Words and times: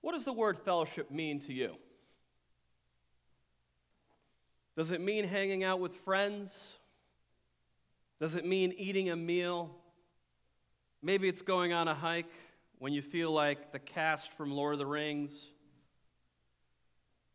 What 0.00 0.12
does 0.12 0.24
the 0.24 0.32
word 0.32 0.58
fellowship 0.58 1.10
mean 1.10 1.40
to 1.40 1.52
you? 1.52 1.76
Does 4.76 4.92
it 4.92 5.00
mean 5.00 5.24
hanging 5.24 5.64
out 5.64 5.80
with 5.80 5.92
friends? 5.94 6.76
Does 8.20 8.36
it 8.36 8.44
mean 8.44 8.72
eating 8.76 9.10
a 9.10 9.16
meal? 9.16 9.74
Maybe 11.02 11.28
it's 11.28 11.42
going 11.42 11.72
on 11.72 11.88
a 11.88 11.94
hike 11.94 12.32
when 12.78 12.92
you 12.92 13.02
feel 13.02 13.32
like 13.32 13.72
the 13.72 13.78
cast 13.78 14.32
from 14.32 14.52
Lord 14.52 14.74
of 14.74 14.78
the 14.78 14.86
Rings. 14.86 15.50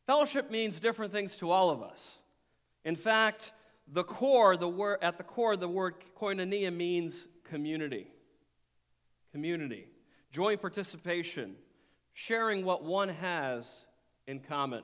Fellowship 0.06 0.52
means 0.52 0.80
different 0.80 1.12
things 1.12 1.36
to 1.38 1.52
all 1.52 1.70
of 1.70 1.82
us. 1.82 2.20
In 2.86 2.96
fact, 2.96 3.54
the 3.88 4.04
core, 4.04 4.58
the 4.58 4.68
word, 4.68 5.00
at 5.02 5.18
the 5.18 5.24
core, 5.24 5.56
the 5.56 5.68
word 5.68 5.96
koinonia 6.18 6.74
means 6.74 7.28
community. 7.44 8.08
Community. 9.32 9.88
Joint 10.32 10.62
participation. 10.62 11.56
Sharing 12.14 12.64
what 12.64 12.84
one 12.84 13.10
has 13.10 13.86
in 14.28 14.40
common. 14.40 14.84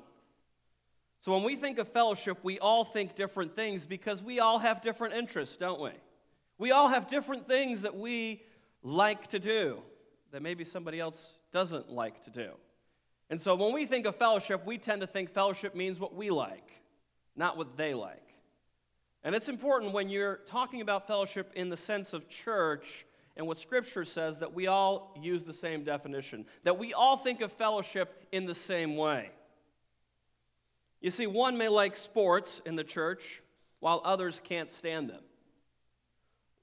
So 1.21 1.33
when 1.33 1.43
we 1.43 1.55
think 1.55 1.77
of 1.77 1.87
fellowship, 1.87 2.39
we 2.43 2.59
all 2.59 2.85
think 2.85 3.15
different 3.15 3.55
things 3.55 3.85
because 3.85 4.23
we 4.23 4.39
all 4.39 4.59
have 4.59 4.81
different 4.81 5.13
interests, 5.13 5.57
don't 5.57 5.81
we? 5.81 5.91
We 6.57 6.71
all 6.71 6.89
have 6.89 7.07
different 7.07 7.47
things 7.47 7.81
that 7.81 7.95
we 7.95 8.43
like 8.83 9.27
to 9.27 9.39
do 9.39 9.81
that 10.31 10.41
maybe 10.41 10.63
somebody 10.63 10.99
else 10.99 11.37
doesn't 11.51 11.91
like 11.91 12.23
to 12.23 12.29
do. 12.29 12.51
And 13.29 13.39
so 13.39 13.55
when 13.55 13.73
we 13.73 13.85
think 13.85 14.05
of 14.05 14.15
fellowship, 14.15 14.65
we 14.65 14.77
tend 14.77 15.01
to 15.01 15.07
think 15.07 15.29
fellowship 15.29 15.75
means 15.75 15.99
what 15.99 16.15
we 16.15 16.29
like, 16.29 16.81
not 17.35 17.57
what 17.57 17.77
they 17.77 17.93
like. 17.93 18.23
And 19.23 19.35
it's 19.35 19.49
important 19.49 19.93
when 19.93 20.09
you're 20.09 20.37
talking 20.45 20.81
about 20.81 21.05
fellowship 21.05 21.51
in 21.55 21.69
the 21.69 21.77
sense 21.77 22.13
of 22.13 22.29
church 22.29 23.05
and 23.37 23.47
what 23.47 23.57
Scripture 23.57 24.05
says 24.05 24.39
that 24.39 24.53
we 24.53 24.67
all 24.67 25.15
use 25.21 25.43
the 25.43 25.53
same 25.53 25.83
definition, 25.83 26.45
that 26.63 26.77
we 26.77 26.93
all 26.93 27.17
think 27.17 27.41
of 27.41 27.51
fellowship 27.51 28.27
in 28.31 28.45
the 28.45 28.55
same 28.55 28.97
way. 28.97 29.31
You 31.01 31.11
see, 31.11 31.27
one 31.27 31.57
may 31.57 31.69
like 31.69 31.95
sports 31.95 32.61
in 32.65 32.75
the 32.75 32.83
church 32.83 33.41
while 33.79 34.01
others 34.03 34.41
can't 34.43 34.69
stand 34.69 35.09
them. 35.09 35.21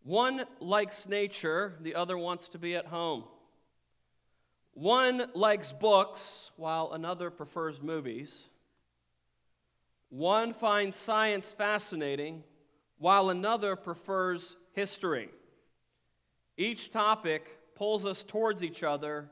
One 0.03 0.45
likes 0.61 1.09
nature, 1.09 1.75
the 1.81 1.95
other 1.95 2.17
wants 2.17 2.51
to 2.51 2.59
be 2.59 2.77
at 2.77 2.87
home. 2.87 3.25
One 4.75 5.31
likes 5.35 5.73
books 5.73 6.51
while 6.57 6.93
another 6.93 7.31
prefers 7.31 7.81
movies. 7.81 8.51
One 10.11 10.53
finds 10.53 10.97
science 10.97 11.51
fascinating 11.51 12.45
while 12.99 13.31
another 13.31 13.75
prefers 13.75 14.57
history. 14.73 15.31
Each 16.57 16.91
topic 16.91 17.75
pulls 17.75 18.07
us 18.07 18.25
towards 18.25 18.62
each 18.62 18.83
other 18.83 19.29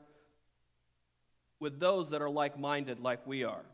with 1.59 1.79
those 1.79 2.11
that 2.11 2.21
are 2.21 2.29
like 2.29 2.59
minded, 2.59 2.99
like 2.99 3.25
we 3.25 3.43
are. 3.43 3.65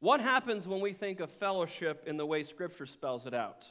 What 0.00 0.20
happens 0.20 0.68
when 0.68 0.80
we 0.80 0.92
think 0.92 1.18
of 1.18 1.30
fellowship 1.30 2.04
in 2.06 2.16
the 2.16 2.26
way 2.26 2.44
Scripture 2.44 2.86
spells 2.86 3.26
it 3.26 3.34
out? 3.34 3.66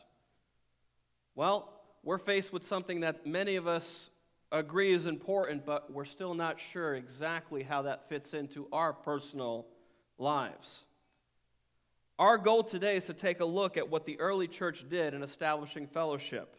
Well, 1.36 1.74
we're 2.04 2.18
faced 2.18 2.52
with 2.52 2.66
something 2.66 3.02
that 3.02 3.26
many 3.26 3.56
of 3.56 3.68
us 3.68 4.10
agree 4.52 4.92
is 4.92 5.06
important, 5.06 5.66
but 5.66 5.92
we're 5.92 6.06
still 6.06 6.34
not 6.34 6.60
sure 6.60 6.96
exactly 6.96 7.64
how 7.64 7.84
that 7.84 8.10
fits 8.10 8.34
into 8.34 8.68
our 8.72 8.92
personal 8.92 9.68
lives. 10.18 10.86
Our 12.20 12.38
goal 12.38 12.64
today 12.64 12.98
is 12.98 13.06
to 13.06 13.14
take 13.14 13.40
a 13.40 13.46
look 13.46 13.78
at 13.78 13.90
what 13.90 14.06
the 14.06 14.20
early 14.20 14.48
church 14.48 14.86
did 14.90 15.14
in 15.14 15.22
establishing 15.22 15.86
fellowship, 15.88 16.56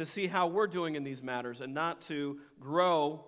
to 0.00 0.06
see 0.06 0.26
how 0.26 0.46
we're 0.46 0.66
doing 0.66 0.94
in 0.94 1.04
these 1.04 1.22
matters, 1.22 1.60
and 1.60 1.74
not 1.74 2.00
to 2.00 2.38
grow 2.58 3.24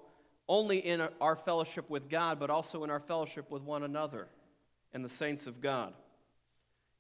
only 0.48 0.78
in 0.78 1.06
our 1.20 1.36
fellowship 1.36 1.88
with 1.90 2.08
God, 2.08 2.40
but 2.40 2.50
also 2.50 2.82
in 2.82 2.90
our 2.90 2.98
fellowship 2.98 3.50
with 3.50 3.62
one 3.62 3.82
another 3.82 4.28
and 4.92 5.04
the 5.04 5.08
saints 5.08 5.46
of 5.46 5.60
God. 5.60 5.92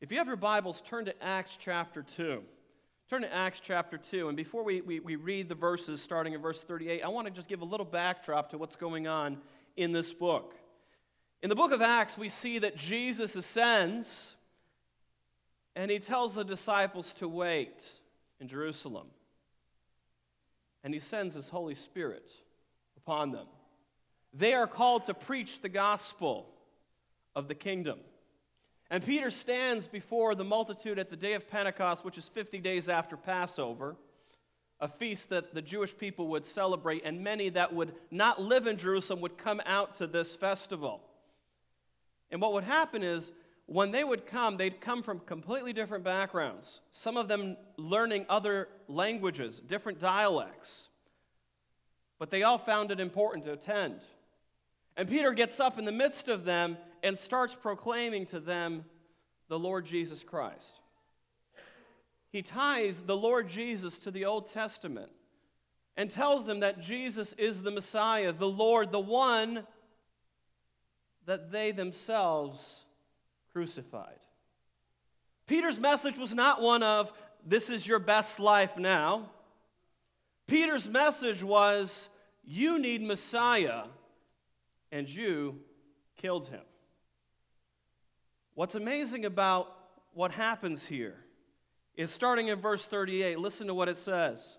If 0.00 0.12
you 0.12 0.18
have 0.18 0.26
your 0.26 0.36
Bibles, 0.36 0.82
turn 0.82 1.06
to 1.06 1.22
Acts 1.22 1.56
chapter 1.58 2.02
2. 2.02 2.42
Turn 3.08 3.22
to 3.22 3.34
Acts 3.34 3.60
chapter 3.60 3.96
2. 3.96 4.28
And 4.28 4.36
before 4.36 4.62
we, 4.62 4.80
we, 4.82 5.00
we 5.00 5.16
read 5.16 5.48
the 5.48 5.54
verses 5.54 6.02
starting 6.02 6.34
in 6.34 6.42
verse 6.42 6.62
38, 6.62 7.02
I 7.02 7.08
want 7.08 7.26
to 7.26 7.32
just 7.32 7.48
give 7.48 7.62
a 7.62 7.66
little 7.66 7.86
backdrop 7.86 8.50
to 8.50 8.58
what's 8.58 8.76
going 8.76 9.06
on 9.06 9.38
in 9.76 9.92
this 9.92 10.12
book. 10.12 10.54
In 11.42 11.48
the 11.48 11.56
book 11.56 11.72
of 11.72 11.80
Acts, 11.80 12.18
we 12.18 12.28
see 12.28 12.58
that 12.58 12.76
Jesus 12.76 13.36
ascends 13.36 14.36
and 15.74 15.90
he 15.90 15.98
tells 15.98 16.34
the 16.34 16.44
disciples 16.44 17.14
to 17.14 17.28
wait 17.28 17.86
in 18.38 18.48
Jerusalem. 18.48 19.06
And 20.84 20.92
he 20.92 21.00
sends 21.00 21.34
his 21.34 21.48
Holy 21.48 21.74
Spirit 21.74 22.30
upon 22.96 23.32
them. 23.32 23.46
They 24.34 24.54
are 24.54 24.66
called 24.66 25.04
to 25.04 25.14
preach 25.14 25.60
the 25.60 25.68
gospel 25.68 26.46
of 27.34 27.48
the 27.48 27.54
kingdom. 27.54 27.98
And 28.90 29.04
Peter 29.04 29.30
stands 29.30 29.86
before 29.86 30.34
the 30.34 30.44
multitude 30.44 30.98
at 30.98 31.08
the 31.08 31.16
day 31.16 31.34
of 31.34 31.48
Pentecost, 31.48 32.04
which 32.04 32.18
is 32.18 32.28
50 32.28 32.58
days 32.58 32.88
after 32.88 33.16
Passover, 33.16 33.96
a 34.80 34.88
feast 34.88 35.30
that 35.30 35.54
the 35.54 35.62
Jewish 35.62 35.96
people 35.96 36.28
would 36.28 36.44
celebrate, 36.44 37.02
and 37.04 37.22
many 37.22 37.48
that 37.50 37.72
would 37.72 37.94
not 38.10 38.42
live 38.42 38.66
in 38.66 38.76
Jerusalem 38.76 39.20
would 39.20 39.38
come 39.38 39.62
out 39.64 39.94
to 39.96 40.06
this 40.06 40.34
festival. 40.34 41.00
And 42.30 42.40
what 42.40 42.52
would 42.52 42.64
happen 42.64 43.02
is, 43.02 43.32
when 43.72 43.90
they 43.90 44.04
would 44.04 44.26
come, 44.26 44.58
they'd 44.58 44.82
come 44.82 45.02
from 45.02 45.20
completely 45.20 45.72
different 45.72 46.04
backgrounds, 46.04 46.80
some 46.90 47.16
of 47.16 47.26
them 47.26 47.56
learning 47.78 48.26
other 48.28 48.68
languages, 48.86 49.60
different 49.60 49.98
dialects. 49.98 50.90
But 52.18 52.30
they 52.30 52.42
all 52.42 52.58
found 52.58 52.90
it 52.90 53.00
important 53.00 53.46
to 53.46 53.52
attend. 53.52 54.00
And 54.94 55.08
Peter 55.08 55.32
gets 55.32 55.58
up 55.58 55.78
in 55.78 55.86
the 55.86 55.92
midst 55.92 56.28
of 56.28 56.44
them 56.44 56.76
and 57.02 57.18
starts 57.18 57.54
proclaiming 57.54 58.26
to 58.26 58.40
them 58.40 58.84
the 59.48 59.58
Lord 59.58 59.86
Jesus 59.86 60.22
Christ. 60.22 60.80
He 62.30 62.42
ties 62.42 63.04
the 63.04 63.16
Lord 63.16 63.48
Jesus 63.48 63.98
to 64.00 64.10
the 64.10 64.26
Old 64.26 64.50
Testament 64.50 65.10
and 65.96 66.10
tells 66.10 66.44
them 66.44 66.60
that 66.60 66.82
Jesus 66.82 67.32
is 67.34 67.62
the 67.62 67.70
Messiah, 67.70 68.32
the 68.32 68.46
Lord, 68.46 68.92
the 68.92 69.00
one 69.00 69.66
that 71.24 71.52
they 71.52 71.72
themselves 71.72 72.81
crucified. 73.52 74.18
Peter's 75.46 75.78
message 75.78 76.18
was 76.18 76.34
not 76.34 76.62
one 76.62 76.82
of, 76.82 77.12
this 77.46 77.68
is 77.68 77.86
your 77.86 77.98
best 77.98 78.40
life 78.40 78.76
now. 78.76 79.28
Peter's 80.46 80.88
message 80.88 81.42
was, 81.42 82.08
you 82.44 82.78
need 82.78 83.02
Messiah, 83.02 83.82
and 84.90 85.08
you 85.08 85.60
killed 86.16 86.48
him. 86.48 86.62
What's 88.54 88.74
amazing 88.74 89.24
about 89.24 89.74
what 90.14 90.32
happens 90.32 90.86
here 90.86 91.16
is 91.94 92.10
starting 92.10 92.48
in 92.48 92.60
verse 92.60 92.86
38. 92.86 93.38
Listen 93.38 93.66
to 93.66 93.74
what 93.74 93.88
it 93.88 93.98
says. 93.98 94.58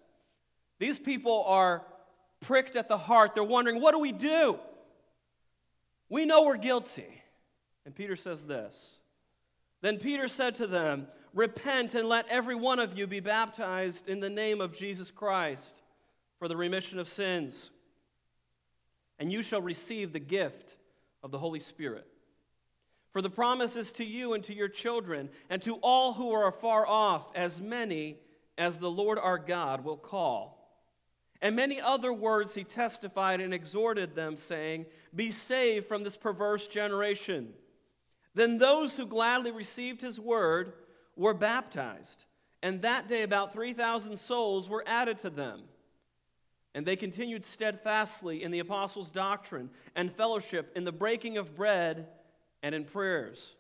These 0.80 1.00
people 1.00 1.44
are 1.46 1.84
pricked 2.40 2.76
at 2.76 2.90
the 2.90 2.98
heart. 2.98 3.34
They're 3.36 3.44
wondering, 3.44 3.82
what 3.82 3.92
do 3.92 4.00
we 4.00 4.12
do? 4.12 4.60
We 6.10 6.26
know 6.26 6.44
we're 6.44 6.58
guilty. 6.58 7.23
And 7.86 7.96
Peter 7.96 8.16
says 8.16 8.46
this 8.46 9.00
Then 9.82 9.98
Peter 9.98 10.28
said 10.28 10.56
to 10.56 10.68
them, 10.68 11.08
Repent 11.34 11.96
and 11.96 12.08
let 12.08 12.28
every 12.30 12.56
one 12.56 12.80
of 12.80 12.98
you 12.98 13.08
be 13.08 13.20
baptized 13.20 14.08
in 14.08 14.20
the 14.20 14.30
name 14.30 14.62
of 14.62 14.78
Jesus 14.78 15.10
Christ 15.10 15.82
for 16.38 16.48
the 16.48 16.58
remission 16.58 17.00
of 17.00 17.08
sins, 17.08 17.72
and 19.18 19.32
you 19.32 19.42
shall 19.42 19.62
receive 19.62 20.14
the 20.14 20.20
gift 20.20 20.76
of 21.24 21.32
the 21.32 21.40
Holy 21.40 21.60
Spirit. 21.60 22.06
For 23.12 23.22
the 23.22 23.30
promise 23.30 23.76
is 23.76 23.92
to 23.94 24.04
you 24.04 24.34
and 24.34 24.44
to 24.44 24.54
your 24.54 24.68
children, 24.68 25.30
and 25.50 25.62
to 25.62 25.76
all 25.76 26.14
who 26.14 26.32
are 26.32 26.48
afar 26.48 26.86
off, 26.86 27.32
as 27.36 27.62
many 27.62 28.18
as 28.58 28.80
the 28.80 28.90
Lord 28.92 29.20
our 29.20 29.38
God 29.38 29.84
will 29.84 29.98
call. 29.98 30.60
And 31.42 31.56
many 31.56 31.80
other 31.80 32.14
words 32.14 32.56
he 32.56 32.64
testified 32.64 33.42
and 33.42 33.54
exhorted 33.54 34.16
them, 34.16 34.36
saying, 34.36 34.86
Be 35.16 35.30
saved 35.30 35.88
from 35.88 36.04
this 36.04 36.18
perverse 36.18 36.68
generation. 36.68 37.54
Then 38.36 38.58
those 38.58 38.98
who 38.98 39.06
gladly 39.06 39.52
received 39.52 40.02
his 40.02 40.20
word 40.20 40.74
were 41.16 41.34
baptized, 41.34 42.26
and 42.62 42.82
that 42.82 43.08
day 43.08 43.22
about 43.22 43.54
3,000 43.54 44.18
souls 44.18 44.70
were 44.70 44.84
added 44.88 45.20
to 45.20 45.30
them. 45.30 45.64
And 46.74 46.86
they 46.86 46.96
continued 46.96 47.46
steadfastly 47.46 48.44
in 48.44 48.50
the 48.50 48.60
apostles' 48.60 49.12
doctrine 49.12 49.70
and 49.96 50.12
fellowship, 50.12 50.72
in 50.76 50.86
the 50.86 50.92
breaking 50.92 51.38
of 51.38 51.56
bread 51.56 52.08
and 52.64 52.74
in 52.74 52.86
prayers. 52.86 53.56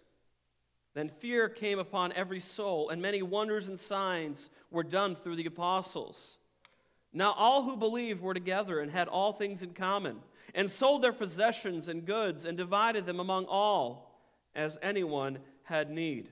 Then 0.95 1.09
fear 1.09 1.49
came 1.49 1.77
upon 1.77 2.11
every 2.13 2.39
soul, 2.39 2.89
and 2.89 3.01
many 3.01 3.21
wonders 3.21 3.67
and 3.67 3.79
signs 3.79 4.49
were 4.71 4.83
done 4.83 5.15
through 5.15 5.35
the 5.35 5.45
apostles. 5.45 6.37
Now 7.11 7.33
all 7.33 7.63
who 7.63 7.77
believed 7.77 8.21
were 8.21 8.33
together 8.33 8.79
and 8.79 8.91
had 8.91 9.07
all 9.07 9.33
things 9.33 9.61
in 9.61 9.73
common, 9.73 10.21
and 10.55 10.71
sold 10.71 11.03
their 11.03 11.13
possessions 11.13 11.87
and 11.87 12.05
goods, 12.05 12.45
and 12.45 12.57
divided 12.57 13.05
them 13.05 13.19
among 13.19 13.45
all, 13.45 14.12
as 14.55 14.77
anyone 14.81 15.39
had 15.63 15.89
need. 15.89 16.29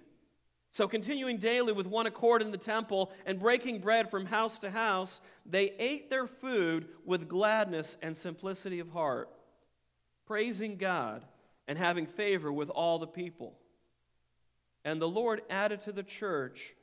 So, 0.73 0.87
continuing 0.87 1.37
daily 1.37 1.73
with 1.73 1.85
one 1.85 2.05
accord 2.05 2.41
in 2.41 2.51
the 2.51 2.57
temple 2.57 3.11
and 3.25 3.39
breaking 3.39 3.79
bread 3.79 4.09
from 4.09 4.27
house 4.27 4.57
to 4.59 4.71
house, 4.71 5.19
they 5.45 5.73
ate 5.79 6.09
their 6.09 6.27
food 6.27 6.87
with 7.05 7.27
gladness 7.27 7.97
and 8.01 8.15
simplicity 8.15 8.79
of 8.79 8.89
heart 8.89 9.29
praising 10.31 10.77
God 10.77 11.25
and 11.67 11.77
having 11.77 12.05
favor 12.05 12.53
with 12.53 12.69
all 12.69 12.99
the 12.99 13.05
people. 13.05 13.57
And 14.85 15.01
the 15.01 15.09
Lord 15.09 15.41
added 15.49 15.81
to 15.81 15.91
the 15.91 16.03
church 16.03 16.73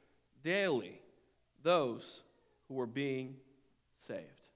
daily 0.43 1.00
those 1.62 2.25
who 2.69 2.75
were 2.75 2.87
being 2.87 3.37
saved. 3.96 4.49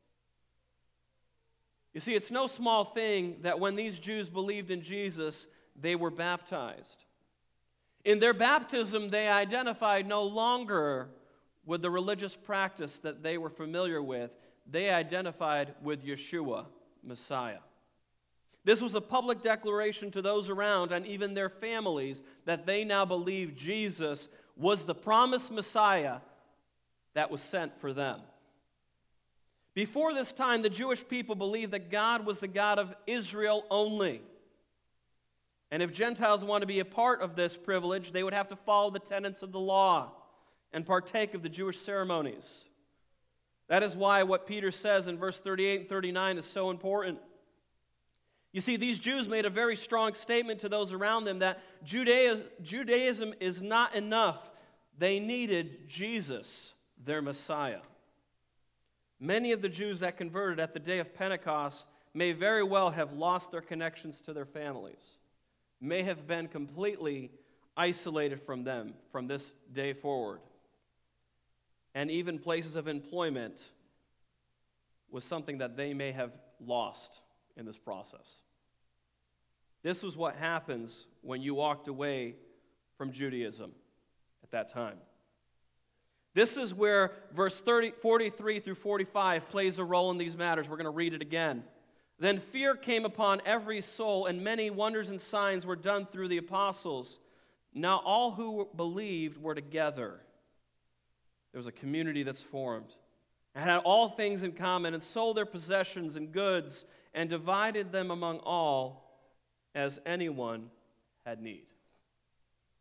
You 1.94 2.00
see, 2.00 2.14
it's 2.14 2.31
no 2.31 2.46
small 2.46 2.84
thing 2.84 3.38
that 3.40 3.58
when 3.58 3.76
these 3.76 3.99
Jews 3.99 4.29
believed 4.29 4.70
in 4.70 4.82
Jesus, 4.82 5.46
they 5.74 5.96
were 5.96 6.10
baptized. 6.10 7.04
In 8.04 8.19
their 8.19 8.34
baptism, 8.34 9.10
they 9.10 9.28
identified 9.28 10.06
no 10.06 10.24
longer 10.24 11.08
with 11.64 11.82
the 11.82 11.90
religious 11.90 12.34
practice 12.34 12.98
that 12.98 13.22
they 13.22 13.38
were 13.38 13.50
familiar 13.50 14.02
with, 14.02 14.34
they 14.69 14.90
identified 14.90 15.74
with 15.82 16.04
Yeshua, 16.04 16.66
Messiah. 17.02 17.58
This 18.64 18.80
was 18.80 18.94
a 18.94 19.00
public 19.00 19.42
declaration 19.42 20.10
to 20.12 20.22
those 20.22 20.48
around 20.48 20.92
and 20.92 21.06
even 21.06 21.34
their 21.34 21.48
families 21.48 22.22
that 22.44 22.66
they 22.66 22.84
now 22.84 23.04
believed 23.04 23.56
Jesus 23.56 24.28
was 24.56 24.84
the 24.84 24.94
promised 24.94 25.50
Messiah 25.50 26.19
that 27.14 27.30
was 27.30 27.40
sent 27.40 27.76
for 27.80 27.92
them. 27.92 28.20
Before 29.74 30.12
this 30.12 30.32
time, 30.32 30.62
the 30.62 30.70
Jewish 30.70 31.06
people 31.06 31.34
believed 31.34 31.72
that 31.72 31.90
God 31.90 32.26
was 32.26 32.38
the 32.38 32.48
God 32.48 32.78
of 32.78 32.94
Israel 33.06 33.64
only. 33.70 34.22
And 35.72 35.82
if 35.82 35.92
Gentiles 35.92 36.44
want 36.44 36.60
to 36.60 36.66
be 36.66 36.80
a 36.80 36.84
part 36.84 37.22
of 37.22 37.34
this 37.34 37.56
privilege, 37.56 38.12
they 38.12 38.22
would 38.22 38.34
have 38.34 38.46
to 38.48 38.56
follow 38.56 38.90
the 38.90 39.00
tenets 39.00 39.42
of 39.42 39.52
the 39.52 39.58
law 39.58 40.12
and 40.70 40.84
partake 40.84 41.32
of 41.32 41.42
the 41.42 41.48
Jewish 41.48 41.78
ceremonies. 41.78 42.66
That 43.69 43.82
is 43.82 43.96
why 43.96 44.22
what 44.22 44.46
Peter 44.46 44.70
says 44.70 45.08
in 45.08 45.16
verse 45.16 45.40
38 45.40 45.80
and 45.80 45.88
39 45.88 46.36
is 46.36 46.44
so 46.44 46.69
important. 46.69 47.20
You 48.52 48.60
see, 48.60 48.76
these 48.76 48.98
Jews 48.98 49.30
made 49.30 49.46
a 49.46 49.50
very 49.50 49.74
strong 49.74 50.12
statement 50.12 50.60
to 50.60 50.69
those 50.69 50.92
around 50.92 51.24
them 51.24 51.38
that 51.38 51.58
Judaism 51.82 53.32
is 53.40 53.62
not 53.62 53.94
enough. 53.94 54.50
They 54.98 55.19
needed 55.19 55.88
Jesus, 55.88 56.74
their 57.02 57.22
Messiah. 57.22 57.80
Many 59.19 59.52
of 59.52 59.62
the 59.62 59.70
Jews 59.70 60.00
that 60.00 60.19
converted 60.19 60.60
at 60.60 60.74
the 60.74 60.80
day 60.80 60.98
of 60.98 61.14
Pentecost 61.14 61.88
may 62.12 62.32
very 62.32 62.62
well 62.62 62.90
have 62.90 63.14
lost 63.14 63.50
their 63.50 63.62
connections 63.62 64.20
to 64.20 64.34
their 64.34 64.44
families, 64.44 65.16
may 65.82 66.02
have 66.02 66.26
been 66.26 66.49
completely 66.49 67.31
isolated 67.76 68.40
from 68.40 68.64
them 68.64 68.94
from 69.11 69.26
this 69.26 69.52
day 69.73 69.93
forward. 69.93 70.40
And 71.94 72.11
even 72.11 72.38
places 72.38 72.76
of 72.76 72.88
employment 72.88 73.70
was 75.11 75.25
something 75.25 75.58
that 75.58 75.76
they 75.76 75.93
may 75.93 76.12
have 76.12 76.32
lost 76.64 77.20
in 77.56 77.67
this 77.67 77.76
process. 77.76 78.37
This 79.82 80.02
was 80.02 80.17
what 80.17 80.37
happens 80.37 81.06
when 81.20 81.43
you 81.43 81.55
walked 81.55 81.88
away 81.88 82.37
from 82.96 83.12
Judaism 83.12 83.73
at 84.43 84.50
that 84.52 84.69
time. 84.69 84.96
This 86.34 86.56
is 86.56 86.73
where 86.73 87.12
verse 87.32 87.61
30, 87.61 87.90
43 88.00 88.61
through 88.61 88.75
45 88.76 89.49
plays 89.49 89.79
a 89.79 89.84
role 89.84 90.11
in 90.11 90.17
these 90.17 90.37
matters. 90.37 90.69
We're 90.69 90.76
going 90.76 90.84
to 90.84 90.90
read 90.90 91.12
it 91.12 91.20
again. 91.20 91.64
Then 92.22 92.38
fear 92.38 92.76
came 92.76 93.04
upon 93.04 93.42
every 93.44 93.80
soul, 93.80 94.26
and 94.26 94.44
many 94.44 94.70
wonders 94.70 95.10
and 95.10 95.20
signs 95.20 95.66
were 95.66 95.74
done 95.74 96.06
through 96.06 96.28
the 96.28 96.38
apostles. 96.38 97.19
Now 97.74 98.00
all 98.04 98.30
who 98.30 98.69
believed 98.76 99.42
were 99.42 99.56
together. 99.56 100.20
There 101.50 101.58
was 101.58 101.66
a 101.66 101.72
community 101.72 102.22
that's 102.22 102.40
formed 102.40 102.94
and 103.56 103.64
had 103.64 103.78
all 103.78 104.08
things 104.08 104.44
in 104.44 104.52
common, 104.52 104.94
and 104.94 105.02
sold 105.02 105.36
their 105.36 105.44
possessions 105.44 106.14
and 106.14 106.30
goods, 106.30 106.84
and 107.12 107.28
divided 107.28 107.90
them 107.90 108.12
among 108.12 108.38
all 108.38 109.19
as 109.74 109.98
anyone 110.06 110.70
had 111.26 111.42
need. 111.42 111.66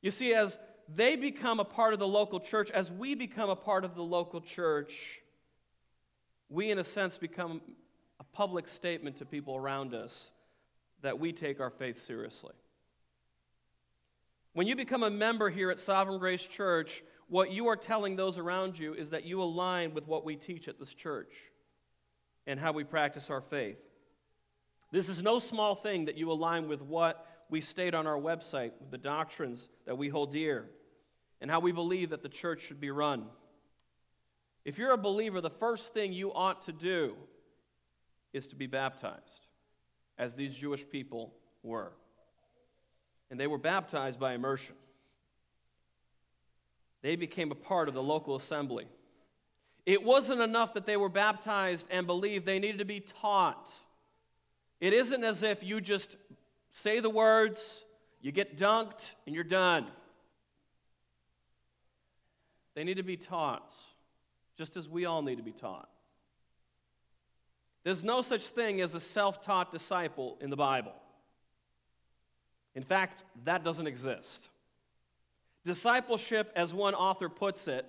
You 0.03 0.11
see, 0.11 0.35
as 0.35 0.59
they 0.87 1.15
become 1.15 1.59
a 1.59 1.65
part 1.65 1.93
of 1.93 1.99
the 1.99 2.07
local 2.07 2.39
church, 2.39 2.69
as 2.69 2.91
we 2.91 3.15
become 3.15 3.49
a 3.49 3.55
part 3.55 3.85
of 3.85 3.95
the 3.95 4.03
local 4.03 4.39
church, 4.39 5.23
we, 6.47 6.69
in 6.69 6.77
a 6.77 6.83
sense, 6.83 7.17
become 7.17 7.61
a 8.21 8.23
public 8.35 8.67
statement 8.67 9.15
to 9.15 9.25
people 9.25 9.55
around 9.55 9.95
us 9.95 10.29
that 11.01 11.19
we 11.19 11.33
take 11.33 11.59
our 11.59 11.71
faith 11.71 11.97
seriously. 11.97 12.53
When 14.53 14.67
you 14.67 14.75
become 14.75 15.01
a 15.01 15.09
member 15.09 15.49
here 15.49 15.71
at 15.71 15.79
Sovereign 15.79 16.19
Grace 16.19 16.45
Church, 16.45 17.03
what 17.29 17.51
you 17.51 17.67
are 17.69 17.75
telling 17.75 18.15
those 18.15 18.37
around 18.37 18.77
you 18.77 18.93
is 18.93 19.09
that 19.09 19.25
you 19.25 19.41
align 19.41 19.95
with 19.95 20.07
what 20.07 20.23
we 20.23 20.35
teach 20.35 20.67
at 20.67 20.77
this 20.77 20.93
church 20.93 21.33
and 22.45 22.59
how 22.59 22.71
we 22.71 22.83
practice 22.83 23.31
our 23.31 23.41
faith. 23.41 23.79
This 24.91 25.09
is 25.09 25.23
no 25.23 25.39
small 25.39 25.73
thing 25.73 26.05
that 26.05 26.15
you 26.15 26.31
align 26.31 26.67
with 26.67 26.83
what 26.83 27.25
we 27.49 27.59
state 27.59 27.95
on 27.95 28.05
our 28.05 28.19
website, 28.19 28.73
the 28.91 28.99
doctrines 28.99 29.67
that 29.87 29.97
we 29.97 30.09
hold 30.09 30.31
dear, 30.31 30.69
and 31.41 31.49
how 31.49 31.59
we 31.59 31.71
believe 31.71 32.11
that 32.11 32.21
the 32.21 32.29
church 32.29 32.61
should 32.61 32.79
be 32.79 32.91
run. 32.91 33.25
If 34.63 34.77
you're 34.77 34.93
a 34.93 34.97
believer, 34.97 35.41
the 35.41 35.49
first 35.49 35.91
thing 35.95 36.13
you 36.13 36.31
ought 36.31 36.61
to 36.63 36.71
do 36.71 37.15
is 38.33 38.47
to 38.47 38.55
be 38.55 38.67
baptized, 38.67 39.45
as 40.17 40.35
these 40.35 40.53
Jewish 40.53 40.87
people 40.89 41.33
were. 41.63 41.91
And 43.29 43.39
they 43.39 43.47
were 43.47 43.57
baptized 43.57 44.19
by 44.19 44.33
immersion. 44.33 44.75
They 47.01 47.15
became 47.15 47.51
a 47.51 47.55
part 47.55 47.87
of 47.87 47.93
the 47.93 48.03
local 48.03 48.35
assembly. 48.35 48.87
It 49.85 50.03
wasn't 50.03 50.41
enough 50.41 50.73
that 50.73 50.85
they 50.85 50.97
were 50.97 51.09
baptized 51.09 51.87
and 51.89 52.05
believed, 52.05 52.45
they 52.45 52.59
needed 52.59 52.79
to 52.79 52.85
be 52.85 52.99
taught. 52.99 53.71
It 54.79 54.93
isn't 54.93 55.23
as 55.23 55.43
if 55.43 55.63
you 55.63 55.81
just 55.81 56.17
say 56.71 56.99
the 56.99 57.09
words, 57.09 57.85
you 58.21 58.31
get 58.31 58.57
dunked, 58.57 59.13
and 59.25 59.33
you're 59.33 59.43
done. 59.43 59.87
They 62.75 62.83
need 62.83 62.97
to 62.97 63.03
be 63.03 63.17
taught, 63.17 63.73
just 64.57 64.77
as 64.77 64.87
we 64.87 65.05
all 65.05 65.21
need 65.21 65.37
to 65.37 65.43
be 65.43 65.51
taught. 65.51 65.89
There's 67.83 68.03
no 68.03 68.21
such 68.21 68.43
thing 68.49 68.81
as 68.81 68.95
a 68.95 68.99
self 68.99 69.41
taught 69.41 69.71
disciple 69.71 70.37
in 70.39 70.49
the 70.49 70.55
Bible. 70.55 70.93
In 72.75 72.83
fact, 72.83 73.23
that 73.43 73.63
doesn't 73.63 73.87
exist. 73.87 74.49
Discipleship, 75.65 76.51
as 76.55 76.73
one 76.73 76.95
author 76.95 77.29
puts 77.29 77.67
it, 77.67 77.85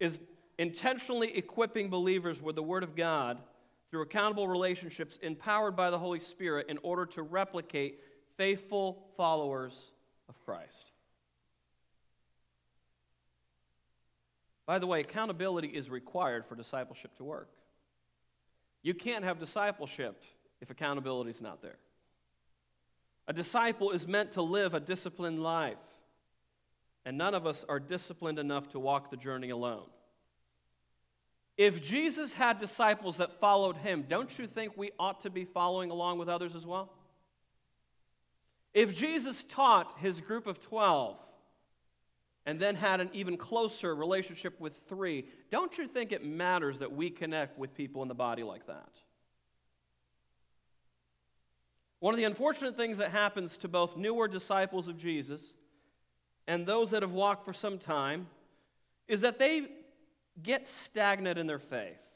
is 0.00 0.20
intentionally 0.58 1.36
equipping 1.36 1.88
believers 1.88 2.42
with 2.42 2.56
the 2.56 2.62
Word 2.62 2.82
of 2.82 2.96
God 2.96 3.38
through 3.90 4.02
accountable 4.02 4.48
relationships 4.48 5.18
empowered 5.22 5.76
by 5.76 5.90
the 5.90 5.98
Holy 5.98 6.20
Spirit 6.20 6.66
in 6.68 6.78
order 6.82 7.06
to 7.06 7.22
replicate 7.22 8.00
faithful 8.36 9.06
followers 9.16 9.92
of 10.28 10.38
Christ. 10.44 10.90
By 14.66 14.78
the 14.78 14.86
way, 14.86 15.00
accountability 15.00 15.68
is 15.68 15.88
required 15.88 16.44
for 16.44 16.56
discipleship 16.56 17.14
to 17.16 17.24
work. 17.24 17.48
You 18.86 18.94
can't 18.94 19.24
have 19.24 19.40
discipleship 19.40 20.22
if 20.60 20.70
accountability 20.70 21.30
is 21.30 21.42
not 21.42 21.60
there. 21.60 21.74
A 23.26 23.32
disciple 23.32 23.90
is 23.90 24.06
meant 24.06 24.30
to 24.34 24.42
live 24.42 24.74
a 24.74 24.78
disciplined 24.78 25.42
life, 25.42 25.82
and 27.04 27.18
none 27.18 27.34
of 27.34 27.48
us 27.48 27.64
are 27.68 27.80
disciplined 27.80 28.38
enough 28.38 28.68
to 28.68 28.78
walk 28.78 29.10
the 29.10 29.16
journey 29.16 29.50
alone. 29.50 29.88
If 31.56 31.82
Jesus 31.82 32.34
had 32.34 32.58
disciples 32.58 33.16
that 33.16 33.40
followed 33.40 33.76
him, 33.78 34.04
don't 34.06 34.38
you 34.38 34.46
think 34.46 34.76
we 34.76 34.92
ought 35.00 35.22
to 35.22 35.30
be 35.30 35.44
following 35.44 35.90
along 35.90 36.20
with 36.20 36.28
others 36.28 36.54
as 36.54 36.64
well? 36.64 36.92
If 38.72 38.96
Jesus 38.96 39.42
taught 39.48 39.98
his 39.98 40.20
group 40.20 40.46
of 40.46 40.60
12 40.60 41.18
and 42.46 42.60
then 42.60 42.76
had 42.76 43.00
an 43.00 43.10
even 43.12 43.36
closer 43.36 43.94
relationship 43.94 44.58
with 44.60 44.74
three, 44.88 45.26
don't 45.50 45.76
you 45.76 45.88
think 45.88 46.12
it 46.12 46.24
matters 46.24 46.78
that 46.78 46.92
we 46.92 47.10
connect 47.10 47.58
with 47.58 47.74
people 47.74 48.02
in 48.02 48.08
the 48.08 48.14
body 48.14 48.44
like 48.44 48.66
that? 48.68 48.88
One 51.98 52.14
of 52.14 52.18
the 52.18 52.24
unfortunate 52.24 52.76
things 52.76 52.98
that 52.98 53.10
happens 53.10 53.56
to 53.58 53.68
both 53.68 53.96
newer 53.96 54.28
disciples 54.28 54.86
of 54.86 54.96
Jesus 54.96 55.54
and 56.46 56.64
those 56.64 56.92
that 56.92 57.02
have 57.02 57.12
walked 57.12 57.44
for 57.44 57.52
some 57.52 57.78
time 57.78 58.28
is 59.08 59.22
that 59.22 59.40
they 59.40 59.66
get 60.40 60.68
stagnant 60.68 61.38
in 61.38 61.46
their 61.46 61.58
faith 61.58 62.06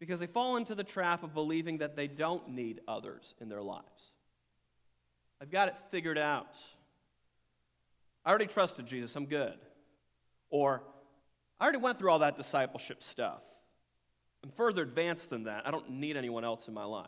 because 0.00 0.18
they 0.18 0.26
fall 0.26 0.56
into 0.56 0.74
the 0.74 0.84
trap 0.84 1.22
of 1.22 1.34
believing 1.34 1.78
that 1.78 1.94
they 1.94 2.08
don't 2.08 2.48
need 2.48 2.80
others 2.88 3.34
in 3.40 3.48
their 3.48 3.62
lives. 3.62 4.12
I've 5.40 5.50
got 5.50 5.68
it 5.68 5.76
figured 5.90 6.18
out. 6.18 6.56
I 8.26 8.30
already 8.30 8.46
trusted 8.46 8.86
Jesus, 8.86 9.14
I'm 9.14 9.26
good. 9.26 9.54
Or, 10.50 10.82
I 11.60 11.64
already 11.64 11.78
went 11.78 11.98
through 11.98 12.10
all 12.10 12.18
that 12.18 12.36
discipleship 12.36 13.02
stuff. 13.02 13.44
I'm 14.42 14.50
further 14.50 14.82
advanced 14.82 15.30
than 15.30 15.44
that. 15.44 15.62
I 15.64 15.70
don't 15.70 15.90
need 15.90 16.16
anyone 16.16 16.44
else 16.44 16.66
in 16.66 16.74
my 16.74 16.84
life. 16.84 17.06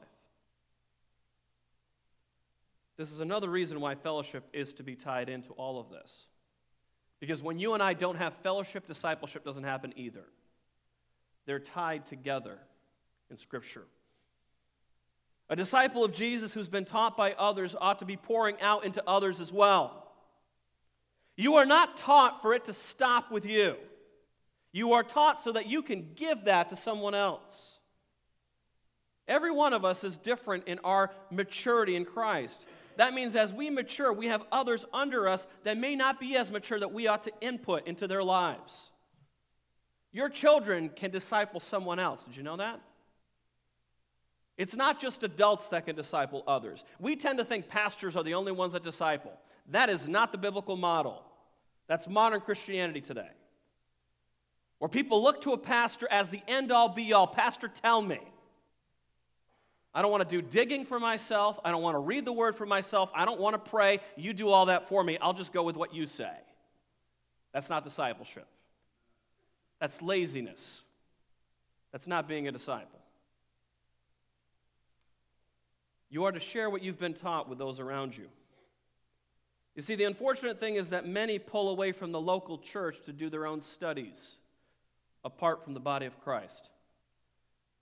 This 2.96 3.10
is 3.10 3.18
another 3.20 3.48
reason 3.48 3.80
why 3.80 3.96
fellowship 3.96 4.44
is 4.52 4.72
to 4.74 4.82
be 4.84 4.94
tied 4.94 5.28
into 5.28 5.50
all 5.52 5.80
of 5.80 5.90
this. 5.90 6.26
Because 7.20 7.42
when 7.42 7.58
you 7.58 7.74
and 7.74 7.82
I 7.82 7.94
don't 7.94 8.16
have 8.16 8.34
fellowship, 8.34 8.86
discipleship 8.86 9.44
doesn't 9.44 9.64
happen 9.64 9.92
either. 9.96 10.24
They're 11.46 11.58
tied 11.58 12.06
together 12.06 12.58
in 13.28 13.36
Scripture. 13.36 13.86
A 15.48 15.56
disciple 15.56 16.04
of 16.04 16.12
Jesus 16.12 16.54
who's 16.54 16.68
been 16.68 16.84
taught 16.84 17.16
by 17.16 17.32
others 17.32 17.74
ought 17.80 17.98
to 18.00 18.04
be 18.04 18.16
pouring 18.16 18.60
out 18.60 18.84
into 18.84 19.02
others 19.06 19.40
as 19.40 19.52
well. 19.52 20.07
You 21.38 21.54
are 21.54 21.64
not 21.64 21.96
taught 21.96 22.42
for 22.42 22.52
it 22.52 22.64
to 22.64 22.72
stop 22.72 23.30
with 23.30 23.46
you. 23.46 23.76
You 24.72 24.94
are 24.94 25.04
taught 25.04 25.40
so 25.40 25.52
that 25.52 25.68
you 25.68 25.82
can 25.82 26.08
give 26.16 26.46
that 26.46 26.68
to 26.70 26.76
someone 26.76 27.14
else. 27.14 27.78
Every 29.28 29.52
one 29.52 29.72
of 29.72 29.84
us 29.84 30.02
is 30.02 30.16
different 30.16 30.66
in 30.66 30.80
our 30.80 31.12
maturity 31.30 31.94
in 31.94 32.04
Christ. 32.04 32.66
That 32.96 33.14
means 33.14 33.36
as 33.36 33.52
we 33.52 33.70
mature, 33.70 34.12
we 34.12 34.26
have 34.26 34.42
others 34.50 34.84
under 34.92 35.28
us 35.28 35.46
that 35.62 35.78
may 35.78 35.94
not 35.94 36.18
be 36.18 36.36
as 36.36 36.50
mature 36.50 36.80
that 36.80 36.92
we 36.92 37.06
ought 37.06 37.22
to 37.22 37.32
input 37.40 37.86
into 37.86 38.08
their 38.08 38.24
lives. 38.24 38.90
Your 40.10 40.28
children 40.28 40.88
can 40.88 41.12
disciple 41.12 41.60
someone 41.60 42.00
else. 42.00 42.24
Did 42.24 42.36
you 42.36 42.42
know 42.42 42.56
that? 42.56 42.80
It's 44.56 44.74
not 44.74 45.00
just 45.00 45.22
adults 45.22 45.68
that 45.68 45.86
can 45.86 45.94
disciple 45.94 46.42
others. 46.48 46.84
We 46.98 47.14
tend 47.14 47.38
to 47.38 47.44
think 47.44 47.68
pastors 47.68 48.16
are 48.16 48.24
the 48.24 48.34
only 48.34 48.50
ones 48.50 48.72
that 48.72 48.82
disciple. 48.82 49.38
That 49.68 49.90
is 49.90 50.08
not 50.08 50.32
the 50.32 50.38
biblical 50.38 50.76
model. 50.76 51.22
That's 51.86 52.08
modern 52.08 52.40
Christianity 52.40 53.00
today. 53.00 53.28
Where 54.78 54.88
people 54.88 55.22
look 55.22 55.42
to 55.42 55.52
a 55.52 55.58
pastor 55.58 56.06
as 56.10 56.30
the 56.30 56.40
end 56.46 56.70
all 56.70 56.88
be 56.88 57.12
all. 57.12 57.26
Pastor, 57.26 57.68
tell 57.68 58.00
me. 58.00 58.20
I 59.94 60.02
don't 60.02 60.10
want 60.10 60.28
to 60.28 60.36
do 60.36 60.42
digging 60.42 60.84
for 60.84 61.00
myself. 61.00 61.58
I 61.64 61.70
don't 61.70 61.82
want 61.82 61.94
to 61.94 62.00
read 62.00 62.24
the 62.24 62.32
word 62.32 62.54
for 62.54 62.66
myself. 62.66 63.10
I 63.14 63.24
don't 63.24 63.40
want 63.40 63.54
to 63.54 63.70
pray. 63.70 64.00
You 64.16 64.32
do 64.32 64.50
all 64.50 64.66
that 64.66 64.88
for 64.88 65.02
me. 65.02 65.18
I'll 65.20 65.32
just 65.32 65.52
go 65.52 65.62
with 65.62 65.76
what 65.76 65.94
you 65.94 66.06
say. 66.06 66.30
That's 67.52 67.68
not 67.68 67.84
discipleship. 67.84 68.46
That's 69.80 70.00
laziness. 70.02 70.82
That's 71.90 72.06
not 72.06 72.28
being 72.28 72.46
a 72.46 72.52
disciple. 72.52 73.00
You 76.10 76.24
are 76.24 76.32
to 76.32 76.40
share 76.40 76.70
what 76.70 76.82
you've 76.82 76.98
been 76.98 77.14
taught 77.14 77.48
with 77.48 77.58
those 77.58 77.80
around 77.80 78.16
you. 78.16 78.28
You 79.78 79.82
see, 79.82 79.94
the 79.94 80.06
unfortunate 80.06 80.58
thing 80.58 80.74
is 80.74 80.90
that 80.90 81.06
many 81.06 81.38
pull 81.38 81.68
away 81.68 81.92
from 81.92 82.10
the 82.10 82.20
local 82.20 82.58
church 82.58 83.00
to 83.02 83.12
do 83.12 83.30
their 83.30 83.46
own 83.46 83.60
studies 83.60 84.36
apart 85.24 85.62
from 85.62 85.72
the 85.72 85.78
body 85.78 86.04
of 86.04 86.18
Christ 86.18 86.68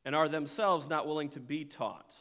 and 0.05 0.15
are 0.15 0.29
themselves 0.29 0.91
not 0.91 1.07
willing 1.07 1.31
to 1.31 1.41
be 1.41 1.65
taught. 1.65 2.15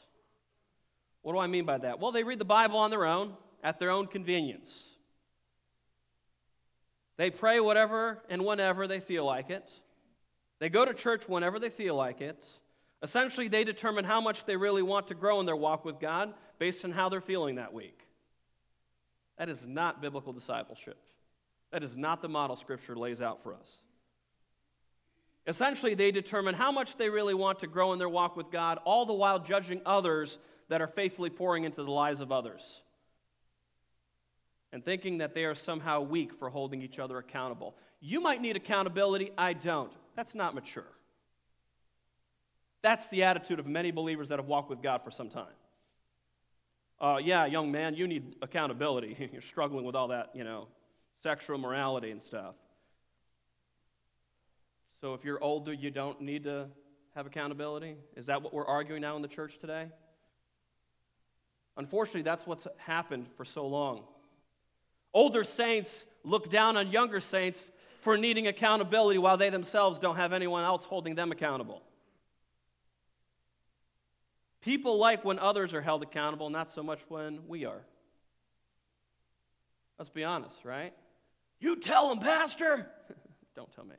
What 1.24 1.34
do 1.34 1.40
I 1.40 1.48
mean 1.48 1.66
by 1.66 1.78
that? 1.80 2.00
Well, 2.00 2.14
they 2.14 2.24
read 2.24 2.40
the 2.40 2.46
Bible 2.46 2.78
on 2.78 2.90
their 2.90 3.06
own, 3.06 3.34
at 3.62 3.78
their 3.78 3.92
own 3.92 4.08
convenience. 4.08 4.86
They 7.18 7.30
pray 7.30 7.60
whatever 7.60 8.24
and 8.30 8.46
whenever 8.46 8.88
they 8.88 9.02
feel 9.02 9.26
like 9.26 9.50
it. 9.50 9.78
They 10.60 10.70
go 10.70 10.86
to 10.86 10.94
church 10.94 11.28
whenever 11.28 11.60
they 11.60 11.70
feel 11.70 11.96
like 11.96 12.22
it. 12.22 12.48
Essentially, 13.04 13.50
they 13.50 13.66
determine 13.66 14.06
how 14.06 14.22
much 14.22 14.46
they 14.46 14.56
really 14.56 14.84
want 14.84 15.10
to 15.10 15.16
grow 15.16 15.42
in 15.42 15.46
their 15.46 15.54
walk 15.54 15.84
with 15.84 16.00
God 16.00 16.34
based 16.60 16.86
on 16.86 16.94
how 16.94 17.10
they're 17.10 17.20
feeling 17.20 17.56
that 17.56 17.74
week. 17.74 18.05
That 19.38 19.50
is 19.50 19.68
not 19.68 20.02
biblical 20.02 20.34
discipleship. 20.34 20.98
That 21.72 21.84
is 21.84 21.98
not 21.98 22.22
the 22.22 22.30
model 22.30 22.56
Scripture 22.56 22.96
lays 22.96 23.22
out 23.22 23.42
for 23.44 23.54
us. 23.54 23.78
Essentially, 25.48 25.94
they 25.94 26.12
determine 26.12 26.56
how 26.56 26.72
much 26.72 26.96
they 26.96 27.10
really 27.10 27.34
want 27.34 27.60
to 27.60 27.68
grow 27.68 27.94
in 27.94 28.00
their 28.00 28.10
walk 28.10 28.36
with 28.36 28.50
God, 28.50 28.80
all 28.84 29.06
the 29.06 29.14
while 29.14 29.40
judging 29.40 29.82
others 29.86 30.40
that 30.70 30.82
are 30.82 30.88
faithfully 30.88 31.30
pouring 31.30 31.66
into 31.66 31.84
the 31.84 31.92
lives 31.92 32.20
of 32.20 32.32
others. 32.32 32.82
And 34.72 34.84
thinking 34.84 35.20
that 35.20 35.36
they 35.36 35.46
are 35.46 35.56
somehow 35.56 36.02
weak 36.02 36.34
for 36.34 36.50
holding 36.50 36.82
each 36.82 36.98
other 36.98 37.18
accountable. 37.18 37.76
You 38.02 38.22
might 38.22 38.42
need 38.42 38.56
accountability, 38.56 39.32
I 39.38 39.54
don't. 39.54 39.96
That's 40.16 40.36
not 40.36 40.56
mature. 40.56 40.88
That's 42.82 43.08
the 43.10 43.24
attitude 43.24 43.60
of 43.60 43.68
many 43.68 43.92
believers 43.92 44.30
that 44.30 44.40
have 44.40 44.48
walked 44.48 44.70
with 44.70 44.82
God 44.82 45.04
for 45.04 45.12
some 45.12 45.30
time. 45.30 45.46
Uh, 47.00 47.18
yeah, 47.22 47.46
young 47.46 47.72
man, 47.72 47.94
you 47.96 48.08
need 48.08 48.36
accountability. 48.42 49.30
You're 49.34 49.42
struggling 49.42 49.86
with 49.86 49.96
all 49.96 50.10
that, 50.10 50.32
you 50.34 50.44
know, 50.44 50.68
sexual 51.22 51.58
morality 51.58 52.12
and 52.12 52.22
stuff. 52.22 52.56
So 55.02 55.14
if 55.14 55.24
you're 55.24 55.44
older, 55.44 55.74
you 55.74 55.92
don't 55.92 56.22
need 56.22 56.46
to 56.46 56.68
have 57.16 57.26
accountability? 57.26 57.96
Is 58.16 58.26
that 58.26 58.42
what 58.42 58.54
we're 58.54 58.66
arguing 58.66 59.02
now 59.02 59.16
in 59.16 59.22
the 59.22 59.28
church 59.28 59.58
today? 59.58 59.88
Unfortunately, 61.78 62.22
that's 62.22 62.46
what's 62.46 62.68
happened 62.78 63.28
for 63.38 63.46
so 63.46 63.66
long. 63.66 64.04
Older 65.14 65.44
saints 65.44 66.06
look 66.24 66.50
down 66.50 66.76
on 66.78 66.92
younger 66.92 67.20
saints 67.20 67.72
for 68.02 68.18
needing 68.18 68.48
accountability 68.48 69.18
while 69.18 69.38
they 69.38 69.50
themselves 69.50 69.98
don't 69.98 70.18
have 70.18 70.34
anyone 70.34 70.64
else 70.64 70.86
holding 70.86 71.16
them 71.16 71.32
accountable. 71.32 71.82
People 74.66 74.98
like 74.98 75.24
when 75.24 75.38
others 75.38 75.76
are 75.76 75.82
held 75.82 76.02
accountable, 76.02 76.50
not 76.50 76.72
so 76.72 76.82
much 76.82 77.00
when 77.08 77.48
we 77.48 77.66
are. 77.66 77.86
Let's 80.00 80.10
be 80.10 80.24
honest, 80.24 80.66
right? 80.66 80.92
You 81.60 81.76
tell 81.76 82.10
them, 82.10 82.18
Pastor. 82.18 82.90
don't 83.56 83.72
tell 83.76 83.86
me. 83.86 83.94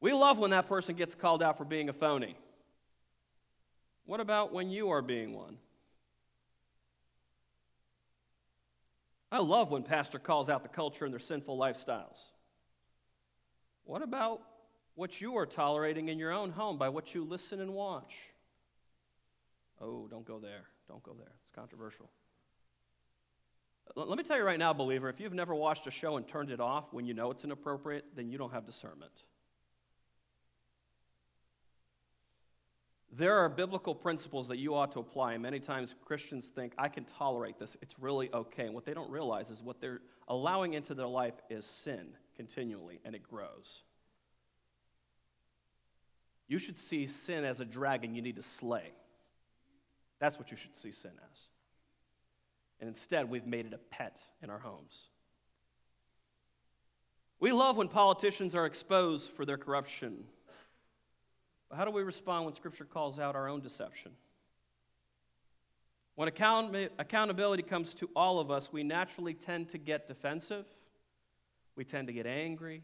We 0.00 0.12
love 0.12 0.38
when 0.38 0.50
that 0.52 0.68
person 0.68 0.94
gets 0.94 1.16
called 1.16 1.42
out 1.42 1.58
for 1.58 1.64
being 1.64 1.88
a 1.88 1.92
phony. 1.92 2.36
What 4.06 4.20
about 4.20 4.52
when 4.52 4.70
you 4.70 4.90
are 4.90 5.02
being 5.02 5.34
one? 5.34 5.56
I 9.32 9.38
love 9.38 9.72
when 9.72 9.82
pastor 9.82 10.20
calls 10.20 10.48
out 10.48 10.62
the 10.62 10.68
culture 10.68 11.04
and 11.04 11.12
their 11.12 11.18
sinful 11.18 11.58
lifestyles. 11.58 12.30
What 13.82 14.02
about 14.02 14.42
what 14.94 15.20
you 15.20 15.36
are 15.36 15.46
tolerating 15.46 16.08
in 16.08 16.18
your 16.18 16.32
own 16.32 16.50
home 16.50 16.78
by 16.78 16.88
what 16.88 17.14
you 17.14 17.24
listen 17.24 17.60
and 17.60 17.72
watch? 17.72 18.14
Oh, 19.80 20.06
don't 20.08 20.26
go 20.26 20.38
there. 20.38 20.66
Don't 20.88 21.02
go 21.02 21.14
there. 21.14 21.32
It's 21.42 21.54
controversial. 21.54 22.10
Let 23.96 24.18
me 24.18 24.22
tell 24.22 24.36
you 24.36 24.44
right 24.44 24.58
now, 24.58 24.72
believer, 24.72 25.08
if 25.08 25.18
you've 25.18 25.34
never 25.34 25.54
watched 25.54 25.86
a 25.86 25.90
show 25.90 26.16
and 26.16 26.26
turned 26.26 26.50
it 26.50 26.60
off 26.60 26.92
when 26.92 27.06
you 27.06 27.14
know 27.14 27.30
it's 27.30 27.42
inappropriate, 27.42 28.04
then 28.14 28.28
you 28.28 28.38
don't 28.38 28.52
have 28.52 28.64
discernment. 28.64 29.24
There 33.12 33.38
are 33.38 33.48
biblical 33.48 33.94
principles 33.94 34.46
that 34.48 34.58
you 34.58 34.76
ought 34.76 34.92
to 34.92 35.00
apply, 35.00 35.32
and 35.32 35.42
many 35.42 35.58
times 35.58 35.96
Christians 36.04 36.46
think, 36.46 36.74
I 36.78 36.88
can 36.88 37.04
tolerate 37.04 37.58
this, 37.58 37.76
it's 37.82 37.98
really 37.98 38.32
okay. 38.32 38.66
And 38.66 38.74
what 38.74 38.84
they 38.84 38.94
don't 38.94 39.10
realize 39.10 39.50
is 39.50 39.62
what 39.62 39.80
they're 39.80 40.00
allowing 40.28 40.74
into 40.74 40.94
their 40.94 41.08
life 41.08 41.34
is 41.50 41.66
sin 41.66 42.10
continually, 42.36 43.00
and 43.04 43.16
it 43.16 43.24
grows. 43.24 43.82
You 46.50 46.58
should 46.58 46.76
see 46.76 47.06
sin 47.06 47.44
as 47.44 47.60
a 47.60 47.64
dragon 47.64 48.14
you 48.14 48.20
need 48.20 48.36
to 48.36 48.42
slay. 48.42 48.92
That's 50.18 50.38
what 50.38 50.50
you 50.50 50.58
should 50.58 50.76
see 50.76 50.92
sin 50.92 51.12
as. 51.32 51.38
And 52.80 52.88
instead, 52.88 53.30
we've 53.30 53.46
made 53.46 53.64
it 53.64 53.72
a 53.72 53.78
pet 53.78 54.20
in 54.42 54.50
our 54.50 54.58
homes. 54.58 55.06
We 57.38 57.52
love 57.52 57.78
when 57.78 57.88
politicians 57.88 58.54
are 58.54 58.66
exposed 58.66 59.30
for 59.30 59.46
their 59.46 59.56
corruption 59.56 60.24
but 61.70 61.76
how 61.76 61.84
do 61.84 61.92
we 61.92 62.02
respond 62.02 62.44
when 62.44 62.54
Scripture 62.54 62.84
calls 62.84 63.20
out 63.20 63.36
our 63.36 63.48
own 63.48 63.60
deception? 63.60 64.12
When 66.16 66.26
account- 66.26 66.74
accountability 66.98 67.62
comes 67.62 67.94
to 67.94 68.10
all 68.14 68.40
of 68.40 68.50
us, 68.50 68.72
we 68.72 68.82
naturally 68.82 69.34
tend 69.34 69.68
to 69.70 69.78
get 69.78 70.08
defensive. 70.08 70.66
We 71.76 71.84
tend 71.84 72.08
to 72.08 72.12
get 72.12 72.26
angry. 72.26 72.82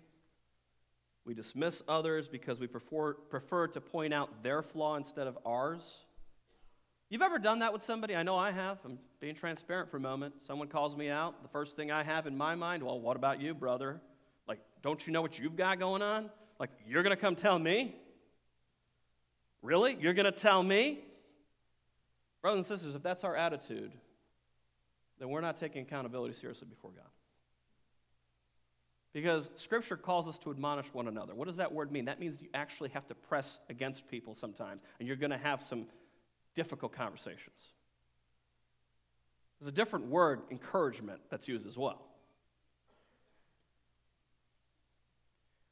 We 1.27 1.35
dismiss 1.35 1.83
others 1.89 2.29
because 2.29 2.61
we 2.61 2.69
prefer, 2.69 3.15
prefer 3.15 3.67
to 3.67 3.81
point 3.81 4.15
out 4.15 4.45
their 4.45 4.63
flaw 4.63 4.95
instead 4.95 5.27
of 5.27 5.37
ours. 5.45 6.05
You've 7.09 7.23
ever 7.23 7.41
done 7.41 7.59
that 7.59 7.73
with 7.73 7.83
somebody? 7.83 8.15
I 8.15 8.23
know 8.23 8.37
I 8.37 8.53
have. 8.53 8.79
I'm 8.85 8.99
being 9.21 9.35
transparent 9.35 9.91
for 9.91 9.97
a 9.97 10.01
moment. 10.01 10.35
Someone 10.47 10.69
calls 10.69 10.97
me 10.97 11.11
out. 11.11 11.43
The 11.43 11.49
first 11.49 11.75
thing 11.75 11.91
I 11.91 12.05
have 12.05 12.29
in 12.29 12.37
my 12.37 12.55
mind, 12.55 12.85
well, 12.85 13.01
what 13.01 13.17
about 13.17 13.41
you, 13.41 13.55
brother? 13.55 14.01
Like, 14.47 14.61
don't 14.83 15.05
you 15.05 15.13
know 15.13 15.21
what 15.21 15.37
you've 15.37 15.57
got 15.57 15.81
going 15.81 16.01
on? 16.01 16.31
Like, 16.61 16.71
you're 16.87 17.03
going 17.03 17.15
to 17.15 17.21
come 17.21 17.35
tell 17.35 17.59
me? 17.59 17.97
Really? 19.63 19.97
You're 20.01 20.15
going 20.15 20.27
to 20.27 20.33
tell 20.33 20.63
me? 20.63 21.01
Brothers 22.41 22.59
and 22.59 22.67
sisters, 22.67 22.95
if 22.95 23.03
that's 23.03 23.25
our 23.25 23.35
attitude, 23.35 23.91
then 25.19 25.29
we're 25.29 25.41
not 25.41 25.57
taking 25.57 25.83
accountability 25.83 26.35
seriously 26.35 26.69
before 26.69 26.93
God. 26.93 27.11
Because 29.17 29.49
Scripture 29.55 29.97
calls 29.97 30.29
us 30.29 30.37
to 30.41 30.51
admonish 30.51 30.93
one 30.93 31.09
another. 31.09 31.35
What 31.35 31.47
does 31.47 31.57
that 31.57 31.73
word 31.73 31.91
mean? 31.91 32.05
That 32.05 32.21
means 32.21 32.39
you 32.43 32.49
actually 32.53 32.91
have 32.91 33.07
to 33.07 33.15
press 33.15 33.59
against 33.71 34.09
people 34.09 34.35
sometimes, 34.35 34.83
and 34.99 35.09
you're 35.09 35.17
going 35.17 35.31
to 35.31 35.39
have 35.39 35.63
some 35.63 35.87
difficult 36.55 36.93
conversations. 36.93 37.73
There's 39.59 39.71
a 39.71 39.73
different 39.73 40.09
word, 40.09 40.43
encouragement, 40.51 41.23
that's 41.31 41.49
used 41.49 41.67
as 41.67 41.79
well. 41.79 42.05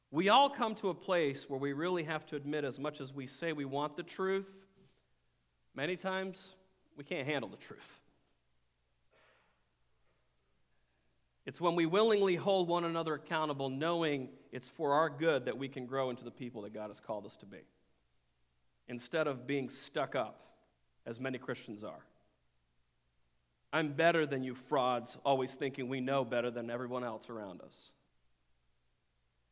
We 0.09 0.29
all 0.29 0.49
come 0.49 0.73
to 0.77 0.89
a 0.89 0.95
place 0.95 1.47
where 1.47 1.59
we 1.59 1.73
really 1.73 2.05
have 2.05 2.25
to 2.25 2.35
admit, 2.35 2.63
as 2.63 2.79
much 2.79 2.99
as 2.99 3.13
we 3.13 3.27
say 3.27 3.53
we 3.53 3.63
want 3.63 3.95
the 3.95 4.01
truth, 4.01 4.51
many 5.75 5.97
times 5.97 6.55
we 6.97 7.03
can't 7.03 7.27
handle 7.27 7.51
the 7.51 7.57
truth. 7.57 7.99
It's 11.45 11.61
when 11.61 11.75
we 11.75 11.85
willingly 11.85 12.35
hold 12.35 12.67
one 12.67 12.85
another 12.85 13.13
accountable, 13.13 13.69
knowing 13.69 14.29
it's 14.51 14.67
for 14.67 14.93
our 14.93 15.09
good 15.09 15.45
that 15.45 15.57
we 15.57 15.67
can 15.67 15.85
grow 15.85 16.09
into 16.09 16.23
the 16.23 16.31
people 16.31 16.63
that 16.63 16.73
God 16.73 16.89
has 16.89 16.99
called 16.99 17.25
us 17.25 17.35
to 17.37 17.45
be. 17.45 17.59
instead 18.87 19.27
of 19.27 19.47
being 19.47 19.69
stuck 19.69 20.15
up, 20.15 20.41
as 21.05 21.19
many 21.19 21.37
Christians 21.37 21.83
are. 21.83 22.05
I'm 23.73 23.91
better 23.91 24.25
than 24.25 24.43
you 24.43 24.55
frauds, 24.55 25.17
always 25.25 25.53
thinking 25.53 25.89
we 25.89 26.01
know 26.01 26.23
better 26.23 26.49
than 26.49 26.69
everyone 26.69 27.03
else 27.03 27.29
around 27.29 27.61
us. 27.61 27.91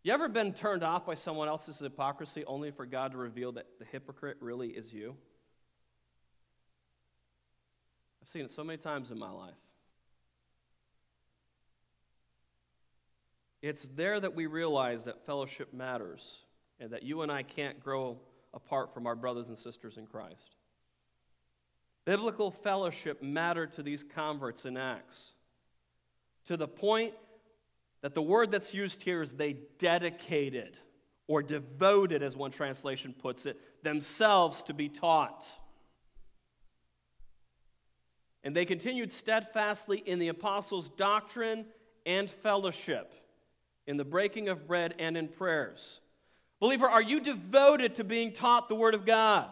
You 0.03 0.13
ever 0.13 0.27
been 0.27 0.53
turned 0.53 0.83
off 0.83 1.05
by 1.05 1.13
someone 1.13 1.47
else's 1.47 1.79
hypocrisy 1.79 2.43
only 2.45 2.71
for 2.71 2.85
God 2.85 3.11
to 3.11 3.17
reveal 3.17 3.53
that 3.53 3.65
the 3.79 3.85
hypocrite 3.85 4.37
really 4.39 4.69
is 4.69 4.93
you? 4.93 5.15
I've 8.21 8.29
seen 8.29 8.45
it 8.45 8.51
so 8.51 8.63
many 8.63 8.77
times 8.77 9.11
in 9.11 9.19
my 9.19 9.29
life. 9.29 9.53
It's 13.63 13.83
there 13.95 14.19
that 14.19 14.35
we 14.35 14.45
realize 14.45 15.05
that 15.05 15.25
fellowship 15.25 15.73
matters 15.73 16.39
and 16.81 16.91
that 16.91 17.03
you 17.03 17.21
and 17.21 17.31
I 17.31 17.43
can't 17.43 17.79
grow 17.79 18.19
apart 18.53 18.93
from 18.93 19.07
our 19.07 19.15
brothers 19.15 19.47
and 19.47 19.57
sisters 19.57 19.97
in 19.97 20.05
Christ. 20.05 20.57
Biblical 22.03 22.51
fellowship 22.51 23.23
mattered 23.23 23.71
to 23.73 23.81
these 23.81 24.03
converts 24.03 24.65
in 24.65 24.75
Acts 24.75 25.31
to 26.45 26.57
the 26.57 26.67
point 26.67 27.13
that 28.01 28.13
the 28.13 28.21
word 28.21 28.51
that's 28.51 28.73
used 28.73 29.01
here 29.01 29.21
is 29.21 29.31
they 29.31 29.55
dedicated 29.79 30.75
or 31.27 31.41
devoted, 31.41 32.21
as 32.21 32.35
one 32.35 32.51
translation 32.51 33.15
puts 33.17 33.45
it, 33.45 33.57
themselves 33.81 34.61
to 34.63 34.73
be 34.73 34.89
taught. 34.89 35.45
And 38.43 38.53
they 38.53 38.65
continued 38.65 39.13
steadfastly 39.13 40.03
in 40.05 40.19
the 40.19 40.27
apostles' 40.27 40.89
doctrine 40.89 41.65
and 42.05 42.29
fellowship, 42.29 43.13
in 43.87 43.97
the 43.97 44.05
breaking 44.05 44.49
of 44.49 44.67
bread 44.67 44.95
and 44.99 45.17
in 45.17 45.27
prayers. 45.27 45.99
Believer, 46.59 46.87
are 46.87 47.01
you 47.01 47.19
devoted 47.19 47.95
to 47.95 48.03
being 48.03 48.31
taught 48.31 48.69
the 48.69 48.75
Word 48.75 48.93
of 48.93 49.05
God? 49.05 49.49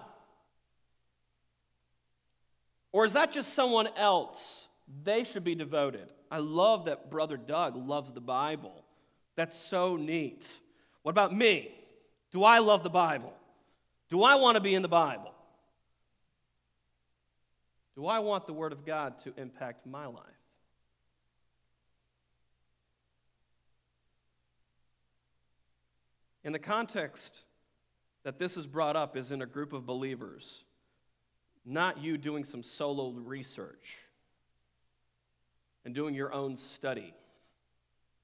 Or 2.92 3.06
is 3.06 3.14
that 3.14 3.32
just 3.32 3.54
someone 3.54 3.90
else? 3.98 4.68
They 5.04 5.24
should 5.24 5.44
be 5.44 5.56
devoted. 5.56 6.10
I 6.30 6.38
love 6.38 6.86
that 6.86 7.10
Brother 7.10 7.38
Doug 7.38 7.76
loves 7.76 8.14
the 8.14 8.22
Bible. 8.22 8.86
That's 9.36 9.58
so 9.58 9.98
neat. 9.98 10.60
What 11.04 11.12
about 11.12 11.36
me? 11.36 11.74
Do 12.32 12.44
I 12.44 12.60
love 12.60 12.84
the 12.84 12.90
Bible? 12.90 13.34
Do 14.10 14.24
I 14.24 14.36
want 14.36 14.56
to 14.56 14.62
be 14.62 14.76
in 14.76 14.82
the 14.82 14.88
Bible? 14.88 15.34
Do 17.96 18.08
I 18.08 18.20
want 18.20 18.46
the 18.46 18.54
Word 18.54 18.72
of 18.72 18.86
God 18.86 19.20
to 19.20 19.34
impact 19.38 19.86
my 19.86 20.06
life? 20.06 20.41
In 26.44 26.54
the 26.54 26.60
context 26.60 27.44
that 28.24 28.40
this 28.40 28.58
is 28.58 28.68
brought 28.68 28.96
up 28.96 29.16
is 29.16 29.32
in 29.32 29.42
a 29.42 29.46
group 29.46 29.74
of 29.74 29.86
believers, 29.86 30.64
not 31.66 32.02
you 32.02 32.18
doing 32.18 32.44
some 32.44 32.64
solo 32.64 33.12
research 33.12 33.98
and 35.86 35.94
doing 35.94 36.14
your 36.14 36.34
own 36.34 36.56
study. 36.56 37.14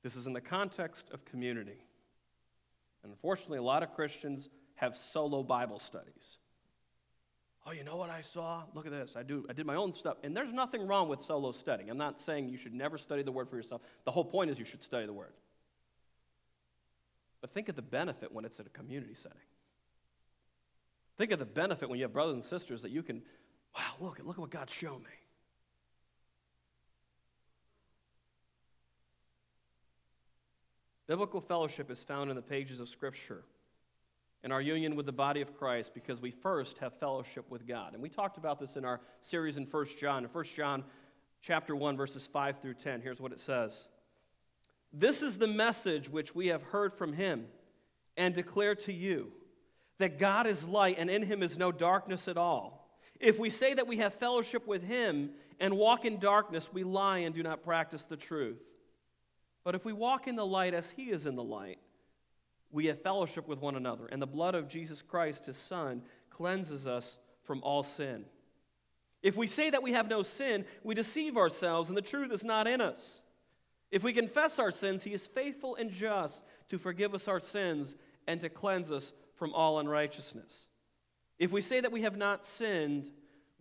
This 0.03 0.15
is 0.15 0.27
in 0.27 0.33
the 0.33 0.41
context 0.41 1.09
of 1.12 1.25
community. 1.25 1.83
And 3.03 3.12
unfortunately, 3.12 3.59
a 3.59 3.63
lot 3.63 3.83
of 3.83 3.93
Christians 3.93 4.50
have 4.75 4.95
solo 4.95 5.43
Bible 5.43 5.79
studies. 5.79 6.38
Oh, 7.65 7.71
you 7.71 7.83
know 7.83 7.97
what 7.97 8.09
I 8.09 8.21
saw? 8.21 8.63
Look 8.74 8.86
at 8.86 8.91
this. 8.91 9.15
I 9.17 9.24
do 9.24 9.45
I 9.50 9.53
did 9.53 9.65
my 9.65 9.75
own 9.75 9.91
stuff. 9.91 10.17
And 10.24 10.36
there's 10.36 10.53
nothing 10.53 10.88
wrong 10.88 11.09
with 11.09 11.19
solo 11.21 11.51
studying. 11.51 11.89
I'm 11.89 11.97
not 11.97 12.21
saying 12.21 12.47
you 12.47 12.57
should 12.57 12.74
never 12.74 12.97
study 12.97 13.24
the 13.24 13.31
word 13.31 13.50
for 13.50 13.57
yourself. 13.57 13.81
The 14.05 14.12
whole 14.12 14.24
point 14.24 14.50
is 14.50 14.57
you 14.57 14.65
should 14.65 14.83
study 14.83 15.05
the 15.05 15.13
word. 15.13 15.33
But 17.41 17.51
think 17.51 17.70
of 17.70 17.75
the 17.75 17.82
benefit 17.82 18.32
when 18.32 18.46
it's 18.46 18.60
in 18.60 18.65
a 18.65 18.70
community 18.70 19.13
setting. 19.13 19.38
Think 21.17 21.32
of 21.32 21.39
the 21.39 21.46
benefit 21.46 21.89
when 21.89 21.98
you 22.00 22.06
have 22.06 22.13
brothers 22.13 22.36
and 22.36 22.44
sisters 22.44 22.84
that 22.84 22.91
you 22.91 23.03
can, 23.03 23.22
wow, 23.75 23.82
look, 24.00 24.20
look 24.24 24.36
at 24.36 24.39
what 24.39 24.50
God's 24.50 24.74
shown 24.74 25.00
me. 25.00 25.10
Biblical 31.07 31.40
fellowship 31.40 31.90
is 31.90 32.03
found 32.03 32.29
in 32.29 32.35
the 32.35 32.42
pages 32.42 32.79
of 32.79 32.90
Scripture 32.90 33.44
and 34.44 34.53
our 34.53 34.61
union 34.61 34.96
with 34.96 35.05
the 35.05 35.11
body 35.11 35.42
of 35.42 35.57
Christ 35.57 35.94
because 35.94 36.22
we 36.22 36.31
first 36.31 36.77
have 36.79 36.94
fellowship 37.00 37.50
with 37.50 37.66
God. 37.66 37.94
And 37.94 38.03
we 38.03 38.09
talked 38.09 38.38
about 38.38 38.59
this 38.59 38.75
in 38.75 38.85
our 38.85 39.00
series 39.22 39.57
in 39.57 39.66
1 39.66 39.85
John. 40.00 40.25
In 40.25 40.29
1 40.29 40.44
John 40.55 40.83
chapter 41.42 41.75
1 41.75 41.98
verses 41.98 42.27
5 42.27 42.59
through 42.59 42.75
10, 42.75 43.01
here's 43.01 43.22
what 43.22 43.31
it 43.31 43.40
says. 43.40 43.88
This 44.93 45.21
is 45.21 45.37
the 45.37 45.47
message 45.47 46.09
which 46.09 46.33
we 46.33 46.47
have 46.47 46.63
heard 46.63 46.93
from 46.93 47.13
him 47.13 47.47
and 48.15 48.33
declare 48.33 48.75
to 48.75 48.93
you 48.93 49.31
that 50.00 50.19
God 50.19 50.47
is 50.47 50.67
light 50.67 50.97
and 50.97 51.09
in 51.09 51.23
him 51.23 51.43
is 51.43 51.57
no 51.57 51.71
darkness 51.71 52.27
at 52.27 52.37
all. 52.37 52.89
If 53.19 53.39
we 53.39 53.50
say 53.50 53.73
that 53.73 53.87
we 53.87 53.97
have 53.97 54.13
fellowship 54.13 54.67
with 54.67 54.83
him 54.83 55.31
and 55.59 55.77
walk 55.77 56.05
in 56.05 56.19
darkness, 56.19 56.71
we 56.71 56.83
lie 56.83 57.19
and 57.19 57.33
do 57.33 57.43
not 57.43 57.63
practice 57.63 58.03
the 58.03 58.17
truth. 58.17 58.61
But 59.63 59.75
if 59.75 59.85
we 59.85 59.93
walk 59.93 60.27
in 60.27 60.35
the 60.35 60.45
light 60.45 60.73
as 60.73 60.91
he 60.91 61.09
is 61.09 61.25
in 61.25 61.35
the 61.35 61.43
light, 61.43 61.79
we 62.71 62.85
have 62.87 63.01
fellowship 63.01 63.47
with 63.47 63.59
one 63.59 63.75
another, 63.75 64.05
and 64.07 64.21
the 64.21 64.27
blood 64.27 64.53
of 64.55 64.67
Jesus 64.67 65.01
Christ, 65.01 65.45
his 65.45 65.57
Son, 65.57 66.03
cleanses 66.29 66.85
us 66.85 67.17
from 67.43 67.63
all 67.63 67.81
sin. 67.81 68.25
If 69.23 69.35
we 69.35 69.47
say 69.47 69.69
that 69.69 69.81
we 69.81 69.93
have 69.93 70.09
no 70.09 70.21
sin, 70.21 70.65
we 70.83 70.93
deceive 70.93 71.37
ourselves, 71.37 71.89
and 71.89 71.97
the 71.97 72.01
truth 72.01 72.31
is 72.31 72.43
not 72.43 72.67
in 72.67 72.81
us. 72.81 73.21
If 73.91 74.03
we 74.03 74.13
confess 74.13 74.59
our 74.59 74.71
sins, 74.71 75.03
he 75.03 75.13
is 75.13 75.27
faithful 75.27 75.75
and 75.75 75.91
just 75.91 76.43
to 76.69 76.77
forgive 76.77 77.13
us 77.13 77.27
our 77.27 77.39
sins 77.39 77.95
and 78.27 78.41
to 78.41 78.50
cleanse 78.50 78.91
us 78.91 79.13
from 79.35 79.53
all 79.53 79.79
unrighteousness. 79.79 80.67
If 81.39 81.51
we 81.51 81.61
say 81.61 81.79
that 81.79 81.91
we 81.91 82.01
have 82.01 82.17
not 82.17 82.45
sinned, 82.45 83.09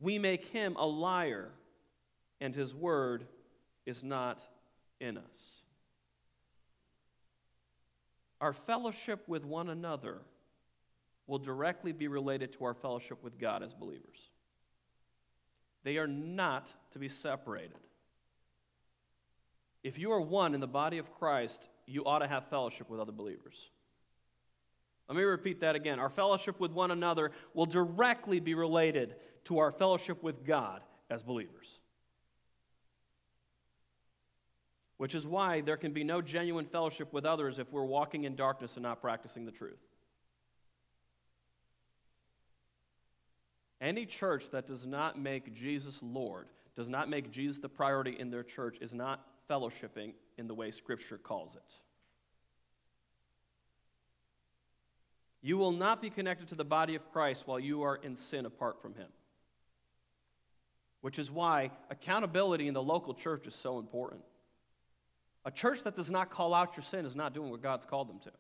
we 0.01 0.19
make 0.19 0.47
him 0.47 0.77
a 0.77 0.87
liar, 0.87 1.51
and 2.41 2.55
his 2.55 2.75
word 2.75 3.27
is 3.85 4.03
not 4.03 4.45
in 5.01 5.17
us. 5.17 5.63
Our 8.41 8.53
fellowship 8.53 9.29
with 9.29 9.45
one 9.45 9.69
another 9.69 10.19
will 11.27 11.39
directly 11.39 11.93
be 11.93 12.09
related 12.09 12.53
to 12.53 12.65
our 12.65 12.75
fellowship 12.75 13.23
with 13.23 13.39
God 13.39 13.63
as 13.63 13.75
believers. 13.75 14.31
They 15.85 15.99
are 15.99 16.07
not 16.07 16.73
to 16.91 16.99
be 16.99 17.09
separated. 17.09 17.79
If 19.87 20.01
you 20.01 20.11
are 20.11 20.21
one 20.21 20.53
in 20.53 20.61
the 20.61 20.67
body 20.67 20.99
of 20.99 21.15
Christ, 21.15 21.69
you 21.87 22.05
ought 22.05 22.19
to 22.19 22.27
have 22.27 22.49
fellowship 22.49 22.91
with 22.91 22.99
other 22.99 23.13
believers. 23.13 23.71
Let 25.09 25.17
me 25.17 25.23
repeat 25.23 25.61
that 25.61 25.77
again. 25.77 26.01
Our 26.01 26.09
fellowship 26.09 26.59
with 26.59 26.73
one 26.73 26.91
another 26.91 27.31
will 27.55 27.67
directly 27.67 28.41
be 28.41 28.55
related 28.55 29.15
to 29.45 29.59
our 29.59 29.71
fellowship 29.71 30.25
with 30.25 30.45
God 30.45 30.83
as 31.09 31.23
believers. 31.23 31.79
which 34.97 35.15
is 35.15 35.27
why 35.27 35.61
there 35.61 35.77
can 35.77 35.93
be 35.93 36.03
no 36.03 36.23
genuine 36.23 36.65
fellowship 36.65 37.13
with 37.13 37.27
others 37.27 37.59
if 37.59 37.71
we're 37.71 37.85
walking 37.85 38.25
in 38.25 38.35
darkness 38.35 38.77
and 38.77 38.83
not 38.83 39.01
practicing 39.01 39.45
the 39.45 39.53
truth. 39.53 39.79
Any 43.79 44.07
church 44.07 44.51
that 44.53 44.67
does 44.67 44.87
not 44.87 45.21
make 45.21 45.53
Jesus 45.55 45.99
Lord, 46.03 46.47
does 46.75 46.89
not 46.89 47.11
make 47.11 47.31
Jesus 47.31 47.59
the 47.59 47.69
priority 47.69 48.17
in 48.19 48.31
their 48.31 48.43
church, 48.43 48.79
is 48.81 48.95
not 48.95 49.23
fellowshipping 49.49 50.13
in 50.39 50.47
the 50.47 50.55
way 50.55 50.71
Scripture 50.71 51.19
calls 51.19 51.57
it. 51.57 51.77
You 55.43 55.57
will 55.57 55.73
not 55.73 56.03
be 56.03 56.11
connected 56.11 56.49
to 56.49 56.55
the 56.55 56.65
body 56.65 56.95
of 56.97 57.11
Christ 57.13 57.47
while 57.47 57.61
you 57.61 57.83
are 57.83 57.97
in 57.97 58.17
sin 58.17 58.47
apart 58.47 58.83
from 58.83 58.95
Him. 58.95 59.09
Which 61.03 61.19
is 61.19 61.31
why 61.31 61.71
accountability 61.89 62.67
in 62.67 62.75
the 62.75 62.83
local 62.83 63.15
church 63.15 63.47
is 63.47 63.55
so 63.55 63.79
important. 63.79 64.23
A 65.45 65.53
church 65.53 65.85
that 65.85 65.95
does 65.95 66.11
not 66.11 66.31
call 66.31 66.53
out 66.53 66.77
your 66.77 66.83
sin 66.83 67.05
is 67.05 67.15
not 67.15 67.33
doing 67.33 67.51
what 67.51 67.63
God's 67.63 67.87
called 67.87 68.09
them 68.09 68.19
to. 68.21 68.33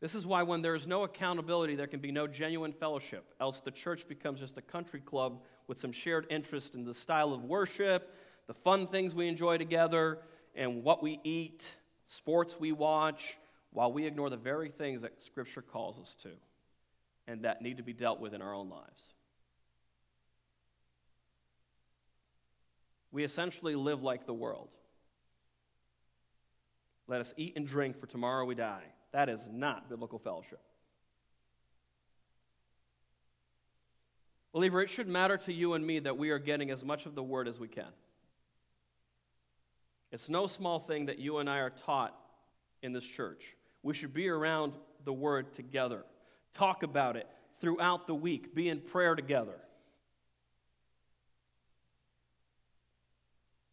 This 0.00 0.14
is 0.14 0.24
why, 0.24 0.44
when 0.44 0.62
there 0.62 0.76
is 0.76 0.86
no 0.86 1.02
accountability, 1.02 1.74
there 1.74 1.88
can 1.88 1.98
be 1.98 2.12
no 2.12 2.28
genuine 2.28 2.72
fellowship, 2.72 3.34
else, 3.40 3.58
the 3.58 3.72
church 3.72 4.06
becomes 4.06 4.38
just 4.38 4.56
a 4.56 4.62
country 4.62 5.00
club 5.00 5.40
with 5.68 5.78
some 5.78 5.92
shared 5.92 6.26
interest 6.28 6.74
in 6.74 6.84
the 6.84 6.94
style 6.94 7.32
of 7.32 7.44
worship, 7.44 8.16
the 8.48 8.54
fun 8.54 8.88
things 8.88 9.14
we 9.14 9.28
enjoy 9.28 9.58
together, 9.58 10.18
and 10.56 10.82
what 10.82 11.02
we 11.02 11.20
eat, 11.22 11.74
sports 12.04 12.58
we 12.58 12.72
watch, 12.72 13.38
while 13.70 13.92
we 13.92 14.06
ignore 14.06 14.30
the 14.30 14.36
very 14.36 14.70
things 14.70 15.02
that 15.02 15.22
Scripture 15.22 15.62
calls 15.62 16.00
us 16.00 16.16
to 16.16 16.30
and 17.28 17.44
that 17.44 17.62
need 17.62 17.76
to 17.76 17.82
be 17.84 17.92
dealt 17.92 18.18
with 18.18 18.34
in 18.34 18.42
our 18.42 18.54
own 18.54 18.68
lives. 18.68 19.12
we 23.10 23.24
essentially 23.24 23.74
live 23.74 24.02
like 24.02 24.26
the 24.26 24.34
world. 24.34 24.68
Let 27.06 27.20
us 27.20 27.32
eat 27.36 27.54
and 27.56 27.66
drink, 27.66 27.96
for 27.96 28.06
tomorrow 28.06 28.44
we 28.44 28.54
die. 28.54 28.84
That 29.12 29.28
is 29.28 29.48
not 29.50 29.88
biblical 29.88 30.18
fellowship. 30.18 30.60
Believer, 34.52 34.80
it 34.80 34.90
should 34.90 35.08
matter 35.08 35.36
to 35.36 35.52
you 35.52 35.74
and 35.74 35.86
me 35.86 35.98
that 36.00 36.16
we 36.16 36.30
are 36.30 36.38
getting 36.38 36.70
as 36.70 36.84
much 36.84 37.06
of 37.06 37.14
the 37.14 37.22
word 37.22 37.48
as 37.48 37.60
we 37.60 37.68
can. 37.68 37.92
It's 40.10 40.28
no 40.28 40.46
small 40.46 40.78
thing 40.78 41.06
that 41.06 41.18
you 41.18 41.38
and 41.38 41.50
I 41.50 41.58
are 41.58 41.70
taught 41.70 42.18
in 42.82 42.92
this 42.92 43.04
church. 43.04 43.56
We 43.82 43.94
should 43.94 44.14
be 44.14 44.28
around 44.28 44.72
the 45.04 45.12
word 45.12 45.52
together. 45.52 46.04
Talk 46.54 46.82
about 46.82 47.16
it 47.16 47.26
throughout 47.60 48.06
the 48.06 48.14
week. 48.14 48.54
Be 48.54 48.68
in 48.68 48.80
prayer 48.80 49.14
together. 49.14 49.56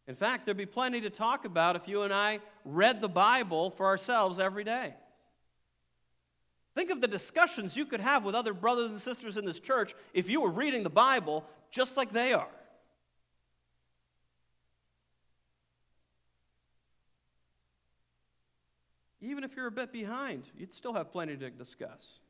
In 0.06 0.14
fact, 0.14 0.44
there'd 0.44 0.56
be 0.56 0.66
plenty 0.66 1.00
to 1.00 1.10
talk 1.10 1.44
about 1.44 1.74
if 1.74 1.88
you 1.88 2.02
and 2.02 2.12
I 2.12 2.40
read 2.64 3.00
the 3.00 3.08
Bible 3.08 3.70
for 3.70 3.86
ourselves 3.86 4.38
every 4.38 4.62
day. 4.62 4.94
Think 6.76 6.90
of 6.90 7.00
the 7.00 7.08
discussions 7.08 7.74
you 7.74 7.86
could 7.86 8.00
have 8.00 8.22
with 8.22 8.34
other 8.34 8.52
brothers 8.52 8.90
and 8.90 9.00
sisters 9.00 9.38
in 9.38 9.46
this 9.46 9.58
church 9.58 9.94
if 10.12 10.28
you 10.28 10.42
were 10.42 10.50
reading 10.50 10.82
the 10.82 10.90
Bible 10.90 11.42
just 11.70 11.96
like 11.96 12.12
they 12.12 12.34
are. 12.34 12.50
Even 19.22 19.42
if 19.42 19.56
you're 19.56 19.66
a 19.66 19.72
bit 19.72 19.90
behind, 19.90 20.50
you'd 20.54 20.74
still 20.74 20.92
have 20.92 21.10
plenty 21.10 21.34
to 21.38 21.48
discuss. 21.48 22.20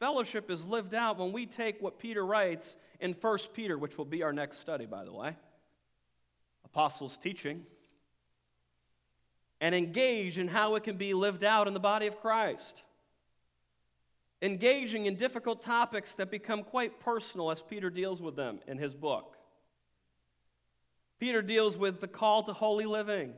Fellowship 0.00 0.50
is 0.50 0.66
lived 0.66 0.94
out 0.94 1.20
when 1.20 1.30
we 1.30 1.46
take 1.46 1.80
what 1.80 2.00
Peter 2.00 2.26
writes 2.26 2.76
in 2.98 3.12
1 3.12 3.38
Peter, 3.54 3.78
which 3.78 3.96
will 3.96 4.04
be 4.04 4.24
our 4.24 4.32
next 4.32 4.58
study, 4.58 4.84
by 4.84 5.04
the 5.04 5.12
way 5.12 5.36
apostles' 6.64 7.16
teaching, 7.16 7.66
and 9.62 9.76
engage 9.76 10.38
in 10.40 10.48
how 10.48 10.74
it 10.74 10.82
can 10.82 10.96
be 10.96 11.14
lived 11.14 11.44
out 11.44 11.68
in 11.68 11.72
the 11.72 11.80
body 11.80 12.08
of 12.08 12.20
Christ. 12.20 12.82
Engaging 14.42 15.06
in 15.06 15.14
difficult 15.14 15.62
topics 15.62 16.14
that 16.14 16.32
become 16.32 16.64
quite 16.64 16.98
personal 16.98 17.48
as 17.48 17.62
Peter 17.62 17.88
deals 17.88 18.20
with 18.20 18.34
them 18.34 18.58
in 18.66 18.76
his 18.76 18.92
book. 18.92 19.36
Peter 21.20 21.40
deals 21.40 21.76
with 21.76 22.00
the 22.00 22.08
call 22.08 22.42
to 22.42 22.52
holy 22.52 22.86
living. 22.86 23.34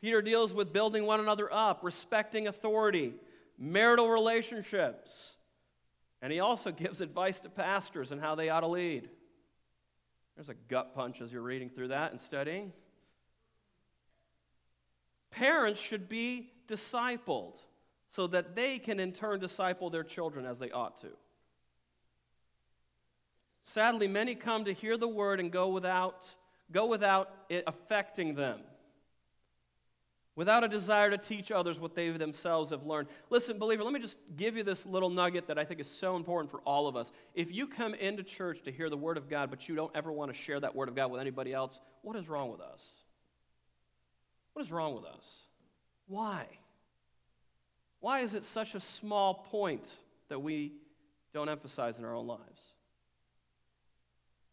Peter 0.00 0.20
deals 0.20 0.52
with 0.52 0.72
building 0.72 1.06
one 1.06 1.20
another 1.20 1.48
up, 1.52 1.84
respecting 1.84 2.48
authority, 2.48 3.14
marital 3.56 4.10
relationships. 4.10 5.34
And 6.20 6.32
he 6.32 6.40
also 6.40 6.72
gives 6.72 7.00
advice 7.00 7.38
to 7.40 7.48
pastors 7.48 8.10
and 8.10 8.20
how 8.20 8.34
they 8.34 8.48
ought 8.48 8.60
to 8.60 8.66
lead. 8.66 9.10
There's 10.34 10.48
a 10.48 10.54
gut 10.54 10.92
punch 10.92 11.20
as 11.20 11.32
you're 11.32 11.40
reading 11.40 11.70
through 11.70 11.88
that 11.88 12.10
and 12.10 12.20
studying. 12.20 12.72
Parents 15.36 15.80
should 15.80 16.08
be 16.08 16.50
discipled 16.66 17.56
so 18.10 18.26
that 18.28 18.56
they 18.56 18.78
can 18.78 18.98
in 18.98 19.12
turn 19.12 19.38
disciple 19.38 19.90
their 19.90 20.02
children 20.02 20.46
as 20.46 20.58
they 20.58 20.70
ought 20.70 20.98
to. 21.02 21.08
Sadly, 23.62 24.08
many 24.08 24.34
come 24.34 24.64
to 24.64 24.72
hear 24.72 24.96
the 24.96 25.06
word 25.08 25.38
and 25.38 25.52
go 25.52 25.68
without, 25.68 26.26
go 26.72 26.86
without 26.86 27.30
it 27.50 27.64
affecting 27.66 28.34
them 28.34 28.60
without 30.36 30.62
a 30.62 30.68
desire 30.68 31.10
to 31.10 31.18
teach 31.18 31.50
others 31.50 31.80
what 31.80 31.94
they 31.94 32.10
themselves 32.10 32.70
have 32.70 32.84
learned. 32.84 33.08
Listen, 33.30 33.58
believer, 33.58 33.82
let 33.82 33.92
me 33.92 33.98
just 33.98 34.18
give 34.36 34.56
you 34.56 34.62
this 34.62 34.84
little 34.84 35.08
nugget 35.10 35.48
that 35.48 35.58
I 35.58 35.64
think 35.64 35.80
is 35.80 35.90
so 35.90 36.14
important 36.14 36.50
for 36.50 36.60
all 36.60 36.86
of 36.86 36.94
us. 36.94 37.10
If 37.34 37.52
you 37.52 37.66
come 37.66 37.94
into 37.94 38.22
church 38.22 38.62
to 38.64 38.70
hear 38.70 38.90
the 38.90 38.98
Word 38.98 39.16
of 39.16 39.28
God, 39.28 39.50
but 39.50 39.68
you 39.68 39.74
don't 39.74 39.90
ever 39.94 40.12
want 40.12 40.32
to 40.32 40.38
share 40.38 40.60
that 40.60 40.76
Word 40.76 40.88
of 40.88 40.94
God 40.94 41.10
with 41.10 41.20
anybody 41.22 41.54
else, 41.54 41.80
what 42.02 42.16
is 42.16 42.28
wrong 42.28 42.50
with 42.50 42.60
us? 42.60 42.92
What 44.56 44.64
is 44.64 44.72
wrong 44.72 44.94
with 44.94 45.04
us? 45.04 45.42
Why? 46.08 46.46
Why 48.00 48.20
is 48.20 48.34
it 48.34 48.42
such 48.42 48.74
a 48.74 48.80
small 48.80 49.34
point 49.50 49.94
that 50.30 50.38
we 50.38 50.72
don't 51.34 51.50
emphasize 51.50 51.98
in 51.98 52.06
our 52.06 52.14
own 52.14 52.26
lives? 52.26 52.72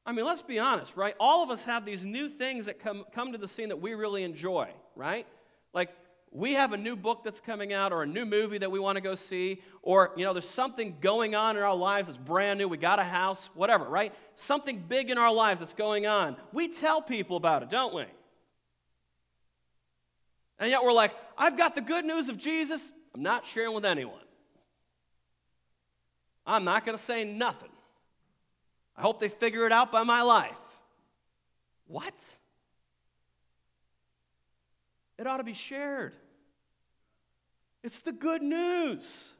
I 0.05 0.11
mean, 0.11 0.25
let's 0.25 0.41
be 0.41 0.59
honest, 0.59 0.97
right? 0.97 1.15
All 1.21 1.41
of 1.41 1.49
us 1.49 1.63
have 1.63 1.85
these 1.85 2.03
new 2.03 2.27
things 2.27 2.65
that 2.65 2.79
come, 2.79 3.05
come 3.15 3.31
to 3.31 3.37
the 3.37 3.47
scene 3.47 3.69
that 3.69 3.79
we 3.79 3.93
really 3.93 4.23
enjoy, 4.23 4.67
right? 4.93 5.25
Like, 5.73 5.95
we 6.31 6.51
have 6.51 6.73
a 6.73 6.77
new 6.77 6.97
book 6.97 7.23
that's 7.23 7.39
coming 7.39 7.71
out 7.71 7.93
or 7.93 8.03
a 8.03 8.05
new 8.05 8.25
movie 8.25 8.57
that 8.57 8.71
we 8.71 8.79
want 8.81 8.97
to 8.97 9.01
go 9.01 9.15
see, 9.15 9.61
or, 9.83 10.11
you 10.17 10.25
know, 10.25 10.33
there's 10.33 10.49
something 10.49 10.97
going 10.99 11.33
on 11.33 11.55
in 11.55 11.63
our 11.63 11.77
lives 11.77 12.09
that's 12.09 12.19
brand 12.19 12.59
new. 12.59 12.67
We 12.67 12.75
got 12.75 12.99
a 12.99 13.05
house, 13.05 13.49
whatever, 13.53 13.85
right? 13.85 14.13
Something 14.35 14.83
big 14.85 15.11
in 15.11 15.17
our 15.17 15.33
lives 15.33 15.61
that's 15.61 15.71
going 15.71 16.07
on. 16.07 16.35
We 16.51 16.67
tell 16.67 17.01
people 17.01 17.37
about 17.37 17.63
it, 17.63 17.69
don't 17.69 17.93
we? 17.93 18.03
And 20.63 20.71
yet 20.71 20.81
we're 20.81 20.93
like, 20.93 21.11
I've 21.37 21.57
got 21.57 21.75
the 21.75 21.81
good 21.81 22.05
news 22.05 22.29
of 22.29 22.37
Jesus. 22.37 22.93
I'm 23.13 23.21
not 23.21 23.45
sharing 23.45 23.73
with 23.75 23.83
anyone. 23.83 24.15
I'm 26.47 26.63
not 26.63 26.85
going 26.85 26.97
to 26.97 27.03
say 27.03 27.25
nothing. 27.25 27.71
I 28.95 29.01
hope 29.01 29.19
they 29.19 29.27
figure 29.27 29.65
it 29.65 29.73
out 29.73 29.91
by 29.91 30.03
my 30.03 30.21
life. 30.21 30.61
What? 31.85 32.13
It 35.17 35.27
ought 35.27 35.35
to 35.35 35.43
be 35.43 35.53
shared. 35.53 36.13
It's 37.83 37.99
the 37.99 38.13
good 38.13 38.41
news. 38.41 39.33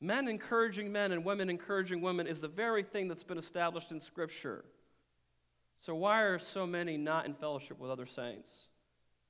Men 0.00 0.26
encouraging 0.26 0.90
men 0.90 1.12
and 1.12 1.24
women 1.24 1.48
encouraging 1.48 2.00
women 2.00 2.26
is 2.26 2.40
the 2.40 2.48
very 2.48 2.82
thing 2.82 3.06
that's 3.06 3.22
been 3.22 3.38
established 3.38 3.92
in 3.92 4.00
Scripture. 4.00 4.64
So, 5.80 5.94
why 5.94 6.22
are 6.22 6.38
so 6.38 6.66
many 6.66 6.96
not 6.96 7.26
in 7.26 7.34
fellowship 7.34 7.78
with 7.78 7.90
other 7.90 8.06
saints? 8.06 8.66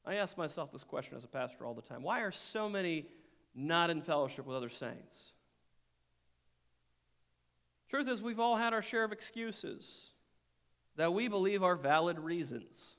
I 0.04 0.14
ask 0.14 0.38
myself 0.38 0.70
this 0.72 0.84
question 0.84 1.16
as 1.16 1.24
a 1.24 1.28
pastor 1.28 1.66
all 1.66 1.74
the 1.74 1.82
time. 1.82 2.02
Why 2.02 2.20
are 2.20 2.30
so 2.30 2.68
many 2.68 3.06
not 3.54 3.90
in 3.90 4.02
fellowship 4.02 4.46
with 4.46 4.56
other 4.56 4.68
saints? 4.68 5.32
Truth 7.90 8.08
is, 8.08 8.22
we've 8.22 8.40
all 8.40 8.56
had 8.56 8.72
our 8.72 8.82
share 8.82 9.04
of 9.04 9.12
excuses 9.12 10.10
that 10.96 11.12
we 11.12 11.28
believe 11.28 11.62
are 11.62 11.76
valid 11.76 12.18
reasons 12.18 12.96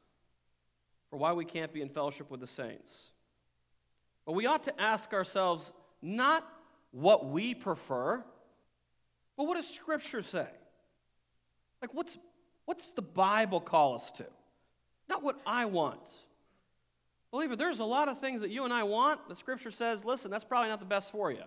for 1.09 1.17
why 1.17 1.33
we 1.33 1.45
can't 1.45 1.73
be 1.73 1.81
in 1.81 1.89
fellowship 1.89 2.29
with 2.29 2.39
the 2.39 2.47
saints. 2.47 3.11
But 4.25 4.33
we 4.33 4.45
ought 4.45 4.63
to 4.65 4.81
ask 4.81 5.13
ourselves 5.13 5.71
not 6.01 6.47
what 6.91 7.29
we 7.29 7.53
prefer, 7.53 8.23
but 9.35 9.45
what 9.45 9.55
does 9.55 9.67
Scripture 9.67 10.21
say? 10.21 10.47
Like, 11.81 11.93
what's, 11.93 12.17
what's 12.67 12.91
the 12.91 13.01
Bible 13.01 13.59
call 13.59 13.95
us 13.95 14.11
to? 14.11 14.25
Not 15.09 15.23
what 15.23 15.39
I 15.47 15.65
want. 15.65 16.07
Believer, 17.31 17.55
there's 17.55 17.79
a 17.79 17.85
lot 17.85 18.09
of 18.09 18.19
things 18.19 18.41
that 18.41 18.51
you 18.51 18.65
and 18.65 18.73
I 18.73 18.83
want. 18.83 19.27
The 19.27 19.35
Scripture 19.35 19.71
says, 19.71 20.05
listen, 20.05 20.29
that's 20.29 20.43
probably 20.43 20.69
not 20.69 20.79
the 20.79 20.85
best 20.85 21.11
for 21.11 21.31
you. 21.31 21.43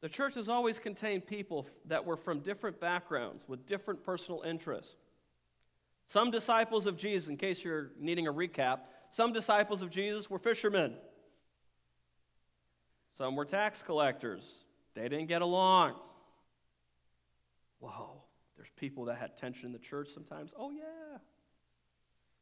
The 0.00 0.08
church 0.08 0.36
has 0.36 0.48
always 0.48 0.78
contained 0.78 1.26
people 1.26 1.66
that 1.86 2.06
were 2.06 2.16
from 2.16 2.40
different 2.40 2.80
backgrounds 2.80 3.44
with 3.46 3.66
different 3.66 4.04
personal 4.04 4.42
interests. 4.42 4.96
Some 6.06 6.30
disciples 6.30 6.86
of 6.86 6.96
Jesus, 6.96 7.28
in 7.28 7.36
case 7.36 7.62
you're 7.64 7.90
needing 7.98 8.26
a 8.26 8.32
recap, 8.32 8.80
some 9.10 9.32
disciples 9.32 9.82
of 9.82 9.90
Jesus 9.90 10.30
were 10.30 10.38
fishermen. 10.38 10.94
Some 13.14 13.36
were 13.36 13.44
tax 13.44 13.82
collectors. 13.82 14.44
They 14.94 15.08
didn't 15.08 15.26
get 15.26 15.42
along. 15.42 15.94
Whoa, 17.80 18.22
there's 18.56 18.70
people 18.76 19.06
that 19.06 19.18
had 19.18 19.36
tension 19.36 19.66
in 19.66 19.72
the 19.72 19.78
church 19.78 20.08
sometimes. 20.14 20.54
Oh, 20.56 20.70
yeah. 20.70 21.18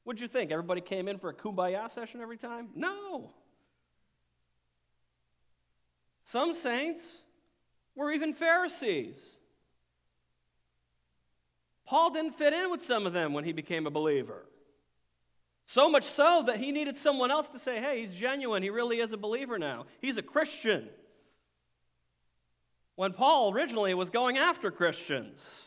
What'd 0.04 0.20
you 0.20 0.28
think? 0.28 0.50
Everybody 0.50 0.80
came 0.80 1.08
in 1.08 1.18
for 1.18 1.30
a 1.30 1.34
kumbaya 1.34 1.90
session 1.90 2.20
every 2.20 2.36
time? 2.36 2.68
No. 2.74 3.30
Some 6.24 6.52
saints 6.52 7.24
were 7.94 8.12
even 8.12 8.34
Pharisees. 8.34 9.38
Paul 11.86 12.10
didn't 12.10 12.32
fit 12.32 12.52
in 12.52 12.70
with 12.70 12.82
some 12.82 13.06
of 13.06 13.12
them 13.12 13.32
when 13.32 13.44
he 13.44 13.52
became 13.52 13.86
a 13.86 13.90
believer. 13.90 14.44
So 15.64 15.88
much 15.88 16.04
so 16.04 16.42
that 16.46 16.58
he 16.58 16.72
needed 16.72 16.96
someone 16.96 17.30
else 17.30 17.48
to 17.50 17.58
say, 17.58 17.80
hey, 17.80 18.00
he's 18.00 18.12
genuine. 18.12 18.62
He 18.62 18.70
really 18.70 19.00
is 19.00 19.12
a 19.12 19.16
believer 19.16 19.58
now. 19.58 19.86
He's 20.00 20.16
a 20.16 20.22
Christian. 20.22 20.88
When 22.98 23.12
Paul 23.12 23.52
originally 23.52 23.94
was 23.94 24.10
going 24.10 24.38
after 24.38 24.72
Christians. 24.72 25.62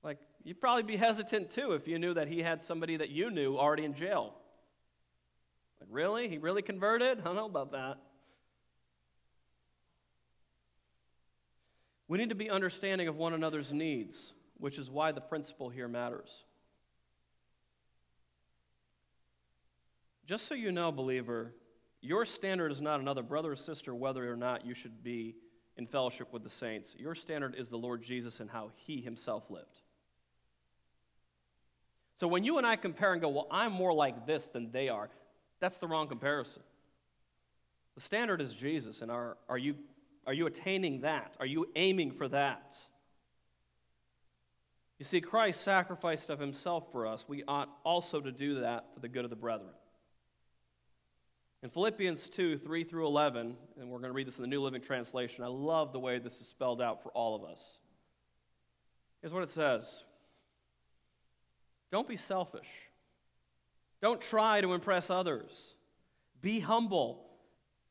Like, 0.00 0.18
you'd 0.44 0.60
probably 0.60 0.84
be 0.84 0.94
hesitant 0.96 1.50
too 1.50 1.72
if 1.72 1.88
you 1.88 1.98
knew 1.98 2.14
that 2.14 2.28
he 2.28 2.40
had 2.40 2.62
somebody 2.62 2.98
that 2.98 3.08
you 3.08 3.32
knew 3.32 3.58
already 3.58 3.84
in 3.84 3.92
jail. 3.92 4.34
Like, 5.80 5.88
really? 5.90 6.28
He 6.28 6.38
really 6.38 6.62
converted? 6.62 7.18
I 7.18 7.24
don't 7.24 7.34
know 7.34 7.46
about 7.46 7.72
that. 7.72 7.98
We 12.06 12.18
need 12.18 12.28
to 12.28 12.36
be 12.36 12.48
understanding 12.48 13.08
of 13.08 13.16
one 13.16 13.32
another's 13.32 13.72
needs, 13.72 14.34
which 14.58 14.78
is 14.78 14.88
why 14.88 15.10
the 15.10 15.20
principle 15.20 15.68
here 15.68 15.88
matters. 15.88 16.44
Just 20.26 20.46
so 20.46 20.54
you 20.54 20.70
know, 20.70 20.92
believer, 20.92 21.54
your 22.00 22.24
standard 22.24 22.70
is 22.70 22.80
not 22.80 23.00
another 23.00 23.24
brother 23.24 23.50
or 23.50 23.56
sister 23.56 23.92
whether 23.92 24.32
or 24.32 24.36
not 24.36 24.64
you 24.64 24.72
should 24.72 25.02
be 25.02 25.34
in 25.76 25.86
fellowship 25.86 26.32
with 26.32 26.42
the 26.42 26.48
saints. 26.48 26.94
Your 26.98 27.14
standard 27.14 27.54
is 27.56 27.68
the 27.68 27.76
Lord 27.76 28.02
Jesus 28.02 28.40
and 28.40 28.50
how 28.50 28.70
he 28.74 29.00
himself 29.00 29.50
lived. 29.50 29.80
So 32.16 32.26
when 32.26 32.44
you 32.44 32.56
and 32.58 32.66
I 32.66 32.76
compare 32.76 33.12
and 33.12 33.20
go, 33.20 33.28
well, 33.28 33.46
I'm 33.50 33.72
more 33.72 33.92
like 33.92 34.26
this 34.26 34.46
than 34.46 34.70
they 34.72 34.88
are, 34.88 35.10
that's 35.60 35.78
the 35.78 35.86
wrong 35.86 36.08
comparison. 36.08 36.62
The 37.94 38.00
standard 38.00 38.40
is 38.40 38.54
Jesus, 38.54 39.02
and 39.02 39.10
are, 39.10 39.36
are 39.48 39.58
you 39.58 39.76
are 40.26 40.32
you 40.32 40.46
attaining 40.46 41.02
that? 41.02 41.36
Are 41.38 41.46
you 41.46 41.68
aiming 41.76 42.10
for 42.10 42.28
that? 42.28 42.76
You 44.98 45.04
see, 45.04 45.20
Christ 45.20 45.62
sacrificed 45.62 46.30
of 46.30 46.40
himself 46.40 46.90
for 46.90 47.06
us. 47.06 47.26
We 47.28 47.44
ought 47.46 47.68
also 47.84 48.20
to 48.20 48.32
do 48.32 48.60
that 48.60 48.86
for 48.92 49.00
the 49.00 49.08
good 49.08 49.24
of 49.24 49.30
the 49.30 49.36
brethren. 49.36 49.70
In 51.62 51.70
Philippians 51.70 52.28
2 52.28 52.58
3 52.58 52.84
through 52.84 53.06
11, 53.06 53.56
and 53.80 53.90
we're 53.90 53.98
going 53.98 54.10
to 54.10 54.14
read 54.14 54.26
this 54.26 54.38
in 54.38 54.42
the 54.42 54.48
New 54.48 54.62
Living 54.62 54.82
Translation, 54.82 55.42
I 55.42 55.48
love 55.48 55.92
the 55.92 55.98
way 55.98 56.18
this 56.18 56.40
is 56.40 56.48
spelled 56.48 56.82
out 56.82 57.02
for 57.02 57.10
all 57.10 57.34
of 57.34 57.44
us. 57.44 57.78
Here's 59.20 59.32
what 59.32 59.42
it 59.42 59.50
says 59.50 60.04
Don't 61.90 62.08
be 62.08 62.16
selfish, 62.16 62.68
don't 64.00 64.20
try 64.20 64.60
to 64.60 64.72
impress 64.72 65.10
others. 65.10 65.74
Be 66.42 66.60
humble, 66.60 67.24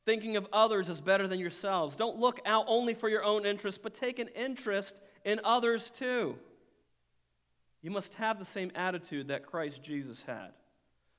thinking 0.05 0.37
of 0.37 0.47
others 0.53 0.87
is 0.87 1.01
better 1.01 1.27
than 1.27 1.39
yourselves. 1.39 1.95
Don't 1.95 2.17
look 2.17 2.39
out 2.45 2.65
only 2.67 2.93
for 2.93 3.09
your 3.09 3.23
own 3.23 3.45
interest, 3.45 3.81
but 3.81 3.93
take 3.93 4.19
an 4.19 4.29
interest 4.29 5.01
in 5.25 5.41
others 5.43 5.89
too. 5.89 6.37
You 7.81 7.91
must 7.91 8.13
have 8.13 8.39
the 8.39 8.45
same 8.45 8.71
attitude 8.75 9.27
that 9.27 9.45
Christ 9.45 9.83
Jesus 9.83 10.21
had. 10.21 10.51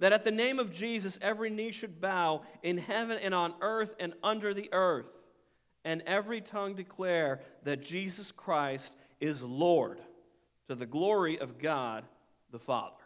that 0.00 0.12
at 0.12 0.24
the 0.24 0.30
name 0.30 0.58
of 0.58 0.72
Jesus 0.72 1.18
every 1.22 1.50
knee 1.50 1.70
should 1.70 2.00
bow 2.00 2.42
in 2.62 2.78
heaven 2.78 3.18
and 3.22 3.34
on 3.34 3.54
earth 3.60 3.94
and 4.00 4.14
under 4.22 4.52
the 4.52 4.68
earth, 4.72 5.06
and 5.84 6.02
every 6.06 6.40
tongue 6.40 6.74
declare 6.74 7.40
that 7.62 7.82
Jesus 7.82 8.32
Christ 8.32 8.96
is 9.20 9.42
Lord 9.42 10.00
to 10.68 10.74
the 10.74 10.86
glory 10.86 11.38
of 11.38 11.58
God 11.58 12.04
the 12.50 12.58
Father. 12.58 12.96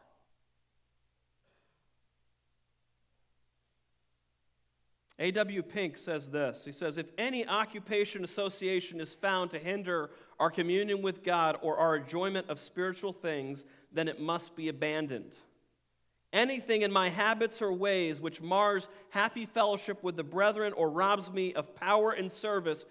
A.W. 5.18 5.62
Pink 5.62 5.96
says 5.96 6.30
this. 6.30 6.64
He 6.64 6.72
says, 6.72 6.98
If 6.98 7.10
any 7.16 7.46
occupation 7.46 8.24
association 8.24 9.00
is 9.00 9.14
found 9.14 9.52
to 9.52 9.58
hinder 9.60 10.10
our 10.40 10.50
communion 10.50 11.02
with 11.02 11.22
God 11.22 11.56
or 11.62 11.76
our 11.76 11.96
enjoyment 11.96 12.50
of 12.50 12.58
spiritual 12.58 13.12
things, 13.12 13.64
then 13.92 14.08
it 14.08 14.20
must 14.20 14.56
be 14.56 14.68
abandoned. 14.68 15.38
Anything 16.34 16.82
in 16.82 16.90
my 16.90 17.10
habits 17.10 17.62
or 17.62 17.72
ways 17.72 18.20
which 18.20 18.42
mars 18.42 18.88
happy 19.10 19.46
fellowship 19.46 20.02
with 20.02 20.16
the 20.16 20.24
brethren 20.24 20.72
or 20.72 20.90
robs 20.90 21.30
me 21.30 21.54
of 21.54 21.76
power 21.76 22.10
and 22.10 22.30
service 22.30 22.84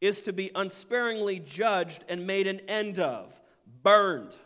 is 0.00 0.22
to 0.22 0.32
be 0.32 0.50
unsparingly 0.54 1.38
judged 1.38 2.02
and 2.08 2.26
made 2.26 2.46
an 2.46 2.60
end 2.60 2.98
of, 2.98 3.38
burned. 3.82 4.38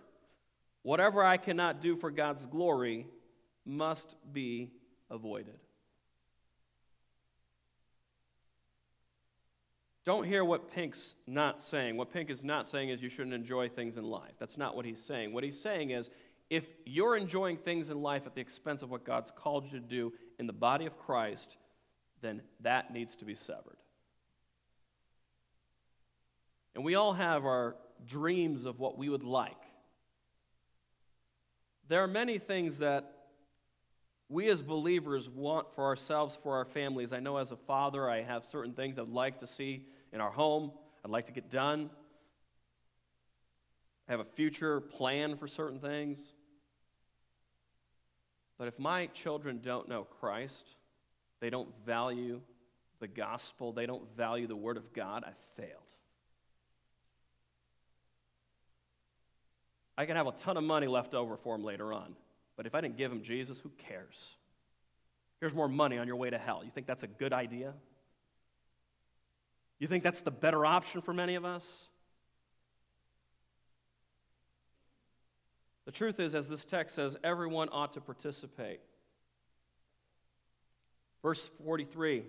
Whatever 0.83 1.23
I 1.23 1.37
cannot 1.37 1.81
do 1.81 1.95
for 1.95 2.11
God's 2.11 2.47
glory 2.47 3.07
must 3.65 4.17
be 4.33 4.73
avoided. 5.09 5.59
Don't 10.05 10.25
hear 10.25 10.45
what 10.45 10.73
Pink's 10.73 11.15
not 11.29 11.61
saying. 11.61 11.97
What 11.97 12.13
Pink 12.13 12.31
is 12.31 12.45
not 12.45 12.67
saying 12.69 12.89
is 12.89 13.03
you 13.03 13.09
shouldn't 13.09 13.35
enjoy 13.35 13.69
things 13.69 13.97
in 13.97 14.05
life. 14.05 14.35
That's 14.39 14.57
not 14.57 14.75
what 14.77 14.85
he's 14.85 15.05
saying. 15.05 15.33
What 15.33 15.43
he's 15.43 15.61
saying 15.61 15.91
is 15.91 16.11
if 16.49 16.67
you're 16.85 17.17
enjoying 17.17 17.57
things 17.57 17.91
in 17.91 18.03
life 18.03 18.27
at 18.27 18.35
the 18.35 18.41
expense 18.41 18.83
of 18.83 18.91
what 18.91 19.05
God's 19.05 19.31
called 19.31 19.65
you 19.67 19.81
to 19.81 19.85
do 19.85 20.13
in 20.39 20.47
the 20.47 20.53
body 20.53 20.87
of 20.87 20.97
Christ, 20.99 21.57
then 22.21 22.43
that 22.61 22.93
needs 22.93 23.17
to 23.17 23.25
be 23.25 23.35
severed. 23.35 23.79
And 26.75 26.85
we 26.85 26.95
all 26.95 27.15
have 27.15 27.45
our 27.45 27.77
dreams 28.07 28.65
of 28.65 28.79
what 28.79 28.99
we 28.99 29.09
would 29.09 29.25
like. 29.25 29.57
There 31.89 32.03
are 32.03 32.09
many 32.09 32.39
things 32.39 32.79
that 32.79 33.13
we 34.29 34.49
as 34.49 34.61
believers 34.61 35.31
want 35.31 35.73
for 35.75 35.85
ourselves, 35.85 36.37
for 36.37 36.57
our 36.57 36.65
families. 36.65 37.13
I 37.13 37.21
know 37.21 37.37
as 37.37 37.53
a 37.53 37.57
father, 37.57 38.11
I 38.11 38.23
have 38.23 38.45
certain 38.45 38.73
things 38.73 38.99
I'd 38.99 39.09
like 39.09 39.39
to 39.39 39.47
see 39.47 39.87
in 40.13 40.21
our 40.21 40.31
home, 40.31 40.73
I'd 41.05 41.11
like 41.11 41.27
to 41.27 41.33
get 41.33 41.51
done. 41.51 41.91
I 44.09 44.13
have 44.13 44.21
a 44.21 44.25
future 44.25 44.81
plan 44.81 45.37
for 45.37 45.49
certain 45.49 45.81
things. 45.81 46.21
But 48.59 48.69
if 48.69 48.79
my 48.79 49.07
children 49.07 49.61
don't 49.63 49.89
know 49.89 50.05
Christ, 50.05 50.77
they 51.41 51.51
don't 51.51 51.69
value 51.85 52.41
the 53.01 53.07
gospel, 53.07 53.73
they 53.73 53.87
don't 53.87 54.05
value 54.17 54.47
the 54.47 54.57
word 54.57 54.77
of 54.77 54.93
God, 54.93 55.25
I 55.25 55.33
failed. 55.61 55.71
I 59.99 60.07
can 60.07 60.17
have 60.17 60.27
a 60.27 60.33
ton 60.33 60.57
of 60.57 60.65
money 60.65 60.87
left 60.87 61.15
over 61.15 61.37
for 61.37 61.57
them 61.57 61.65
later 61.65 61.93
on, 61.93 62.17
but 62.57 62.67
if 62.67 62.75
I 62.75 62.81
didn't 62.81 62.97
give 62.97 63.11
them 63.11 63.23
Jesus, 63.23 63.61
who 63.61 63.71
cares? 63.79 64.35
Here's 65.41 65.55
more 65.55 65.69
money 65.69 65.99
on 65.99 66.07
your 66.07 66.17
way 66.17 66.31
to 66.31 66.39
hell. 66.39 66.63
You 66.65 66.71
think 66.71 66.87
that's 66.87 67.03
a 67.03 67.07
good 67.07 67.33
idea? 67.33 67.75
You 69.79 69.87
think 69.87 70.03
that's 70.03 70.23
the 70.23 70.31
better 70.31 70.65
option 70.65 71.03
for 71.03 71.13
many 71.13 71.35
of 71.35 71.45
us? 71.45 71.89
The 75.87 75.93
truth 75.93 76.19
is, 76.19 76.35
as 76.35 76.49
this 76.49 76.65
text 76.65 76.97
says, 76.97 77.17
everyone 77.25 77.69
ought 77.71 77.93
to 77.95 78.01
participate. 78.01 78.81
Verse 81.23 81.49
43 81.65 82.25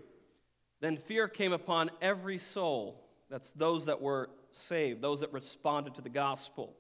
Then 0.80 0.98
fear 0.98 1.28
came 1.28 1.52
upon 1.52 1.90
every 2.02 2.38
soul. 2.38 3.04
That's 3.30 3.52
those 3.52 3.88
that 3.88 4.02
were 4.02 4.30
saved, 4.52 5.02
those 5.02 5.20
that 5.20 5.34
responded 5.34 5.96
to 5.96 6.02
the 6.02 6.10
gospel. 6.10 6.76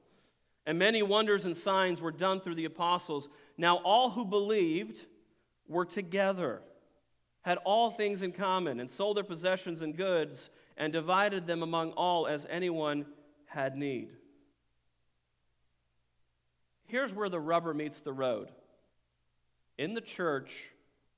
And 0.66 0.78
many 0.78 1.02
wonders 1.02 1.46
and 1.46 1.58
signs 1.58 2.00
were 2.00 2.12
done 2.12 2.40
through 2.40 2.56
the 2.56 2.66
apostles. 2.66 3.28
Now, 3.58 3.78
all 3.78 4.12
who 4.12 4.24
believed 4.24 5.06
were 5.68 5.86
together, 5.86 6.62
had 7.42 7.58
all 7.66 7.90
things 7.90 8.22
in 8.22 8.34
common, 8.34 8.80
and 8.80 8.90
sold 8.90 9.18
their 9.18 9.24
possessions 9.24 9.82
and 9.82 9.96
goods, 9.96 10.50
and 10.78 10.94
divided 10.94 11.48
them 11.48 11.64
among 11.64 11.94
all 11.94 12.28
as 12.28 12.46
anyone 12.50 13.06
had 13.48 13.76
need 13.76 14.10
here's 16.88 17.14
where 17.14 17.30
the 17.30 17.40
rubber 17.40 17.74
meets 17.74 18.02
the 18.02 18.14
road. 18.14 18.50
In 19.78 19.94
the 19.94 20.02
church, 20.02 20.70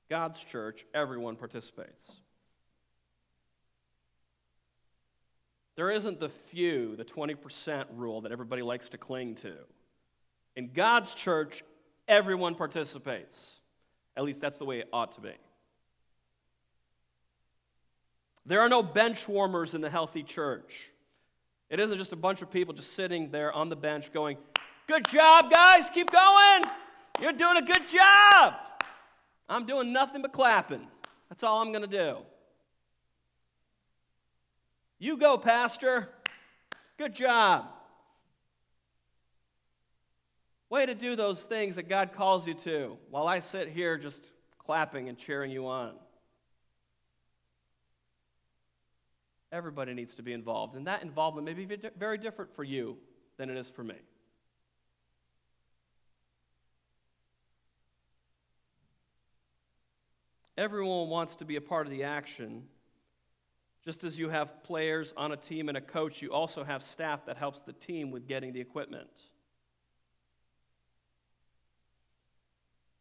God's 0.08 0.42
church, 0.42 0.84
everyone 0.92 1.36
participates. 1.36 2.18
There 5.76 5.90
isn't 5.90 6.20
the 6.20 6.28
few, 6.28 6.94
the 6.96 7.04
20% 7.04 7.86
rule 7.94 8.20
that 8.22 8.32
everybody 8.32 8.60
likes 8.60 8.90
to 8.90 8.98
cling 8.98 9.36
to. 9.36 9.54
In 10.54 10.72
God's 10.72 11.14
church, 11.14 11.64
everyone 12.06 12.54
participates. 12.54 13.60
At 14.16 14.24
least 14.24 14.42
that's 14.42 14.58
the 14.58 14.66
way 14.66 14.80
it 14.80 14.88
ought 14.92 15.12
to 15.12 15.20
be. 15.20 15.32
There 18.44 18.60
are 18.60 18.68
no 18.68 18.82
bench 18.82 19.28
warmers 19.28 19.74
in 19.74 19.80
the 19.80 19.88
healthy 19.88 20.22
church. 20.22 20.90
It 21.70 21.78
isn't 21.78 21.96
just 21.96 22.12
a 22.12 22.16
bunch 22.16 22.42
of 22.42 22.50
people 22.50 22.74
just 22.74 22.94
sitting 22.94 23.30
there 23.30 23.52
on 23.52 23.68
the 23.68 23.76
bench 23.76 24.12
going, 24.12 24.36
Good 24.90 25.06
job, 25.06 25.52
guys. 25.52 25.88
Keep 25.88 26.10
going. 26.10 26.64
You're 27.20 27.30
doing 27.30 27.56
a 27.58 27.62
good 27.62 27.88
job. 27.88 28.54
I'm 29.48 29.64
doing 29.64 29.92
nothing 29.92 30.20
but 30.20 30.32
clapping. 30.32 30.84
That's 31.28 31.44
all 31.44 31.62
I'm 31.62 31.70
going 31.70 31.88
to 31.88 31.96
do. 31.96 32.16
You 34.98 35.16
go, 35.16 35.38
Pastor. 35.38 36.08
Good 36.98 37.14
job. 37.14 37.66
Way 40.70 40.86
to 40.86 40.94
do 40.96 41.14
those 41.14 41.40
things 41.40 41.76
that 41.76 41.88
God 41.88 42.12
calls 42.12 42.48
you 42.48 42.54
to 42.54 42.98
while 43.10 43.28
I 43.28 43.38
sit 43.38 43.68
here 43.68 43.96
just 43.96 44.32
clapping 44.58 45.08
and 45.08 45.16
cheering 45.16 45.52
you 45.52 45.68
on. 45.68 45.92
Everybody 49.52 49.94
needs 49.94 50.14
to 50.14 50.24
be 50.24 50.32
involved, 50.32 50.74
and 50.74 50.88
that 50.88 51.04
involvement 51.04 51.44
may 51.44 51.54
be 51.54 51.78
very 51.96 52.18
different 52.18 52.52
for 52.56 52.64
you 52.64 52.96
than 53.36 53.50
it 53.50 53.56
is 53.56 53.68
for 53.68 53.84
me. 53.84 53.94
Everyone 60.56 61.08
wants 61.08 61.36
to 61.36 61.44
be 61.44 61.56
a 61.56 61.60
part 61.60 61.86
of 61.86 61.90
the 61.90 62.04
action. 62.04 62.64
Just 63.84 64.04
as 64.04 64.18
you 64.18 64.28
have 64.28 64.62
players 64.62 65.14
on 65.16 65.32
a 65.32 65.36
team 65.36 65.68
and 65.68 65.78
a 65.78 65.80
coach, 65.80 66.20
you 66.20 66.32
also 66.32 66.64
have 66.64 66.82
staff 66.82 67.26
that 67.26 67.36
helps 67.36 67.62
the 67.62 67.72
team 67.72 68.10
with 68.10 68.26
getting 68.28 68.52
the 68.52 68.60
equipment. 68.60 69.08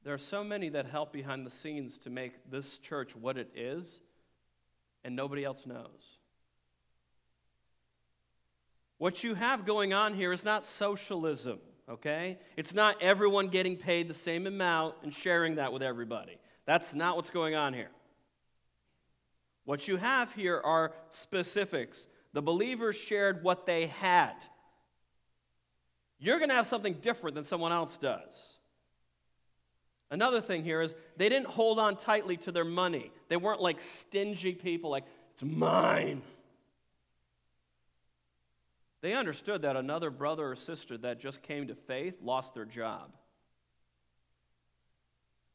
There 0.04 0.14
are 0.14 0.18
so 0.18 0.44
many 0.44 0.70
that 0.70 0.86
help 0.86 1.12
behind 1.12 1.46
the 1.46 1.52
scenes 1.52 1.98
to 2.00 2.10
make 2.10 2.50
this 2.50 2.78
church 2.78 3.16
what 3.16 3.38
it 3.38 3.52
is, 3.54 4.00
and 5.04 5.16
nobody 5.16 5.44
else 5.44 5.66
knows. 5.66 6.18
What 8.98 9.24
you 9.24 9.34
have 9.34 9.66
going 9.66 9.94
on 9.94 10.14
here 10.14 10.32
is 10.32 10.46
not 10.46 10.66
socialism, 10.66 11.60
okay? 11.90 12.38
It's 12.56 12.74
not 12.74 13.02
everyone 13.02 13.48
getting 13.50 13.76
paid 13.76 14.08
the 14.08 14.14
same 14.14 14.48
amount 14.48 14.96
and 15.04 15.14
sharing 15.14 15.56
that 15.56 15.74
with 15.74 15.84
everybody. 15.84 16.38
That's 16.70 16.94
not 16.94 17.16
what's 17.16 17.32
going 17.32 17.56
on 17.56 17.74
here. 17.74 17.90
What 19.66 19.88
you 19.88 19.98
have 19.98 20.32
here 20.36 20.62
are 20.64 20.94
specifics. 21.10 22.08
The 22.34 22.44
believers 22.44 22.96
shared 22.96 23.44
what 23.44 23.66
they 23.66 23.88
had. 23.88 24.36
You're 26.20 26.38
going 26.38 26.50
to 26.50 26.56
have 26.56 26.68
something 26.68 26.94
different 27.02 27.34
than 27.34 27.44
someone 27.44 27.72
else 27.72 27.98
does. 27.98 28.60
Another 30.12 30.42
thing 30.42 30.64
here 30.64 30.84
is 30.84 30.94
they 31.18 31.28
didn't 31.28 31.48
hold 31.48 31.80
on 31.80 31.96
tightly 31.96 32.38
to 32.38 32.52
their 32.52 32.66
money. 32.66 33.12
They 33.30 33.38
weren't 33.38 33.62
like 33.62 33.82
stingy 33.82 34.54
people, 34.54 34.92
like, 34.92 35.06
it's 35.34 35.42
mine. 35.42 36.22
They 39.02 39.14
understood 39.14 39.64
that 39.64 39.76
another 39.76 40.12
brother 40.12 40.52
or 40.52 40.56
sister 40.56 41.00
that 41.00 41.20
just 41.20 41.42
came 41.42 41.70
to 41.70 41.74
faith 41.74 42.20
lost 42.22 42.54
their 42.54 42.66
job. 42.66 43.10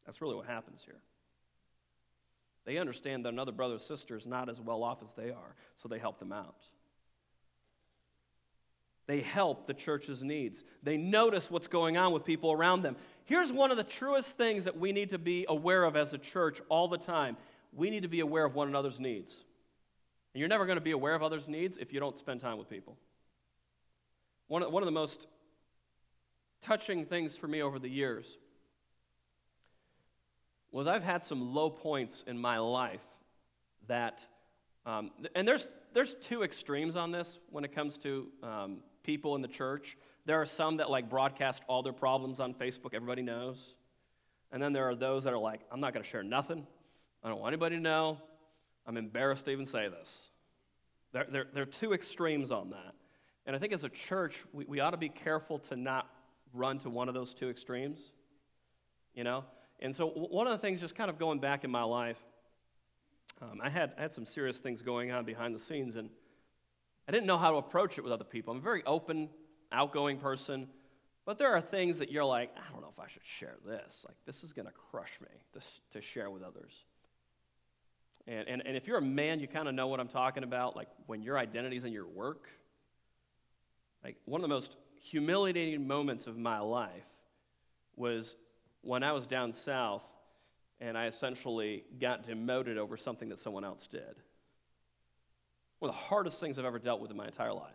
That's 0.04 0.20
really 0.20 0.34
what 0.34 0.46
happens 0.46 0.82
here. 0.84 0.98
They 2.64 2.78
understand 2.78 3.24
that 3.24 3.32
another 3.32 3.52
brother 3.52 3.74
or 3.74 3.78
sister 3.78 4.16
is 4.16 4.26
not 4.26 4.48
as 4.48 4.60
well 4.60 4.82
off 4.82 5.02
as 5.02 5.12
they 5.12 5.30
are, 5.30 5.54
so 5.74 5.88
they 5.88 5.98
help 5.98 6.18
them 6.18 6.32
out. 6.32 6.68
They 9.06 9.20
help 9.20 9.66
the 9.66 9.74
church's 9.74 10.22
needs. 10.22 10.64
They 10.82 10.96
notice 10.96 11.50
what's 11.50 11.66
going 11.66 11.98
on 11.98 12.12
with 12.12 12.24
people 12.24 12.52
around 12.52 12.82
them. 12.82 12.96
Here's 13.26 13.52
one 13.52 13.70
of 13.70 13.76
the 13.76 13.84
truest 13.84 14.38
things 14.38 14.64
that 14.64 14.78
we 14.78 14.92
need 14.92 15.10
to 15.10 15.18
be 15.18 15.44
aware 15.46 15.84
of 15.84 15.94
as 15.94 16.14
a 16.14 16.18
church 16.18 16.62
all 16.70 16.88
the 16.88 16.96
time 16.96 17.36
we 17.74 17.90
need 17.90 18.02
to 18.02 18.08
be 18.08 18.20
aware 18.20 18.44
of 18.44 18.54
one 18.54 18.68
another's 18.68 19.00
needs. 19.00 19.36
And 20.32 20.40
you're 20.40 20.48
never 20.48 20.66
going 20.66 20.76
to 20.76 20.84
be 20.84 20.92
aware 20.92 21.14
of 21.14 21.22
others' 21.22 21.48
needs 21.48 21.76
if 21.76 21.92
you 21.92 22.00
don't 22.00 22.16
spend 22.16 22.40
time 22.40 22.58
with 22.58 22.68
people. 22.68 22.96
One 24.48 24.62
of, 24.62 24.72
one 24.72 24.82
of 24.82 24.86
the 24.86 24.92
most 24.92 25.26
touching 26.60 27.04
things 27.04 27.36
for 27.36 27.46
me 27.46 27.62
over 27.62 27.78
the 27.78 27.88
years 27.88 28.38
was 30.74 30.88
I've 30.88 31.04
had 31.04 31.24
some 31.24 31.54
low 31.54 31.70
points 31.70 32.24
in 32.26 32.36
my 32.36 32.58
life 32.58 33.04
that, 33.86 34.26
um, 34.84 35.12
and 35.36 35.46
there's, 35.46 35.68
there's 35.92 36.14
two 36.14 36.42
extremes 36.42 36.96
on 36.96 37.12
this 37.12 37.38
when 37.50 37.64
it 37.64 37.72
comes 37.72 37.96
to 37.98 38.26
um, 38.42 38.78
people 39.04 39.36
in 39.36 39.40
the 39.40 39.48
church. 39.48 39.96
There 40.26 40.40
are 40.40 40.46
some 40.46 40.78
that 40.78 40.90
like 40.90 41.08
broadcast 41.08 41.62
all 41.68 41.84
their 41.84 41.92
problems 41.92 42.40
on 42.40 42.54
Facebook, 42.54 42.92
everybody 42.92 43.22
knows. 43.22 43.74
And 44.50 44.60
then 44.60 44.72
there 44.72 44.88
are 44.88 44.96
those 44.96 45.24
that 45.24 45.32
are 45.32 45.38
like, 45.38 45.60
I'm 45.70 45.78
not 45.78 45.92
going 45.92 46.02
to 46.02 46.08
share 46.08 46.24
nothing. 46.24 46.66
I 47.22 47.28
don't 47.28 47.38
want 47.38 47.52
anybody 47.52 47.76
to 47.76 47.82
know. 47.82 48.18
I'm 48.84 48.96
embarrassed 48.96 49.44
to 49.44 49.52
even 49.52 49.66
say 49.66 49.88
this. 49.88 50.28
There, 51.12 51.26
there, 51.30 51.46
there 51.54 51.62
are 51.62 51.66
two 51.66 51.92
extremes 51.92 52.50
on 52.50 52.70
that. 52.70 52.94
And 53.46 53.54
I 53.54 53.60
think 53.60 53.72
as 53.72 53.84
a 53.84 53.88
church, 53.88 54.42
we, 54.52 54.64
we 54.64 54.80
ought 54.80 54.90
to 54.90 54.96
be 54.96 55.08
careful 55.08 55.60
to 55.60 55.76
not 55.76 56.10
run 56.52 56.80
to 56.80 56.90
one 56.90 57.06
of 57.06 57.14
those 57.14 57.32
two 57.32 57.48
extremes, 57.48 58.00
you 59.14 59.22
know? 59.22 59.44
And 59.80 59.94
so, 59.94 60.08
one 60.08 60.46
of 60.46 60.52
the 60.52 60.58
things, 60.58 60.80
just 60.80 60.94
kind 60.94 61.10
of 61.10 61.18
going 61.18 61.40
back 61.40 61.64
in 61.64 61.70
my 61.70 61.82
life, 61.82 62.18
um, 63.42 63.60
I, 63.62 63.68
had, 63.68 63.92
I 63.98 64.02
had 64.02 64.12
some 64.12 64.24
serious 64.24 64.58
things 64.58 64.82
going 64.82 65.10
on 65.10 65.24
behind 65.24 65.54
the 65.54 65.58
scenes, 65.58 65.96
and 65.96 66.08
I 67.08 67.12
didn't 67.12 67.26
know 67.26 67.36
how 67.36 67.50
to 67.50 67.56
approach 67.56 67.98
it 67.98 68.04
with 68.04 68.12
other 68.12 68.24
people. 68.24 68.52
I'm 68.52 68.60
a 68.60 68.62
very 68.62 68.82
open, 68.84 69.28
outgoing 69.72 70.18
person, 70.18 70.68
but 71.26 71.38
there 71.38 71.54
are 71.54 71.60
things 71.60 71.98
that 71.98 72.10
you're 72.10 72.24
like, 72.24 72.50
I 72.56 72.72
don't 72.72 72.80
know 72.80 72.90
if 72.92 72.98
I 72.98 73.08
should 73.08 73.24
share 73.24 73.56
this. 73.66 74.04
Like, 74.06 74.16
this 74.26 74.44
is 74.44 74.52
going 74.52 74.66
to 74.66 74.72
crush 74.90 75.18
me 75.20 75.28
to, 75.52 75.60
to 75.98 76.00
share 76.00 76.30
with 76.30 76.42
others. 76.42 76.72
And, 78.26 78.48
and, 78.48 78.66
and 78.66 78.76
if 78.76 78.86
you're 78.86 78.98
a 78.98 79.02
man, 79.02 79.40
you 79.40 79.48
kind 79.48 79.68
of 79.68 79.74
know 79.74 79.88
what 79.88 80.00
I'm 80.00 80.08
talking 80.08 80.44
about, 80.44 80.76
like 80.76 80.88
when 81.06 81.22
your 81.22 81.36
identity's 81.36 81.84
in 81.84 81.92
your 81.92 82.06
work 82.06 82.48
like 84.04 84.16
one 84.26 84.42
of 84.42 84.42
the 84.42 84.54
most 84.54 84.76
humiliating 85.00 85.86
moments 85.86 86.26
of 86.26 86.36
my 86.36 86.58
life 86.60 87.08
was 87.96 88.36
when 88.84 89.02
I 89.02 89.12
was 89.12 89.26
down 89.26 89.52
south 89.52 90.04
and 90.80 90.98
I 90.98 91.06
essentially 91.06 91.84
got 92.00 92.24
demoted 92.24 92.78
over 92.78 92.96
something 92.96 93.30
that 93.30 93.38
someone 93.38 93.64
else 93.64 93.86
did. 93.86 94.14
One 95.78 95.90
of 95.90 95.96
the 95.96 96.02
hardest 96.02 96.40
things 96.40 96.58
I've 96.58 96.64
ever 96.64 96.78
dealt 96.78 97.00
with 97.00 97.10
in 97.10 97.16
my 97.16 97.26
entire 97.26 97.52
life. 97.52 97.72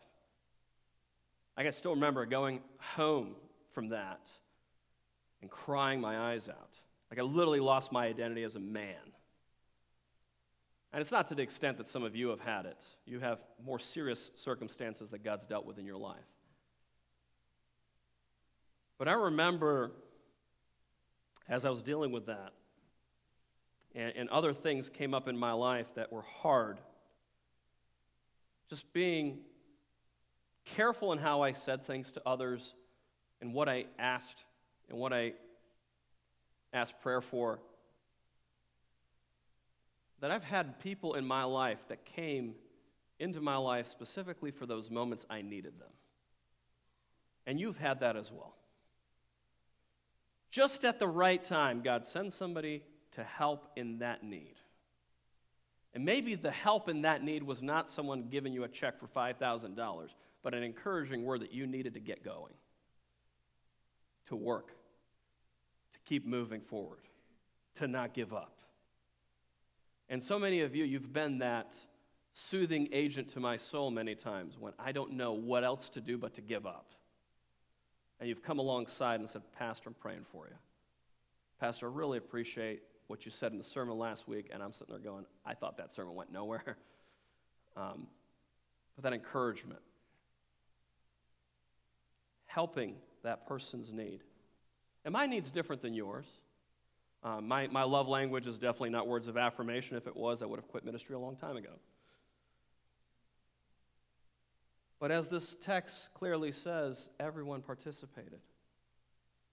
I 1.58 1.64
can 1.64 1.72
still 1.72 1.96
remember 1.96 2.26
going 2.26 2.62
home 2.96 3.36
from 3.72 3.90
that 3.90 4.30
and 5.42 5.50
crying 5.50 6.00
my 6.00 6.32
eyes 6.32 6.48
out. 6.48 6.78
Like 7.10 7.20
I 7.20 7.24
literally 7.24 7.60
lost 7.60 7.92
my 7.92 8.06
identity 8.06 8.44
as 8.44 8.56
a 8.56 8.60
man. 8.60 8.96
And 10.92 11.02
it's 11.02 11.12
not 11.12 11.28
to 11.28 11.36
the 11.36 11.44
extent 11.44 11.78
that 11.78 11.88
some 11.88 12.04
of 12.04 12.16
you 12.16 12.30
have 12.30 12.40
had 12.40 12.66
it. 12.66 12.84
You 13.06 13.20
have 13.20 13.40
more 13.64 13.78
serious 13.78 14.32
circumstances 14.36 15.12
that 15.12 15.24
God's 15.24 15.46
dealt 15.46 15.66
with 15.66 15.78
in 15.78 15.86
your 15.86 15.98
life. 15.98 16.18
But 18.98 19.08
I 19.08 19.14
remember 19.14 19.92
as 21.50 21.66
I 21.66 21.70
was 21.70 21.82
dealing 21.82 22.12
with 22.12 22.28
that, 22.28 22.54
and, 23.96 24.14
and 24.16 24.30
other 24.30 24.54
things 24.54 24.90
came 24.90 25.14
up 25.14 25.28
in 25.28 25.38
my 25.38 25.52
life 25.52 25.88
that 25.96 26.12
were 26.12 26.22
hard, 26.22 26.80
just 28.70 28.94
being 28.94 29.40
careful 30.64 31.12
in 31.12 31.18
how 31.18 31.42
I 31.42 31.52
said 31.52 31.84
things 31.84 32.12
to 32.12 32.22
others 32.26 32.76
and 33.42 33.54
what 33.54 33.68
I 33.68 33.86
asked 33.98 34.46
and 34.90 35.00
what 35.00 35.12
I 35.12 35.34
asked 36.72 37.02
prayer 37.02 37.22
for 37.22 37.60
that 40.20 40.32
I've 40.32 40.44
had 40.44 40.80
people 40.80 41.16
in 41.16 41.26
my 41.26 41.44
life 41.44 41.80
that 41.88 42.06
came 42.06 42.56
into 43.20 43.42
my 43.42 43.56
life 43.56 43.88
specifically 43.88 44.52
for 44.52 44.66
those 44.66 44.90
moments 44.90 45.26
I 45.30 45.42
needed 45.42 45.80
them. 45.80 45.92
And 47.46 47.60
you've 47.60 47.78
had 47.78 48.02
that 48.02 48.16
as 48.16 48.32
well. 48.32 48.56
Just 50.50 50.84
at 50.84 51.00
the 51.00 51.08
right 51.08 51.44
time, 51.44 51.82
God 51.82 52.06
sends 52.06 52.36
somebody 52.36 52.84
to 53.12 53.24
help 53.24 53.68
in 53.76 54.00
that 54.00 54.24
need. 54.24 54.56
And 55.94 56.06
maybe 56.06 56.36
the 56.36 56.52
help 56.52 56.90
in 56.90 57.02
that 57.02 57.24
need 57.24 57.44
was 57.44 57.62
not 57.62 57.90
someone 57.90 58.28
giving 58.30 58.54
you 58.54 58.64
a 58.64 58.68
check 58.68 59.00
for 59.00 59.08
$5,000, 59.08 60.10
but 60.44 60.54
an 60.54 60.64
encouraging 60.64 61.24
word 61.24 61.42
that 61.42 61.52
you 61.52 61.66
needed 61.66 61.94
to 61.96 62.00
get 62.00 62.24
going, 62.24 62.54
to 64.28 64.36
work, 64.36 64.70
to 65.94 66.00
keep 66.06 66.26
moving 66.26 66.62
forward, 66.62 67.02
to 67.76 67.88
not 67.88 68.14
give 68.14 68.34
up. 68.34 68.60
And 70.10 70.24
so 70.24 70.40
many 70.40 70.62
of 70.62 70.76
you, 70.76 70.86
you've 70.86 71.14
been 71.14 71.40
that 71.40 71.76
soothing 72.34 72.90
agent 72.92 73.30
to 73.30 73.40
my 73.40 73.58
soul 73.58 73.92
many 73.92 74.16
times 74.16 74.58
when 74.58 74.74
I 74.80 74.92
don't 74.92 75.14
know 75.14 75.34
what 75.34 75.64
else 75.64 75.90
to 75.90 76.02
do 76.02 76.18
but 76.18 76.36
to 76.36 76.42
give 76.42 76.66
up. 76.66 76.94
And 78.20 78.28
you've 78.28 78.44
come 78.44 78.60
alongside 78.60 79.20
and 79.20 79.30
said, 79.30 79.42
Pastor, 79.58 79.90
I'm 79.90 79.96
praying 79.96 80.26
for 80.26 80.48
you. 80.48 80.56
Pastor, 81.60 81.88
I 81.88 81.94
really 81.94 82.18
appreciate 82.18 82.82
what 83.08 83.26
you 83.26 83.32
said 83.32 83.52
in 83.52 83.58
the 83.58 83.64
sermon 83.64 83.98
last 83.98 84.28
week. 84.28 84.50
And 84.54 84.62
I'm 84.62 84.72
sitting 84.72 84.94
there 84.94 85.04
going, 85.04 85.26
I 85.46 85.54
thought 85.54 85.78
that 85.78 85.94
sermon 85.94 86.16
went 86.16 86.32
nowhere. 86.32 86.78
Um, 87.78 88.08
but 88.96 89.04
that 89.04 89.14
encouragement, 89.14 89.80
helping 92.48 92.96
that 93.24 93.48
person's 93.48 93.94
need. 93.94 94.22
And 95.06 95.14
my 95.14 95.28
need's 95.28 95.50
different 95.50 95.82
than 95.82 95.94
yours. 95.94 96.26
Um, 97.24 97.48
my, 97.48 97.68
my 97.68 97.84
love 97.84 98.08
language 98.08 98.48
is 98.48 98.58
definitely 98.58 98.90
not 98.90 99.08
words 99.08 99.28
of 99.28 99.38
affirmation. 99.38 99.96
If 99.98 100.08
it 100.08 100.16
was, 100.18 100.42
I 100.42 100.46
would 100.46 100.58
have 100.58 100.68
quit 100.68 100.84
ministry 100.84 101.16
a 101.16 101.20
long 101.20 101.36
time 101.36 101.56
ago. 101.56 101.70
But 105.00 105.12
as 105.12 105.30
this 105.30 105.56
text 105.56 106.14
clearly 106.14 106.52
says, 106.52 107.10
everyone 107.20 107.62
participated. 107.62 108.40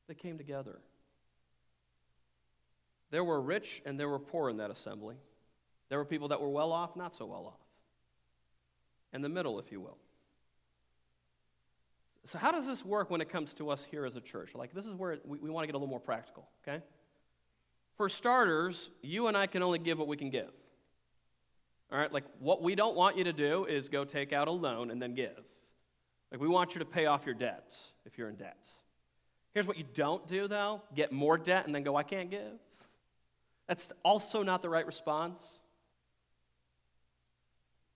They 0.09 0.15
came 0.15 0.39
together. 0.39 0.81
There 3.11 3.23
were 3.23 3.41
rich 3.41 3.83
and 3.87 3.99
there 3.99 4.09
were 4.09 4.19
poor 4.19 4.51
in 4.51 4.57
that 4.57 4.71
assembly. 4.71 5.17
There 5.89 5.99
were 5.99 6.05
people 6.05 6.29
that 6.29 6.41
were 6.41 6.49
well 6.49 6.73
off, 6.73 6.97
not 6.97 7.15
so 7.15 7.27
well 7.27 7.47
off. 7.47 7.61
In 9.13 9.23
the 9.23 9.29
middle, 9.29 9.61
if 9.61 9.71
you 9.71 9.81
will. 9.81 9.99
So, 12.25 12.39
how 12.39 12.51
does 12.51 12.67
this 12.67 12.85
work 12.85 13.09
when 13.09 13.21
it 13.21 13.29
comes 13.29 13.55
to 13.55 13.71
us 13.71 13.87
here 13.89 14.05
as 14.05 14.17
a 14.17 14.21
church? 14.21 14.51
Like, 14.53 14.75
this 14.75 14.85
is 14.85 14.95
where 14.95 15.19
we, 15.25 15.39
we 15.39 15.49
want 15.49 15.63
to 15.63 15.69
get 15.69 15.77
a 15.77 15.79
little 15.79 15.89
more 15.89 16.01
practical, 16.01 16.49
okay? 16.67 16.83
For 17.97 18.09
starters, 18.09 18.91
you 19.01 19.29
and 19.29 19.37
I 19.37 19.47
can 19.47 19.63
only 19.63 19.79
give 19.79 19.99
what 19.99 20.09
we 20.09 20.17
can 20.17 20.31
give. 20.31 20.51
All 21.93 21.99
right, 21.99 22.13
like 22.13 22.25
what 22.41 22.63
we 22.63 22.75
don't 22.75 22.97
want 22.97 23.17
you 23.17 23.25
to 23.25 23.33
do 23.33 23.65
is 23.65 23.89
go 23.89 24.05
take 24.05 24.33
out 24.33 24.49
a 24.49 24.53
loan 24.53 24.91
and 24.91 25.01
then 25.01 25.15
give. 25.15 25.45
Like 26.33 26.41
we 26.41 26.49
want 26.49 26.75
you 26.75 26.81
to 26.81 26.85
pay 26.85 27.07
off 27.07 27.25
your 27.25 27.35
debts 27.35 27.89
if 28.05 28.19
you're 28.19 28.29
in 28.29 28.37
debt. 28.37 28.67
Here's 29.55 29.67
what 29.67 29.79
you 29.79 29.85
don't 29.95 30.27
do 30.27 30.49
though 30.49 30.83
get 30.95 31.13
more 31.13 31.39
debt 31.39 31.67
and 31.67 31.75
then 31.75 31.83
go, 31.83 31.97
I 31.97 32.03
can't 32.03 32.31
give. 32.31 32.59
That's 33.69 33.93
also 34.05 34.43
not 34.43 34.63
the 34.63 34.69
right 34.69 34.87
response. 34.87 35.39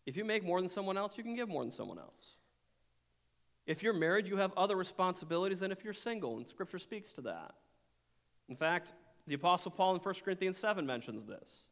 If 0.07 0.17
you 0.17 0.25
make 0.25 0.45
more 0.45 0.61
than 0.61 0.71
someone 0.71 0.97
else, 0.97 1.17
you 1.17 1.23
can 1.23 1.35
give 1.35 1.49
more 1.49 1.63
than 1.63 1.73
someone 1.73 1.99
else. 1.99 2.37
If 3.67 3.83
you're 3.83 3.93
married, 3.93 4.27
you 4.27 4.39
have 4.39 4.53
other 4.57 4.75
responsibilities 4.75 5.61
than 5.61 5.71
if 5.71 5.85
you're 5.85 5.93
single, 5.93 6.37
and 6.37 6.49
Scripture 6.49 6.79
speaks 6.79 7.13
to 7.13 7.21
that. 7.23 7.53
In 8.49 8.57
fact, 8.57 8.93
the 9.29 9.35
Apostle 9.35 9.71
Paul 9.71 9.95
in 9.95 10.01
1 10.01 10.15
Corinthians 10.25 10.59
7 10.59 10.85
mentions 10.85 11.25
this. 11.25 11.65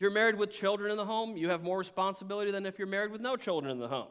If 0.00 0.04
you're 0.04 0.12
married 0.12 0.36
with 0.36 0.50
children 0.50 0.90
in 0.90 0.96
the 0.96 1.04
home, 1.04 1.36
you 1.36 1.50
have 1.50 1.62
more 1.62 1.76
responsibility 1.76 2.50
than 2.50 2.64
if 2.64 2.78
you're 2.78 2.88
married 2.88 3.12
with 3.12 3.20
no 3.20 3.36
children 3.36 3.70
in 3.70 3.78
the 3.78 3.88
home. 3.88 4.08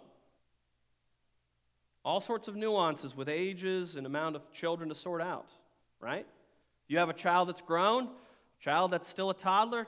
All 2.05 2.21
sorts 2.21 2.47
of 2.47 2.55
nuances 2.55 3.17
with 3.17 3.27
ages 3.27 3.95
and 3.95 4.05
amount 4.05 4.35
of 4.35 4.51
children 4.51 4.89
to 4.89 4.93
sort 4.93 5.19
out, 5.19 5.49
right? 5.99 6.27
You 6.87 6.99
have 6.99 7.09
a 7.09 7.13
child 7.13 7.49
that's 7.49 7.61
grown, 7.61 8.03
a 8.03 8.63
child 8.63 8.91
that's 8.91 9.07
still 9.07 9.31
a 9.31 9.33
toddler, 9.33 9.87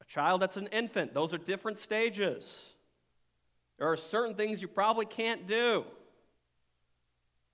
a 0.00 0.04
child 0.06 0.40
that's 0.40 0.56
an 0.56 0.68
infant. 0.68 1.12
Those 1.12 1.34
are 1.34 1.38
different 1.38 1.78
stages. 1.78 2.72
There 3.76 3.86
are 3.86 3.98
certain 3.98 4.36
things 4.36 4.62
you 4.62 4.68
probably 4.68 5.04
can't 5.04 5.46
do, 5.46 5.84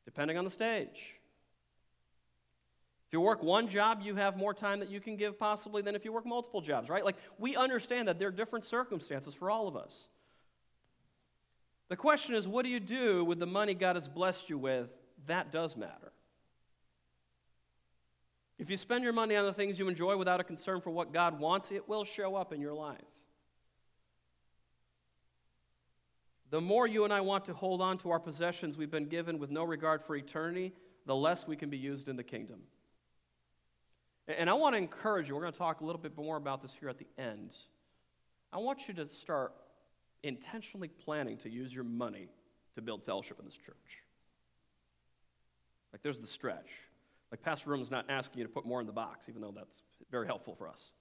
depending 0.05 0.39
on 0.39 0.45
the 0.45 0.51
stage. 0.51 1.17
If 3.11 3.15
you 3.15 3.23
work 3.23 3.43
one 3.43 3.67
job, 3.67 4.03
you 4.05 4.15
have 4.15 4.37
more 4.37 4.55
time 4.55 4.79
that 4.79 4.89
you 4.89 5.01
can 5.01 5.17
give 5.17 5.37
possibly 5.37 5.83
than 5.83 5.97
if 5.97 6.05
you 6.05 6.13
work 6.13 6.25
multiple 6.25 6.61
jobs, 6.61 6.89
right? 6.89 7.05
Like, 7.05 7.17
we 7.39 7.57
understand 7.57 8.07
that 8.07 8.21
there 8.21 8.29
are 8.29 8.31
different 8.31 8.65
circumstances 8.65 9.35
for 9.35 9.51
all 9.51 9.67
of 9.67 9.75
us. 9.75 10.07
The 11.89 11.97
question 11.97 12.37
is, 12.37 12.47
what 12.47 12.65
do 12.65 12.71
you 12.71 12.79
do 12.79 13.25
with 13.25 13.41
the 13.41 13.47
money 13.47 13.75
God 13.75 13.97
has 13.97 14.07
blessed 14.07 14.49
you 14.49 14.59
with? 14.59 14.95
That 15.27 15.51
does 15.51 15.77
matter. 15.77 16.13
If 18.61 18.71
you 18.71 18.77
spend 18.77 19.03
your 19.03 19.13
money 19.13 19.35
on 19.35 19.45
the 19.45 19.53
things 19.53 19.77
you 19.77 19.89
enjoy 19.89 20.17
without 20.17 20.39
a 20.39 20.45
concern 20.45 20.81
for 20.81 20.91
what 20.91 21.13
God 21.13 21.41
wants, 21.41 21.73
it 21.73 21.89
will 21.89 22.05
show 22.05 22.37
up 22.37 22.53
in 22.53 22.61
your 22.61 22.75
life. 22.75 23.01
The 26.51 26.61
more 26.61 26.87
you 26.87 27.03
and 27.03 27.13
I 27.13 27.23
want 27.23 27.45
to 27.47 27.55
hold 27.55 27.83
on 27.83 27.99
to 27.99 28.11
our 28.11 28.21
possessions 28.21 28.79
we've 28.79 28.89
been 28.89 29.09
given 29.09 29.41
with 29.41 29.51
no 29.51 29.65
regard 29.65 30.01
for 30.01 30.15
eternity, 30.15 30.75
the 31.07 31.17
less 31.17 31.49
we 31.49 31.57
can 31.57 31.71
be 31.71 31.77
used 31.77 32.09
in 32.09 32.15
the 32.15 32.23
kingdom. 32.23 32.61
And 34.29 34.49
I 34.49 34.55
want 34.55 34.75
to 34.75 34.79
encourage 34.79 35.29
you, 35.29 35.35
we're 35.35 35.41
going 35.41 35.53
to 35.53 35.59
talk 35.59 35.81
a 35.81 35.85
little 35.85 36.01
bit 36.01 36.17
more 36.17 36.37
about 36.37 36.63
this 36.63 36.75
here 36.75 36.89
at 36.89 36.99
the 36.99 37.07
end. 37.19 37.57
I 38.53 38.59
want 38.59 38.89
you 38.89 38.95
to 38.95 39.09
start 39.09 39.53
intentionally 40.23 40.89
planning 40.89 41.37
to 41.39 41.51
use 41.51 41.75
your 41.75 41.85
money 41.85 42.29
to 42.75 42.83
build 42.83 43.05
fellowship 43.05 43.39
in 43.39 43.45
this 43.45 43.57
church. 43.57 44.05
Like 45.93 46.03
there's 46.03 46.21
the 46.21 46.27
stretch. 46.27 46.71
Like 47.31 47.43
Pastor 47.43 47.71
Room's 47.71 47.91
not 47.91 48.07
asking 48.09 48.39
you 48.39 48.45
to 48.45 48.53
put 48.53 48.67
more 48.67 48.81
in 48.81 48.87
the 48.87 48.93
box, 48.93 49.29
even 49.29 49.41
though 49.41 49.53
that's 49.55 49.83
very 50.11 50.27
helpful 50.27 50.55
for 50.55 50.69
us. 50.69 50.93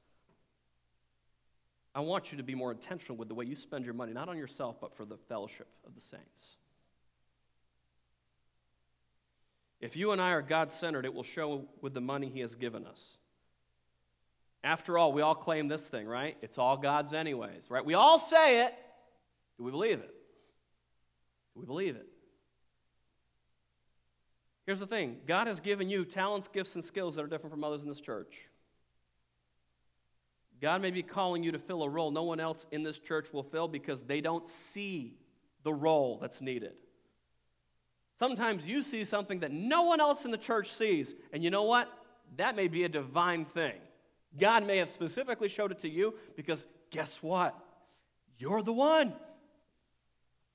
I 1.93 2.01
want 2.01 2.31
you 2.31 2.37
to 2.37 2.43
be 2.43 2.55
more 2.55 2.71
intentional 2.71 3.17
with 3.17 3.27
the 3.27 3.33
way 3.33 3.45
you 3.45 3.55
spend 3.55 3.83
your 3.83 3.95
money, 3.95 4.13
not 4.13 4.29
on 4.29 4.37
yourself, 4.37 4.79
but 4.79 4.95
for 4.95 5.05
the 5.05 5.17
fellowship 5.17 5.67
of 5.85 5.95
the 5.95 6.01
saints. 6.01 6.55
If 9.79 9.95
you 9.95 10.11
and 10.11 10.21
I 10.21 10.31
are 10.31 10.41
God 10.41 10.71
centered, 10.71 11.05
it 11.05 11.13
will 11.13 11.23
show 11.23 11.65
with 11.81 11.93
the 11.93 12.01
money 12.01 12.29
He 12.29 12.41
has 12.41 12.55
given 12.55 12.85
us. 12.85 13.17
After 14.63 14.97
all, 14.97 15.13
we 15.13 15.21
all 15.21 15.35
claim 15.35 15.69
this 15.69 15.87
thing, 15.87 16.05
right? 16.05 16.35
It's 16.41 16.57
all 16.57 16.75
God's, 16.75 17.13
anyways, 17.13 17.71
right? 17.71 17.85
We 17.85 17.93
all 17.93 18.19
say 18.19 18.65
it. 18.65 18.73
Do 19.57 19.63
we 19.63 19.71
believe 19.71 19.99
it? 19.99 20.13
Do 21.53 21.61
we 21.61 21.65
believe 21.65 21.95
it? 21.95 22.07
Here's 24.65 24.79
the 24.79 24.87
thing 24.87 25.17
God 25.25 25.47
has 25.47 25.59
given 25.59 25.89
you 25.89 26.05
talents, 26.05 26.47
gifts, 26.47 26.75
and 26.75 26.83
skills 26.83 27.15
that 27.15 27.23
are 27.23 27.27
different 27.27 27.53
from 27.53 27.63
others 27.63 27.83
in 27.83 27.89
this 27.89 28.01
church. 28.01 28.49
God 30.61 30.81
may 30.81 30.91
be 30.91 31.03
calling 31.03 31.41
you 31.41 31.53
to 31.53 31.59
fill 31.59 31.83
a 31.83 31.89
role 31.89 32.11
no 32.11 32.23
one 32.23 32.41
else 32.41 32.67
in 32.71 32.83
this 32.83 32.99
church 32.99 33.31
will 33.31 33.43
fill 33.43 33.69
because 33.69 34.03
they 34.03 34.19
don't 34.19 34.47
see 34.47 35.15
the 35.63 35.73
role 35.73 36.19
that's 36.21 36.41
needed. 36.41 36.73
Sometimes 38.19 38.67
you 38.67 38.83
see 38.83 39.05
something 39.05 39.39
that 39.39 39.51
no 39.53 39.83
one 39.83 40.01
else 40.01 40.25
in 40.25 40.31
the 40.31 40.37
church 40.37 40.73
sees, 40.73 41.15
and 41.31 41.41
you 41.41 41.49
know 41.49 41.63
what? 41.63 41.89
That 42.35 42.53
may 42.53 42.67
be 42.67 42.83
a 42.83 42.89
divine 42.89 43.45
thing. 43.45 43.75
God 44.37 44.67
may 44.67 44.77
have 44.77 44.89
specifically 44.89 45.47
showed 45.47 45.71
it 45.71 45.79
to 45.79 45.89
you 45.89 46.13
because 46.35 46.67
guess 46.89 47.23
what? 47.23 47.57
You're 48.37 48.61
the 48.61 48.73
one. 48.73 49.13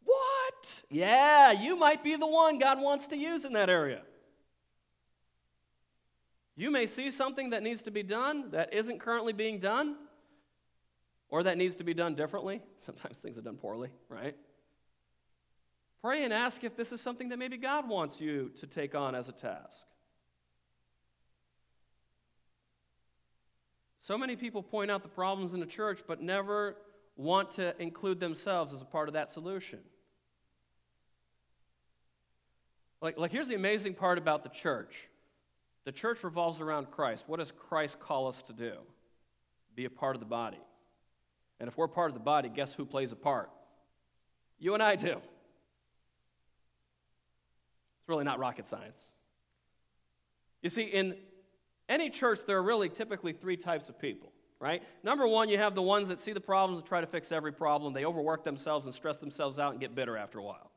What? 0.05 0.83
Yeah, 0.91 1.53
you 1.53 1.75
might 1.75 2.05
be 2.05 2.17
the 2.17 2.27
one 2.27 2.59
God 2.59 2.83
wants 2.83 3.07
to 3.09 3.17
use 3.17 3.47
in 3.47 3.55
that 3.55 3.71
area. 3.71 4.03
You 6.57 6.71
may 6.71 6.85
see 6.87 7.11
something 7.11 7.51
that 7.51 7.63
needs 7.63 7.81
to 7.85 7.91
be 7.91 8.03
done 8.03 8.51
that 8.51 8.75
isn't 8.75 9.01
currently 9.01 9.33
being 9.33 9.59
done, 9.59 9.97
or 11.31 11.45
that 11.45 11.57
needs 11.57 11.77
to 11.77 11.85
be 11.85 11.95
done 11.95 12.15
differently. 12.15 12.61
Sometimes 12.81 13.17
things 13.17 13.39
are 13.39 13.43
done 13.43 13.57
poorly, 13.57 13.89
right? 14.11 14.37
Pray 16.05 16.23
and 16.23 16.35
ask 16.35 16.63
if 16.65 16.77
this 16.77 16.93
is 16.93 17.01
something 17.01 17.31
that 17.31 17.39
maybe 17.39 17.57
God 17.57 17.89
wants 17.89 18.21
you 18.21 18.51
to 18.57 18.67
take 18.67 18.95
on 18.95 19.15
as 19.15 19.31
a 19.31 19.33
task. 19.33 19.87
So 24.01 24.19
many 24.19 24.37
people 24.37 24.63
point 24.63 24.91
out 24.91 25.03
the 25.03 25.09
problems 25.09 25.55
in 25.55 25.61
the 25.61 25.67
church, 25.67 26.03
but 26.07 26.21
never 26.21 26.77
want 27.17 27.53
to 27.53 27.75
include 27.81 28.21
themselves 28.21 28.75
as 28.75 28.83
a 28.83 28.85
part 28.85 29.09
of 29.09 29.15
that 29.15 29.31
solution. 29.31 29.79
Like, 33.01 33.17
like 33.17 33.33
here's 33.33 33.49
the 33.49 33.55
amazing 33.55 33.95
part 33.95 34.19
about 34.19 34.43
the 34.43 34.51
church 34.51 35.09
the 35.87 35.93
church 35.93 36.23
revolves 36.23 36.61
around 36.61 36.91
Christ. 36.91 37.25
What 37.27 37.39
does 37.39 37.51
Christ 37.51 37.99
call 37.99 38.29
us 38.29 38.43
to 38.43 38.53
do? 38.53 38.75
Be 39.75 39.87
a 39.87 39.91
part 39.91 40.17
of 40.17 40.21
the 40.21 40.27
body. 40.27 40.61
And 41.61 41.67
if 41.67 41.79
we're 41.79 41.89
part 41.89 42.11
of 42.11 42.15
the 42.15 42.21
body, 42.21 42.51
guess 42.51 42.75
who 42.75 42.85
plays 42.85 43.11
a 43.11 43.17
part? 43.17 43.49
You 44.59 44.75
and 44.75 44.83
I 44.83 44.97
do. 44.97 45.23
It's 48.05 48.09
really 48.11 48.25
not 48.25 48.39
rocket 48.39 48.67
science. 48.67 49.03
You 50.61 50.69
see, 50.69 50.83
in 50.83 51.17
any 51.89 52.11
church, 52.11 52.41
there 52.47 52.59
are 52.59 52.63
really 52.63 52.91
typically 52.91 53.33
three 53.33 53.57
types 53.57 53.89
of 53.89 53.99
people, 53.99 54.31
right? 54.61 54.83
Number 55.03 55.27
one, 55.27 55.49
you 55.49 55.57
have 55.57 55.75
the 55.75 55.81
ones 55.81 56.09
that 56.11 56.21
see 56.21 56.33
the 56.33 56.41
problems 56.41 56.81
and 56.81 56.87
try 56.87 57.01
to 57.01 57.07
fix 57.07 57.33
every 57.33 57.53
problem. 57.53 57.95
They 57.95 58.05
overwork 58.05 58.45
themselves 58.45 58.85
and 58.85 58.95
stress 58.95 59.17
themselves 59.17 59.59
out 59.59 59.73
and 59.73 59.81
get 59.81 59.95
bitter 59.95 60.19
after 60.19 60.39
a 60.39 60.43
while. 60.43 60.71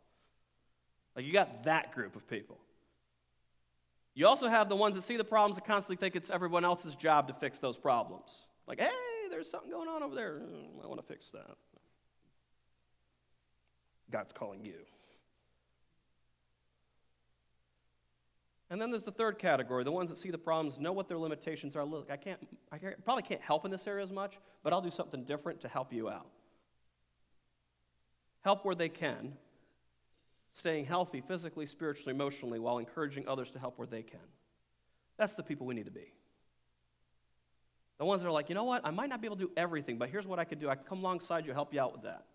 Like, 1.17 1.25
you 1.25 1.33
got 1.33 1.63
that 1.63 1.91
group 1.91 2.15
of 2.15 2.25
people. 2.29 2.59
You 4.13 4.25
also 4.25 4.47
have 4.47 4.69
the 4.69 4.77
ones 4.77 4.95
that 4.95 5.01
see 5.01 5.17
the 5.17 5.25
problems 5.25 5.57
and 5.57 5.67
constantly 5.67 5.97
think 5.97 6.15
it's 6.15 6.29
everyone 6.29 6.63
else's 6.63 6.95
job 6.95 7.27
to 7.27 7.33
fix 7.33 7.59
those 7.59 7.77
problems. 7.77 8.33
Like, 8.67 8.79
hey, 8.79 8.89
there's 9.29 9.49
something 9.51 9.69
going 9.69 9.89
on 9.89 10.01
over 10.01 10.15
there. 10.15 10.35
Mm, 10.35 10.81
I 10.81 10.87
want 10.87 11.01
to 11.01 11.05
fix 11.05 11.29
that. 11.31 11.57
God's 14.09 14.31
calling 14.31 14.63
you. 14.63 14.75
And 18.69 18.81
then 18.81 18.91
there's 18.91 19.03
the 19.03 19.11
third 19.11 19.39
category, 19.39 19.83
the 19.83 19.91
ones 19.91 20.09
that 20.09 20.17
see 20.17 20.29
the 20.29 20.37
problems, 20.37 20.77
know 20.77 20.91
what 20.91 21.07
their 21.07 21.17
limitations 21.17 21.75
are. 21.75 21.85
Look, 21.85 22.11
I 22.11 22.17
can't, 22.17 22.39
I 22.71 22.77
probably 23.05 23.23
can't 23.23 23.41
help 23.41 23.63
in 23.63 23.71
this 23.71 23.87
area 23.87 24.03
as 24.03 24.11
much, 24.11 24.37
but 24.61 24.73
I'll 24.73 24.81
do 24.81 24.91
something 24.91 25.23
different 25.23 25.61
to 25.61 25.69
help 25.69 25.93
you 25.93 26.09
out. 26.09 26.27
Help 28.41 28.65
where 28.65 28.75
they 28.75 28.89
can, 28.89 29.33
staying 30.51 30.85
healthy 30.85 31.21
physically, 31.21 31.65
spiritually, 31.65 32.13
emotionally, 32.13 32.59
while 32.59 32.77
encouraging 32.77 33.27
others 33.27 33.51
to 33.51 33.59
help 33.59 33.77
where 33.77 33.87
they 33.87 34.03
can. 34.03 34.19
That's 35.17 35.35
the 35.35 35.43
people 35.43 35.65
we 35.65 35.73
need 35.73 35.85
to 35.85 35.91
be. 35.91 36.13
The 37.99 38.05
ones 38.05 38.21
that 38.21 38.27
are 38.27 38.31
like, 38.31 38.49
you 38.49 38.55
know 38.55 38.65
what, 38.65 38.85
I 38.85 38.91
might 38.91 39.09
not 39.09 39.21
be 39.21 39.27
able 39.27 39.37
to 39.37 39.45
do 39.45 39.51
everything, 39.55 39.97
but 39.97 40.09
here's 40.09 40.27
what 40.27 40.39
I 40.39 40.43
could 40.43 40.59
do. 40.59 40.69
I 40.69 40.75
can 40.75 40.83
come 40.83 40.99
alongside 40.99 41.45
you, 41.45 41.53
help 41.53 41.73
you 41.73 41.79
out 41.79 41.93
with 41.93 42.03
that. 42.03 42.25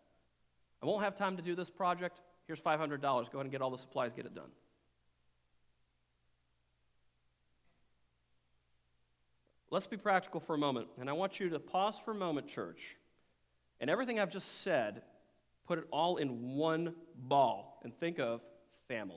I 0.83 0.87
won't 0.87 1.05
have 1.05 1.14
time 1.14 1.37
to 1.37 1.43
do 1.43 1.55
this 1.55 1.70
project. 1.70 2.20
Here's 2.47 2.61
$500. 2.61 3.01
Go 3.01 3.16
ahead 3.16 3.30
and 3.33 3.51
get 3.51 3.62
all 3.62 3.70
the 3.70 3.78
supplies, 3.78 4.12
get 4.12 4.26
it 4.26 4.35
done. 4.35 4.51
Let's 9.73 9.87
be 9.87 9.97
practical 9.97 10.39
for 10.39 10.55
a 10.55 10.59
moment. 10.59 10.89
And 11.01 11.09
I 11.09 11.14
want 11.14 11.41
you 11.41 11.49
to 11.49 11.59
pause 11.59 11.99
for 11.99 12.11
a 12.11 12.14
moment, 12.14 12.47
church. 12.47 12.99
And 13.81 13.89
everything 13.89 14.20
I've 14.20 14.31
just 14.31 14.61
said, 14.61 15.01
put 15.66 15.79
it 15.79 15.87
all 15.91 16.18
in 16.18 16.55
one 16.55 16.95
ball 17.16 17.81
and 17.83 17.95
think 17.95 18.18
of 18.20 18.43
family. 18.87 19.16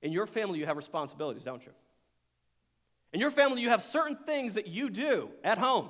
In 0.00 0.12
your 0.12 0.26
family, 0.26 0.60
you 0.60 0.66
have 0.66 0.76
responsibilities, 0.76 1.42
don't 1.42 1.66
you? 1.66 1.72
In 3.12 3.18
your 3.18 3.32
family, 3.32 3.62
you 3.62 3.70
have 3.70 3.82
certain 3.82 4.16
things 4.16 4.54
that 4.54 4.68
you 4.68 4.88
do 4.88 5.30
at 5.42 5.58
home 5.58 5.88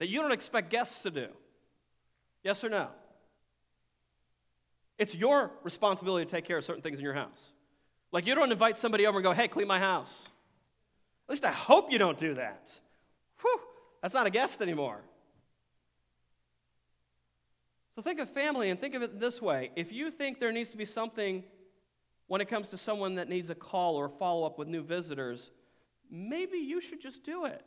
that 0.00 0.10
you 0.10 0.20
don't 0.20 0.32
expect 0.32 0.68
guests 0.68 1.02
to 1.04 1.10
do. 1.10 1.28
Yes 2.44 2.62
or 2.62 2.68
no? 2.68 2.88
It's 4.98 5.14
your 5.14 5.50
responsibility 5.62 6.26
to 6.26 6.30
take 6.30 6.44
care 6.44 6.58
of 6.58 6.64
certain 6.64 6.82
things 6.82 6.98
in 6.98 7.04
your 7.04 7.14
house. 7.14 7.54
Like, 8.12 8.26
you 8.26 8.34
don't 8.34 8.50
invite 8.50 8.78
somebody 8.78 9.06
over 9.06 9.18
and 9.18 9.24
go, 9.24 9.32
hey, 9.32 9.48
clean 9.48 9.68
my 9.68 9.78
house. 9.78 10.28
At 11.28 11.32
least 11.32 11.44
I 11.44 11.52
hope 11.52 11.92
you 11.92 11.98
don't 11.98 12.18
do 12.18 12.34
that. 12.34 12.78
Whew, 13.40 13.60
that's 14.02 14.14
not 14.14 14.26
a 14.26 14.30
guest 14.30 14.60
anymore. 14.60 15.00
So 17.94 18.02
think 18.02 18.18
of 18.18 18.28
family 18.28 18.70
and 18.70 18.80
think 18.80 18.94
of 18.94 19.02
it 19.02 19.20
this 19.20 19.40
way. 19.40 19.70
If 19.76 19.92
you 19.92 20.10
think 20.10 20.40
there 20.40 20.52
needs 20.52 20.70
to 20.70 20.76
be 20.76 20.84
something 20.84 21.44
when 22.26 22.40
it 22.40 22.48
comes 22.48 22.68
to 22.68 22.76
someone 22.76 23.16
that 23.16 23.28
needs 23.28 23.50
a 23.50 23.54
call 23.54 23.96
or 23.96 24.06
a 24.06 24.10
follow 24.10 24.46
up 24.46 24.58
with 24.58 24.68
new 24.68 24.82
visitors, 24.82 25.50
maybe 26.10 26.58
you 26.58 26.80
should 26.80 27.00
just 27.00 27.24
do 27.24 27.44
it. 27.44 27.64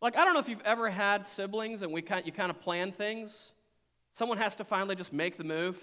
Like, 0.00 0.16
I 0.16 0.24
don't 0.24 0.34
know 0.34 0.40
if 0.40 0.48
you've 0.48 0.62
ever 0.64 0.88
had 0.88 1.26
siblings 1.26 1.82
and 1.82 1.92
we 1.92 2.02
kind, 2.02 2.24
you 2.26 2.32
kind 2.32 2.50
of 2.50 2.60
plan 2.60 2.92
things. 2.92 3.52
Someone 4.12 4.38
has 4.38 4.56
to 4.56 4.64
finally 4.64 4.94
just 4.94 5.12
make 5.12 5.36
the 5.36 5.44
move. 5.44 5.82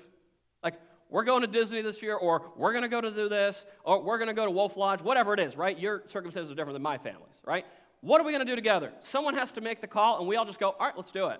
Like, 0.64 0.76
we're 1.14 1.24
going 1.24 1.42
to 1.42 1.48
Disney 1.48 1.84
this 1.84 2.02
year, 2.02 2.16
or 2.16 2.42
we're 2.56 2.72
going 2.72 2.82
to 2.82 2.90
go 2.90 3.00
to 3.00 3.12
do 3.12 3.30
this, 3.30 3.68
or 3.84 4.02
we're 4.02 4.18
going 4.18 4.30
to 4.30 4.34
go 4.34 4.46
to 4.46 4.52
Wolf 4.52 4.76
Lodge, 4.76 5.00
whatever 5.00 5.36
it 5.36 5.40
is, 5.40 5.56
right? 5.56 5.78
Your 5.78 6.02
circumstances 6.08 6.52
are 6.52 6.56
different 6.56 6.74
than 6.74 6.82
my 6.82 6.98
family's, 6.98 7.40
right? 7.46 7.68
What 8.02 8.20
are 8.20 8.24
we 8.24 8.32
going 8.32 8.44
to 8.44 8.52
do 8.52 8.56
together? 8.56 8.92
Someone 9.00 9.36
has 9.36 9.52
to 9.52 9.62
make 9.62 9.80
the 9.80 9.86
call, 9.86 10.18
and 10.18 10.28
we 10.28 10.38
all 10.38 10.46
just 10.46 10.60
go, 10.60 10.72
all 10.72 10.88
right, 10.88 10.96
let's 10.96 11.12
do 11.12 11.28
it. 11.28 11.40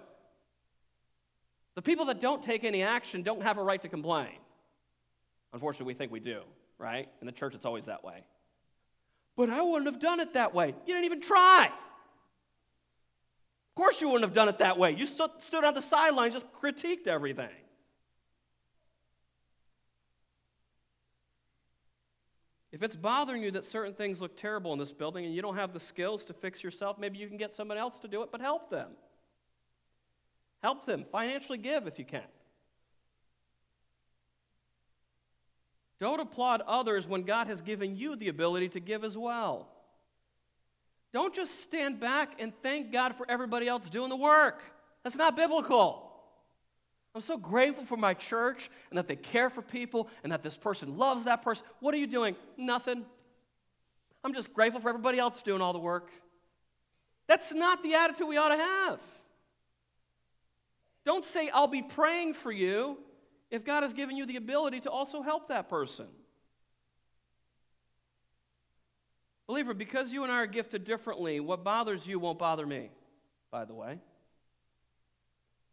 The 1.74 1.82
people 1.82 2.06
that 2.06 2.22
don't 2.22 2.44
take 2.44 2.64
any 2.64 2.84
action 2.84 3.24
don't 3.24 3.42
have 3.42 3.58
a 3.58 3.64
right 3.64 3.82
to 3.82 3.90
complain. 3.90 4.38
Unfortunately, 5.54 5.92
we 5.92 5.98
think 5.98 6.12
we 6.12 6.20
do, 6.20 6.42
right? 6.78 7.10
In 7.20 7.26
the 7.26 7.34
church, 7.34 7.56
it's 7.56 7.66
always 7.66 7.86
that 7.86 8.04
way. 8.04 8.26
But 9.36 9.50
I 9.50 9.64
wouldn't 9.64 9.92
have 9.92 10.00
done 10.00 10.20
it 10.20 10.34
that 10.34 10.54
way. 10.54 10.68
You 10.68 10.94
didn't 10.94 11.06
even 11.06 11.22
try. 11.22 11.66
Of 11.66 13.76
course, 13.76 14.00
you 14.02 14.08
wouldn't 14.08 14.26
have 14.26 14.36
done 14.36 14.50
it 14.50 14.60
that 14.60 14.78
way. 14.78 14.92
You 14.92 15.08
stood, 15.08 15.32
stood 15.40 15.64
on 15.64 15.74
the 15.74 15.82
sidelines, 15.82 16.36
just 16.36 16.46
critiqued 16.62 17.08
everything. 17.08 17.50
If 22.74 22.82
it's 22.82 22.96
bothering 22.96 23.44
you 23.44 23.52
that 23.52 23.66
certain 23.66 23.94
things 23.94 24.20
look 24.20 24.36
terrible 24.36 24.74
in 24.74 24.80
this 24.80 24.92
building 24.92 25.26
and 25.26 25.36
you 25.36 25.44
don't 25.44 25.58
have 25.58 25.74
the 25.74 25.80
skills 25.80 26.26
to 26.26 26.34
fix 26.34 26.64
yourself, 26.64 26.98
maybe 26.98 27.20
you 27.20 27.28
can 27.28 27.38
get 27.38 27.54
someone 27.54 27.78
else 27.78 28.00
to 28.00 28.08
do 28.08 28.24
it, 28.24 28.30
but 28.32 28.42
help 28.42 28.72
them. 28.72 28.88
Help 30.64 30.88
them. 30.88 31.06
Financially 31.12 31.60
give 31.60 31.86
if 31.86 32.00
you 32.00 32.06
can. 32.06 32.24
Don't 36.00 36.20
applaud 36.20 36.64
others 36.66 37.08
when 37.08 37.22
God 37.22 37.46
has 37.46 37.62
given 37.62 37.96
you 37.96 38.16
the 38.16 38.28
ability 38.28 38.70
to 38.70 38.80
give 38.80 39.04
as 39.04 39.16
well. 39.16 39.70
Don't 41.14 41.36
just 41.36 41.62
stand 41.62 42.00
back 42.00 42.42
and 42.42 42.52
thank 42.64 42.92
God 42.92 43.16
for 43.16 43.28
everybody 43.30 43.68
else 43.68 43.88
doing 43.88 44.10
the 44.10 44.18
work. 44.18 44.64
That's 45.04 45.16
not 45.16 45.36
biblical. 45.36 46.12
I'm 47.16 47.22
so 47.22 47.38
grateful 47.38 47.86
for 47.86 47.98
my 47.98 48.14
church 48.14 48.72
and 48.90 48.98
that 48.98 49.08
they 49.08 49.16
care 49.16 49.50
for 49.50 49.62
people 49.62 50.10
and 50.24 50.32
that 50.32 50.42
this 50.42 50.58
person 50.58 50.98
loves 50.98 51.26
that 51.26 51.44
person. 51.44 51.66
What 51.80 51.94
are 51.94 51.98
you 51.98 52.08
doing? 52.08 52.36
Nothing. 52.58 53.06
I'm 54.24 54.34
just 54.34 54.54
grateful 54.54 54.82
for 54.82 54.90
everybody 54.90 55.20
else 55.20 55.42
doing 55.44 55.62
all 55.62 55.74
the 55.74 55.80
work. 55.80 56.10
That's 57.28 57.54
not 57.54 57.84
the 57.84 57.94
attitude 57.96 58.28
we 58.28 58.38
ought 58.38 58.50
to 58.50 58.58
have. 58.58 59.00
Don't 61.06 61.24
say, 61.24 61.50
I'll 61.54 61.68
be 61.68 61.82
praying 61.82 62.34
for 62.34 62.52
you 62.52 62.98
if 63.52 63.64
God 63.64 63.84
has 63.84 63.94
given 63.94 64.18
you 64.18 64.26
the 64.26 64.38
ability 64.38 64.80
to 64.82 64.90
also 64.90 65.22
help 65.22 65.50
that 65.50 65.70
person. 65.70 66.08
Believer, 69.46 69.74
because 69.74 70.12
you 70.14 70.24
and 70.24 70.32
I 70.32 70.38
are 70.38 70.48
gifted 70.48 70.86
differently, 70.86 71.40
what 71.40 71.64
bothers 71.64 72.08
you 72.08 72.18
won't 72.18 72.40
bother 72.40 72.66
me, 72.66 72.90
by 73.52 73.66
the 73.66 73.74
way. 73.74 74.00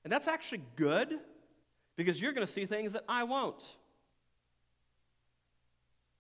And 0.05 0.13
that's 0.13 0.29
actually 0.29 0.63
good 0.77 1.19
because 1.97 2.21
you're 2.21 2.33
going 2.33 2.47
to 2.47 2.53
see 2.53 2.67
things 2.67 2.93
that 2.95 3.05
I 3.09 3.25
won't. 3.25 3.77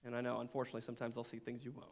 And 0.04 0.14
I 0.14 0.20
know, 0.20 0.40
unfortunately, 0.40 0.82
sometimes 0.82 1.16
I'll 1.16 1.24
see 1.24 1.38
things 1.38 1.64
you 1.64 1.72
won't. 1.72 1.88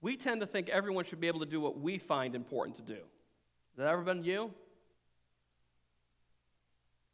We 0.00 0.16
tend 0.16 0.40
to 0.40 0.46
think 0.46 0.68
everyone 0.68 1.04
should 1.04 1.20
be 1.20 1.26
able 1.26 1.40
to 1.40 1.46
do 1.46 1.60
what 1.60 1.78
we 1.78 1.98
find 1.98 2.34
important 2.34 2.76
to 2.76 2.82
do. 2.82 2.94
Has 2.94 3.78
that 3.78 3.86
ever 3.86 4.02
been 4.02 4.24
you? 4.24 4.52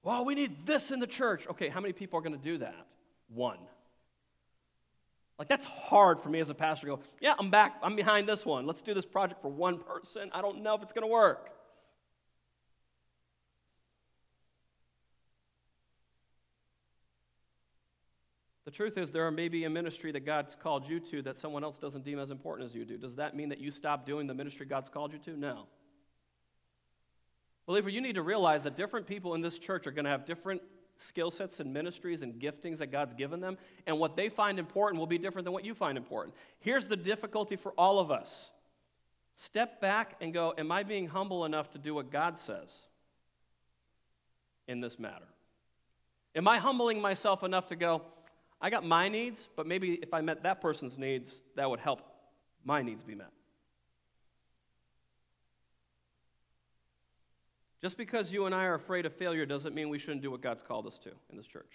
Well, 0.03 0.25
we 0.25 0.37
need 0.37 0.67
this 0.67 0.93
in 0.93 1.01
the 1.01 1.07
church. 1.07 1.49
Okay, 1.49 1.69
how 1.69 1.81
many 1.81 1.93
people 1.93 2.19
are 2.19 2.23
going 2.23 2.39
to 2.39 2.43
do 2.43 2.59
that? 2.59 2.87
One. 3.29 3.59
Like, 5.39 5.49
that's 5.49 5.67
hard 5.67 6.21
for 6.21 6.31
me 6.31 6.41
as 6.41 6.49
a 6.49 6.55
pastor 6.55 6.87
to 6.87 6.97
go, 6.97 7.03
yeah, 7.21 7.35
I'm 7.39 7.51
back. 7.51 7.77
I'm 7.83 7.95
behind 7.95 8.27
this 8.27 8.47
one. 8.47 8.67
Let's 8.67 8.81
do 8.81 8.95
this 8.95 9.05
project 9.05 9.43
for 9.43 9.49
one 9.49 9.79
person. 9.79 10.31
I 10.33 10.41
don't 10.41 10.63
know 10.63 10.75
if 10.75 10.83
it's 10.83 10.93
going 10.93 11.07
to 11.07 11.13
work. 11.13 11.51
The 18.65 18.73
truth 18.73 18.99
is, 18.99 19.13
there 19.13 19.31
may 19.31 19.49
be 19.49 19.65
a 19.65 19.71
ministry 19.71 20.11
that 20.11 20.27
God's 20.27 20.57
called 20.57 20.89
you 20.89 20.99
to 21.01 21.23
that 21.23 21.37
someone 21.37 21.63
else 21.63 21.79
doesn't 21.79 22.05
deem 22.05 22.19
as 22.19 22.31
important 22.31 22.69
as 22.69 22.75
you 22.75 22.85
do. 22.85 22.99
Does 22.99 23.17
that 23.17 23.37
mean 23.37 23.51
that 23.51 23.61
you 23.61 23.71
stop 23.71 24.05
doing 24.05 24.27
the 24.27 24.35
ministry 24.35 24.67
God's 24.67 24.89
called 24.89 25.13
you 25.13 25.21
to? 25.21 25.39
No. 25.39 25.67
Believer, 27.67 27.91
you 27.91 28.01
need 28.01 28.15
to 28.15 28.23
realize 28.23 28.65
that 28.65 28.75
different 28.75 29.07
people 29.07 29.35
in 29.35 29.41
this 29.41 29.59
church 29.59 29.87
are 29.87 29.93
going 29.93 30.05
to 30.05 30.11
have 30.11 30.25
different 30.25 30.63
skill 30.97 31.31
sets 31.31 31.61
and 31.61 31.73
ministries 31.73 32.23
and 32.23 32.41
giftings 32.41 32.79
that 32.79 32.89
God's 32.89 33.15
given 33.15 33.41
them, 33.41 33.59
and 33.87 33.99
what 33.99 34.17
they 34.17 34.29
find 34.29 34.59
important 34.59 34.99
will 34.99 35.07
be 35.07 35.19
different 35.19 35.45
than 35.45 35.53
what 35.53 35.65
you 35.65 35.75
find 35.75 35.97
important. 35.99 36.35
Here's 36.61 36.89
the 36.89 36.97
difficulty 36.97 37.57
for 37.57 37.73
all 37.73 37.99
of 37.99 38.11
us 38.11 38.51
step 39.35 39.81
back 39.81 40.17
and 40.21 40.33
go, 40.33 40.55
Am 40.57 40.73
I 40.73 40.83
being 40.83 41.09
humble 41.09 41.45
enough 41.45 41.71
to 41.73 41.79
do 41.79 41.95
what 41.95 42.11
God 42.11 42.39
says 42.39 42.83
in 44.67 44.81
this 44.81 44.99
matter? 44.99 45.27
Am 46.35 46.47
I 46.49 46.59
humbling 46.59 47.01
myself 47.01 47.43
enough 47.43 47.69
to 47.69 47.77
go, 47.77 48.03
I 48.61 48.71
got 48.71 48.85
my 48.85 49.09
needs, 49.09 49.49
but 49.57 49.67
maybe 49.67 49.95
if 49.95 50.13
I 50.13 50.21
met 50.21 50.43
that 50.43 50.61
person's 50.61 50.99
needs, 50.99 51.43
that 51.57 51.69
would 51.69 51.81
help 51.81 52.01
my 52.65 52.83
needs 52.83 53.03
be 53.03 53.15
met. 53.15 53.31
Just 57.87 57.99
because 57.99 58.33
you 58.33 58.47
and 58.47 58.53
I 58.53 58.65
are 58.65 58.75
afraid 58.75 59.07
of 59.07 59.13
failure 59.13 59.47
doesn't 59.47 59.73
mean 59.73 59.89
we 59.89 60.01
shouldn't 60.01 60.21
do 60.21 60.33
what 60.33 60.41
God's 60.41 60.61
called 60.61 60.89
us 60.89 60.99
to 60.99 61.11
in 61.31 61.37
this 61.37 61.47
church. 61.47 61.71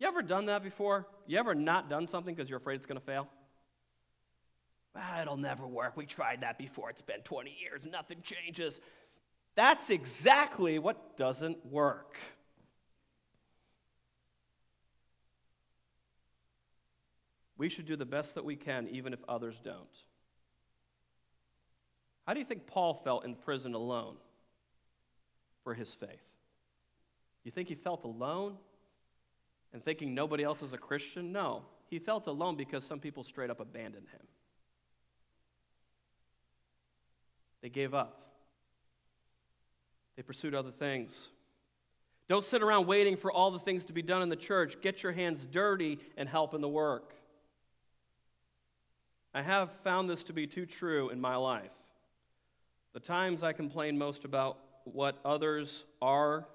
You 0.00 0.08
ever 0.08 0.20
done 0.20 0.46
that 0.46 0.64
before? 0.64 1.06
You 1.28 1.38
ever 1.38 1.54
not 1.54 1.88
done 1.88 2.08
something 2.08 2.34
because 2.34 2.50
you're 2.50 2.58
afraid 2.58 2.74
it's 2.74 2.86
going 2.86 2.98
to 2.98 3.06
fail? 3.06 3.28
Ah, 4.96 5.22
it'll 5.22 5.36
never 5.36 5.64
work. 5.64 5.96
We 5.96 6.06
tried 6.06 6.40
that 6.40 6.58
before. 6.58 6.90
It's 6.90 7.02
been 7.02 7.20
20 7.20 7.56
years. 7.62 7.86
Nothing 7.86 8.20
changes. 8.20 8.80
That's 9.54 9.90
exactly 9.90 10.80
what 10.80 11.16
doesn't 11.16 11.64
work. 11.64 12.16
We 17.56 17.68
should 17.68 17.86
do 17.86 17.94
the 17.94 18.04
best 18.04 18.34
that 18.34 18.44
we 18.44 18.56
can, 18.56 18.88
even 18.88 19.12
if 19.12 19.20
others 19.28 19.60
don't. 19.62 20.02
How 22.26 22.34
do 22.34 22.40
you 22.40 22.44
think 22.44 22.66
Paul 22.66 22.94
felt 22.94 23.24
in 23.24 23.36
prison 23.36 23.74
alone 23.74 24.16
for 25.64 25.74
his 25.74 25.94
faith? 25.94 26.22
You 27.44 27.50
think 27.50 27.68
he 27.68 27.74
felt 27.74 28.04
alone 28.04 28.56
and 29.72 29.82
thinking 29.82 30.14
nobody 30.14 30.44
else 30.44 30.62
is 30.62 30.72
a 30.72 30.78
Christian? 30.78 31.32
No. 31.32 31.62
He 31.88 31.98
felt 31.98 32.26
alone 32.26 32.56
because 32.56 32.84
some 32.84 33.00
people 33.00 33.24
straight 33.24 33.50
up 33.50 33.60
abandoned 33.60 34.08
him. 34.08 34.26
They 37.62 37.68
gave 37.68 37.94
up. 37.94 38.18
They 40.16 40.22
pursued 40.22 40.54
other 40.54 40.70
things. 40.70 41.28
Don't 42.28 42.44
sit 42.44 42.62
around 42.62 42.86
waiting 42.86 43.16
for 43.16 43.30
all 43.30 43.50
the 43.50 43.58
things 43.58 43.84
to 43.86 43.92
be 43.92 44.02
done 44.02 44.22
in 44.22 44.28
the 44.28 44.36
church. 44.36 44.80
Get 44.80 45.02
your 45.02 45.12
hands 45.12 45.46
dirty 45.46 45.98
and 46.16 46.28
help 46.28 46.54
in 46.54 46.60
the 46.60 46.68
work. 46.68 47.14
I 49.34 49.42
have 49.42 49.70
found 49.70 50.10
this 50.10 50.22
to 50.24 50.32
be 50.32 50.46
too 50.46 50.66
true 50.66 51.08
in 51.10 51.20
my 51.20 51.36
life. 51.36 51.72
The 52.92 53.00
times 53.00 53.42
I 53.42 53.52
complain 53.52 53.96
most 53.96 54.24
about 54.24 54.58
what 54.84 55.18
others 55.24 55.84
are 56.00 56.46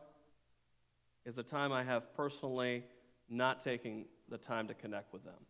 is 1.26 1.36
the 1.36 1.44
time 1.44 1.72
I 1.72 1.84
have 1.84 2.14
personally 2.16 2.84
not 3.30 3.60
taking 3.60 4.06
the 4.30 4.38
time 4.38 4.68
to 4.68 4.74
connect 4.74 5.14
with 5.14 5.24
them. 5.24 5.46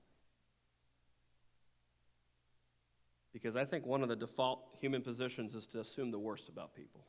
Because 3.34 3.56
I 3.56 3.66
think 3.66 3.86
one 3.86 4.02
of 4.02 4.10
the 4.10 4.16
default 4.16 4.68
human 4.80 5.02
positions 5.02 5.54
is 5.54 5.68
to 5.68 5.80
assume 5.80 6.12
the 6.12 6.20
worst 6.20 6.50
about 6.50 6.74
people. 6.74 7.06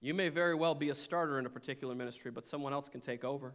You 0.00 0.14
may 0.14 0.28
very 0.28 0.54
well 0.54 0.74
be 0.74 0.90
a 0.90 0.94
starter 0.94 1.38
in 1.38 1.46
a 1.46 1.50
particular 1.50 1.94
ministry, 1.94 2.30
but 2.30 2.46
someone 2.46 2.72
else 2.72 2.88
can 2.88 3.00
take 3.00 3.24
over. 3.24 3.54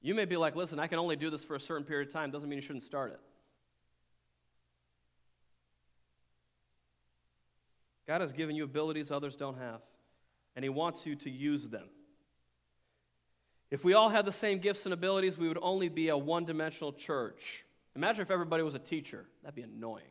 You 0.00 0.14
may 0.14 0.26
be 0.26 0.36
like, 0.36 0.54
listen, 0.54 0.78
I 0.78 0.86
can 0.86 0.98
only 0.98 1.16
do 1.16 1.30
this 1.30 1.42
for 1.44 1.54
a 1.54 1.60
certain 1.60 1.86
period 1.86 2.08
of 2.08 2.12
time. 2.12 2.30
Doesn't 2.30 2.48
mean 2.48 2.58
you 2.58 2.62
shouldn't 2.62 2.84
start 2.84 3.12
it. 3.12 3.20
God 8.06 8.20
has 8.20 8.32
given 8.32 8.54
you 8.54 8.64
abilities 8.64 9.10
others 9.10 9.36
don't 9.36 9.58
have, 9.58 9.80
and 10.56 10.62
He 10.62 10.68
wants 10.68 11.06
you 11.06 11.14
to 11.16 11.30
use 11.30 11.68
them. 11.68 11.88
If 13.70 13.84
we 13.84 13.94
all 13.94 14.08
had 14.08 14.26
the 14.26 14.32
same 14.32 14.58
gifts 14.58 14.84
and 14.84 14.92
abilities, 14.92 15.36
we 15.36 15.48
would 15.48 15.58
only 15.60 15.88
be 15.88 16.08
a 16.08 16.16
one 16.16 16.44
dimensional 16.44 16.92
church. 16.92 17.64
Imagine 17.96 18.22
if 18.22 18.30
everybody 18.30 18.62
was 18.62 18.74
a 18.74 18.78
teacher. 18.78 19.24
That'd 19.42 19.54
be 19.54 19.62
annoying. 19.62 20.04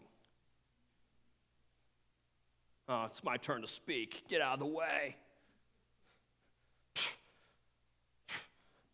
Oh, 2.89 3.05
it's 3.05 3.23
my 3.23 3.37
turn 3.37 3.61
to 3.61 3.67
speak. 3.67 4.23
Get 4.27 4.41
out 4.41 4.53
of 4.55 4.59
the 4.59 4.65
way. 4.65 5.15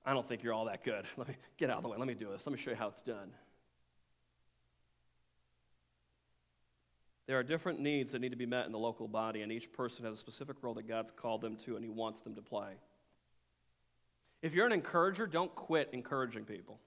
I 0.06 0.14
don't 0.14 0.28
think 0.28 0.44
you're 0.44 0.54
all 0.54 0.66
that 0.66 0.84
good. 0.84 1.06
Let 1.18 1.28
me 1.28 1.36
get 1.58 1.70
out 1.70 1.78
of 1.78 1.84
the 1.84 1.90
way. 1.90 1.98
Let 1.98 2.08
me 2.08 2.14
do 2.14 2.30
this. 2.30 2.46
Let 2.46 2.54
me 2.54 2.60
show 2.60 2.72
you 2.72 2.76
how 2.76 2.88
it's 2.88 3.02
done. 3.02 3.32
There 7.30 7.38
are 7.38 7.44
different 7.44 7.80
needs 7.80 8.14
that 8.14 8.22
need 8.22 8.32
to 8.32 8.36
be 8.36 8.48
met 8.48 8.66
in 8.66 8.72
the 8.72 8.80
local 8.80 9.08
body, 9.08 9.44
and 9.44 9.52
each 9.52 9.72
person 9.72 10.04
has 10.04 10.16
a 10.16 10.18
specific 10.18 10.56
role 10.64 10.74
that 10.74 10.88
God's 10.88 11.12
called 11.12 11.42
them 11.42 11.58
to 11.58 11.76
and 11.76 11.86
He 11.86 11.90
wants 11.92 12.22
them 12.22 12.34
to 12.34 12.42
play. 12.42 12.72
If 14.42 14.56
you're 14.56 14.66
an 14.66 14.72
encourager, 14.72 15.28
don't 15.28 15.54
quit 15.54 15.90
encouraging 15.94 16.46
people. 16.46 16.80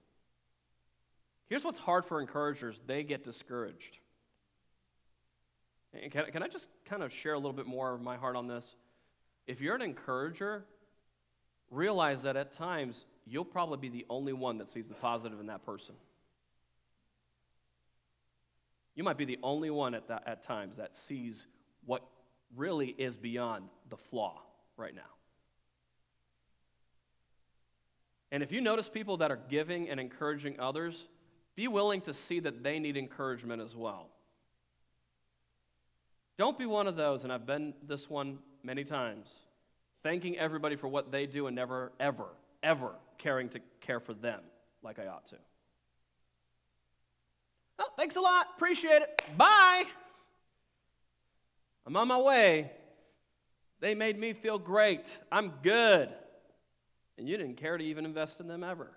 Here's 1.47 1.63
what's 1.63 1.77
hard 1.77 2.03
for 2.03 2.19
encouragers 2.19 2.81
they 2.85 3.03
get 3.03 3.23
discouraged. 3.23 3.99
And 5.93 6.11
can, 6.11 6.25
can 6.25 6.43
I 6.43 6.49
just 6.49 6.67
kind 6.83 7.03
of 7.03 7.13
share 7.13 7.35
a 7.35 7.37
little 7.37 7.53
bit 7.53 7.65
more 7.65 7.93
of 7.93 8.01
my 8.01 8.17
heart 8.17 8.35
on 8.35 8.47
this? 8.47 8.75
If 9.47 9.61
you're 9.61 9.75
an 9.75 9.81
encourager, 9.81 10.65
realize 11.71 12.23
that 12.23 12.35
at 12.35 12.51
times 12.51 13.05
you'll 13.25 13.45
probably 13.45 13.77
be 13.77 13.87
the 13.87 14.05
only 14.09 14.33
one 14.33 14.57
that 14.57 14.67
sees 14.67 14.89
the 14.89 14.95
positive 14.95 15.39
in 15.39 15.47
that 15.47 15.65
person. 15.65 15.95
You 18.95 19.03
might 19.03 19.17
be 19.17 19.25
the 19.25 19.39
only 19.41 19.69
one 19.69 19.95
at, 19.95 20.07
that, 20.07 20.23
at 20.25 20.43
times 20.43 20.77
that 20.77 20.95
sees 20.95 21.47
what 21.85 22.03
really 22.55 22.89
is 22.97 23.17
beyond 23.17 23.65
the 23.89 23.97
flaw 23.97 24.41
right 24.77 24.93
now. 24.93 25.01
And 28.31 28.41
if 28.41 28.51
you 28.51 28.61
notice 28.61 28.89
people 28.89 29.17
that 29.17 29.31
are 29.31 29.39
giving 29.49 29.89
and 29.89 29.99
encouraging 29.99 30.59
others, 30.59 31.07
be 31.55 31.67
willing 31.67 32.01
to 32.01 32.13
see 32.13 32.39
that 32.39 32.63
they 32.63 32.79
need 32.79 32.97
encouragement 32.97 33.61
as 33.61 33.75
well. 33.75 34.09
Don't 36.37 36.57
be 36.57 36.65
one 36.65 36.87
of 36.87 36.95
those, 36.95 37.23
and 37.23 37.31
I've 37.31 37.45
been 37.45 37.75
this 37.83 38.09
one 38.09 38.39
many 38.63 38.83
times, 38.83 39.33
thanking 40.01 40.37
everybody 40.37 40.75
for 40.75 40.87
what 40.87 41.11
they 41.11 41.27
do 41.27 41.45
and 41.45 41.55
never, 41.55 41.91
ever, 41.99 42.27
ever 42.63 42.95
caring 43.19 43.49
to 43.49 43.59
care 43.81 43.99
for 43.99 44.15
them 44.15 44.39
like 44.81 44.97
I 44.97 45.07
ought 45.07 45.27
to. 45.27 45.37
Oh, 47.79 47.89
thanks 47.97 48.15
a 48.15 48.21
lot. 48.21 48.47
Appreciate 48.55 49.01
it. 49.01 49.21
Bye. 49.37 49.85
I'm 51.85 51.97
on 51.97 52.07
my 52.07 52.19
way. 52.19 52.71
They 53.79 53.95
made 53.95 54.17
me 54.17 54.33
feel 54.33 54.57
great. 54.57 55.17
I'm 55.31 55.53
good. 55.61 56.09
And 57.17 57.27
you 57.27 57.37
didn't 57.37 57.57
care 57.57 57.77
to 57.77 57.83
even 57.83 58.05
invest 58.05 58.39
in 58.39 58.47
them 58.47 58.63
ever. 58.63 58.91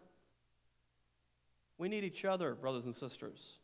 We 1.78 1.88
need 1.88 2.04
each 2.04 2.24
other, 2.24 2.54
brothers 2.54 2.84
and 2.84 2.94
sisters. 2.94 3.58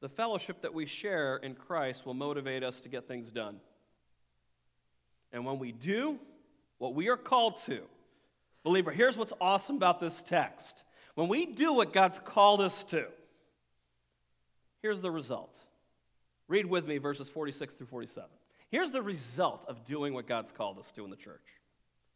The 0.00 0.08
fellowship 0.08 0.60
that 0.60 0.74
we 0.74 0.84
share 0.84 1.36
in 1.36 1.54
Christ 1.54 2.04
will 2.04 2.14
motivate 2.14 2.62
us 2.62 2.80
to 2.82 2.90
get 2.90 3.08
things 3.08 3.30
done. 3.30 3.58
And 5.32 5.46
when 5.46 5.58
we 5.58 5.72
do 5.72 6.18
what 6.78 6.94
we 6.94 7.08
are 7.08 7.16
called 7.16 7.58
to, 7.62 7.80
believer, 8.64 8.90
here's 8.90 9.16
what's 9.16 9.32
awesome 9.40 9.76
about 9.76 10.00
this 10.00 10.20
text. 10.20 10.82
When 11.14 11.28
we 11.28 11.46
do 11.46 11.72
what 11.72 11.92
God's 11.92 12.18
called 12.18 12.60
us 12.60 12.82
to, 12.84 13.06
here's 14.82 15.00
the 15.00 15.10
result. 15.10 15.56
Read 16.48 16.66
with 16.66 16.86
me 16.86 16.98
verses 16.98 17.28
46 17.28 17.74
through 17.74 17.86
47. 17.86 18.28
Here's 18.70 18.90
the 18.90 19.02
result 19.02 19.64
of 19.68 19.84
doing 19.84 20.14
what 20.14 20.26
God's 20.26 20.50
called 20.50 20.78
us 20.78 20.90
to 20.92 21.04
in 21.04 21.10
the 21.10 21.16
church. 21.16 21.46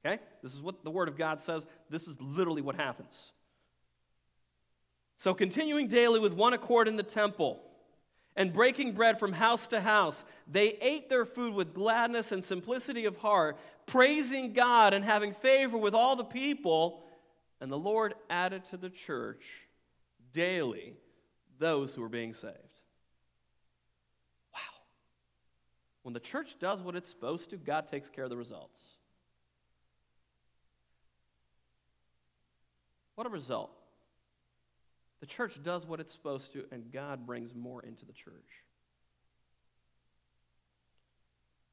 Okay? 0.05 0.21
This 0.43 0.55
is 0.55 0.61
what 0.63 0.83
the 0.83 0.91
Word 0.91 1.09
of 1.09 1.17
God 1.17 1.41
says. 1.41 1.67
This 1.89 2.09
is 2.09 2.21
literally 2.21 2.63
what 2.63 2.75
happens. 2.75 3.33
So, 5.17 5.35
continuing 5.35 5.89
daily 5.89 6.21
with 6.21 6.33
one 6.33 6.53
accord 6.53 6.89
in 6.89 6.97
the 6.97 7.03
temple 7.03 7.61
and 8.37 8.53
breaking 8.53 8.93
bread 8.93 9.19
from 9.19 9.33
house 9.33 9.67
to 9.69 9.81
house, 9.81 10.25
they 10.47 10.79
ate 10.81 11.09
their 11.09 11.25
food 11.25 11.55
with 11.55 11.75
gladness 11.75 12.31
and 12.31 12.45
simplicity 12.45 13.05
of 13.05 13.17
heart, 13.17 13.59
praising 13.89 14.53
God 14.53 14.95
and 14.95 15.05
having 15.05 15.33
favor 15.33 15.77
with 15.77 15.95
all 15.95 16.15
the 16.15 16.25
people. 16.25 17.03
And 17.61 17.73
the 17.73 17.79
Lord 17.79 18.15
added 18.31 18.65
to 18.67 18.77
the 18.77 18.91
church 18.91 19.45
daily 20.33 20.95
those 21.59 21.95
who 21.95 22.03
were 22.03 22.09
being 22.09 22.33
saved. 22.33 22.55
Wow. 24.55 24.61
When 26.05 26.15
the 26.15 26.21
church 26.21 26.57
does 26.61 26.83
what 26.83 26.95
it's 26.95 27.11
supposed 27.11 27.51
to, 27.51 27.57
God 27.57 27.89
takes 27.89 28.09
care 28.09 28.25
of 28.25 28.31
the 28.31 28.37
results. 28.37 28.93
What 33.17 33.27
a 33.27 33.31
result. 33.31 33.73
The 35.19 35.27
church 35.27 35.61
does 35.61 35.85
what 35.85 35.99
it's 35.99 36.13
supposed 36.13 36.53
to, 36.53 36.65
and 36.71 36.93
God 36.93 37.27
brings 37.27 37.53
more 37.53 37.83
into 37.83 38.07
the 38.07 38.13
church. 38.13 38.63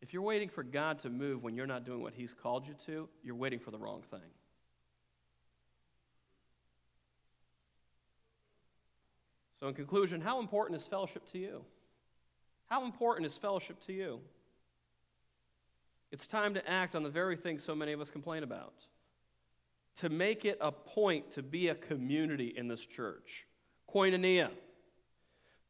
If 0.06 0.14
you're 0.14 0.22
waiting 0.22 0.50
for 0.50 0.62
God 0.62 1.00
to 1.00 1.10
move 1.10 1.42
when 1.42 1.56
you're 1.56 1.66
not 1.66 1.84
doing 1.84 2.04
what 2.04 2.14
He's 2.14 2.32
called 2.32 2.68
you 2.68 2.76
to, 2.86 3.10
you're 3.24 3.34
waiting 3.34 3.58
for 3.58 3.72
the 3.72 3.80
wrong 3.80 4.04
thing. 4.12 4.20
So, 9.60 9.68
in 9.68 9.74
conclusion, 9.74 10.22
how 10.22 10.40
important 10.40 10.80
is 10.80 10.86
fellowship 10.86 11.28
to 11.32 11.40
you? 11.40 11.66
How 12.68 12.86
important 12.86 13.26
is 13.26 13.36
fellowship 13.36 13.80
to 13.88 13.94
you? 13.94 14.20
It's 16.12 16.28
time 16.28 16.54
to 16.54 16.70
act 16.70 16.96
on 16.96 17.02
the 17.02 17.10
very 17.10 17.36
thing 17.36 17.58
so 17.58 17.74
many 17.74 17.92
of 17.92 18.00
us 18.00 18.12
complain 18.12 18.44
about 18.44 18.86
to 20.02 20.10
make 20.10 20.46
it 20.46 20.60
a 20.62 20.72
point 20.72 21.32
to 21.32 21.42
be 21.42 21.70
a 21.70 21.74
community 21.74 22.54
in 22.56 22.68
this 22.68 22.86
church. 22.86 23.48
Koinonia. 23.92 24.52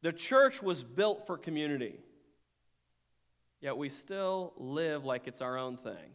The 0.02 0.12
church 0.12 0.62
was 0.62 0.82
built 0.82 1.26
for 1.26 1.38
community, 1.38 2.00
yet 3.60 3.76
we 3.76 3.88
still 3.88 4.52
live 4.56 5.04
like 5.04 5.26
it's 5.26 5.40
our 5.40 5.58
own 5.58 5.76
thing. 5.76 6.14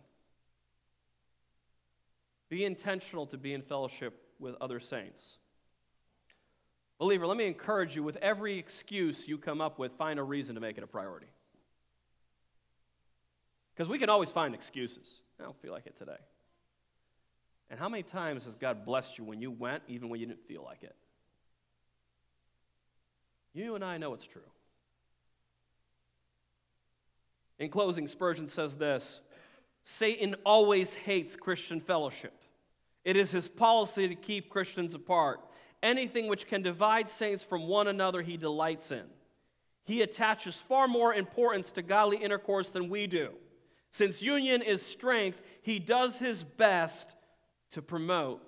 Be 2.50 2.66
intentional 2.66 3.26
to 3.28 3.38
be 3.38 3.54
in 3.54 3.62
fellowship 3.62 4.22
with 4.40 4.56
other 4.60 4.80
saints. 4.80 5.38
Believer, 7.00 7.26
let 7.26 7.38
me 7.38 7.48
encourage 7.48 7.96
you 7.96 8.04
with 8.04 8.18
every 8.18 8.60
excuse 8.60 9.28
you 9.28 9.38
come 9.38 9.62
up 9.62 9.80
with, 9.80 9.94
find 9.94 10.20
a 10.20 10.24
reason 10.24 10.56
to 10.56 10.62
make 10.62 10.78
it 10.78 10.84
a 10.84 10.88
priority. 10.88 11.28
Because 13.74 13.90
we 13.90 13.98
can 13.98 14.10
always 14.10 14.32
find 14.32 14.54
excuses. 14.54 15.22
I 15.40 15.44
don't 15.44 15.60
feel 15.62 15.72
like 15.72 15.88
it 15.88 15.98
today. 15.98 16.20
And 17.70 17.80
how 17.80 17.90
many 17.90 18.04
times 18.04 18.44
has 18.44 18.56
God 18.56 18.86
blessed 18.86 19.18
you 19.18 19.24
when 19.24 19.42
you 19.42 19.50
went, 19.50 19.82
even 19.88 20.10
when 20.10 20.20
you 20.20 20.26
didn't 20.26 20.46
feel 20.46 20.62
like 20.62 20.84
it? 20.84 20.96
You 23.54 23.76
and 23.76 23.84
I 23.84 23.98
know 23.98 24.14
it's 24.14 24.28
true. 24.28 24.42
In 27.62 27.70
closing, 27.70 28.08
Spurgeon 28.08 28.48
says 28.48 28.74
this 28.74 29.22
Satan 29.84 30.36
always 30.44 30.96
hates 30.96 31.36
Christian 31.36 31.80
fellowship. 31.80 32.34
It 33.06 33.16
is 33.16 33.32
his 33.32 33.48
policy 33.48 34.08
to 34.08 34.16
keep 34.16 34.50
Christians 34.50 34.96
apart. 34.96 35.42
Anything 35.84 36.28
which 36.28 36.48
can 36.48 36.64
divide 36.64 37.08
saints 37.08 37.44
from 37.44 37.68
one 37.68 37.88
another, 37.88 38.24
he 38.24 38.36
delights 38.36 38.92
in. 38.92 39.04
He 39.84 40.02
attaches 40.02 40.56
far 40.56 40.88
more 40.88 41.14
importance 41.14 41.70
to 41.72 41.84
godly 41.84 42.18
intercourse 42.18 42.72
than 42.72 42.90
we 42.90 43.06
do. 43.06 43.30
Since 43.92 44.24
union 44.24 44.64
is 44.64 44.84
strength, 44.84 45.40
he 45.62 45.78
does 45.78 46.18
his 46.18 46.44
best 46.44 47.16
to 47.72 47.84
promote 47.84 48.42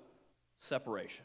separation. 0.58 1.23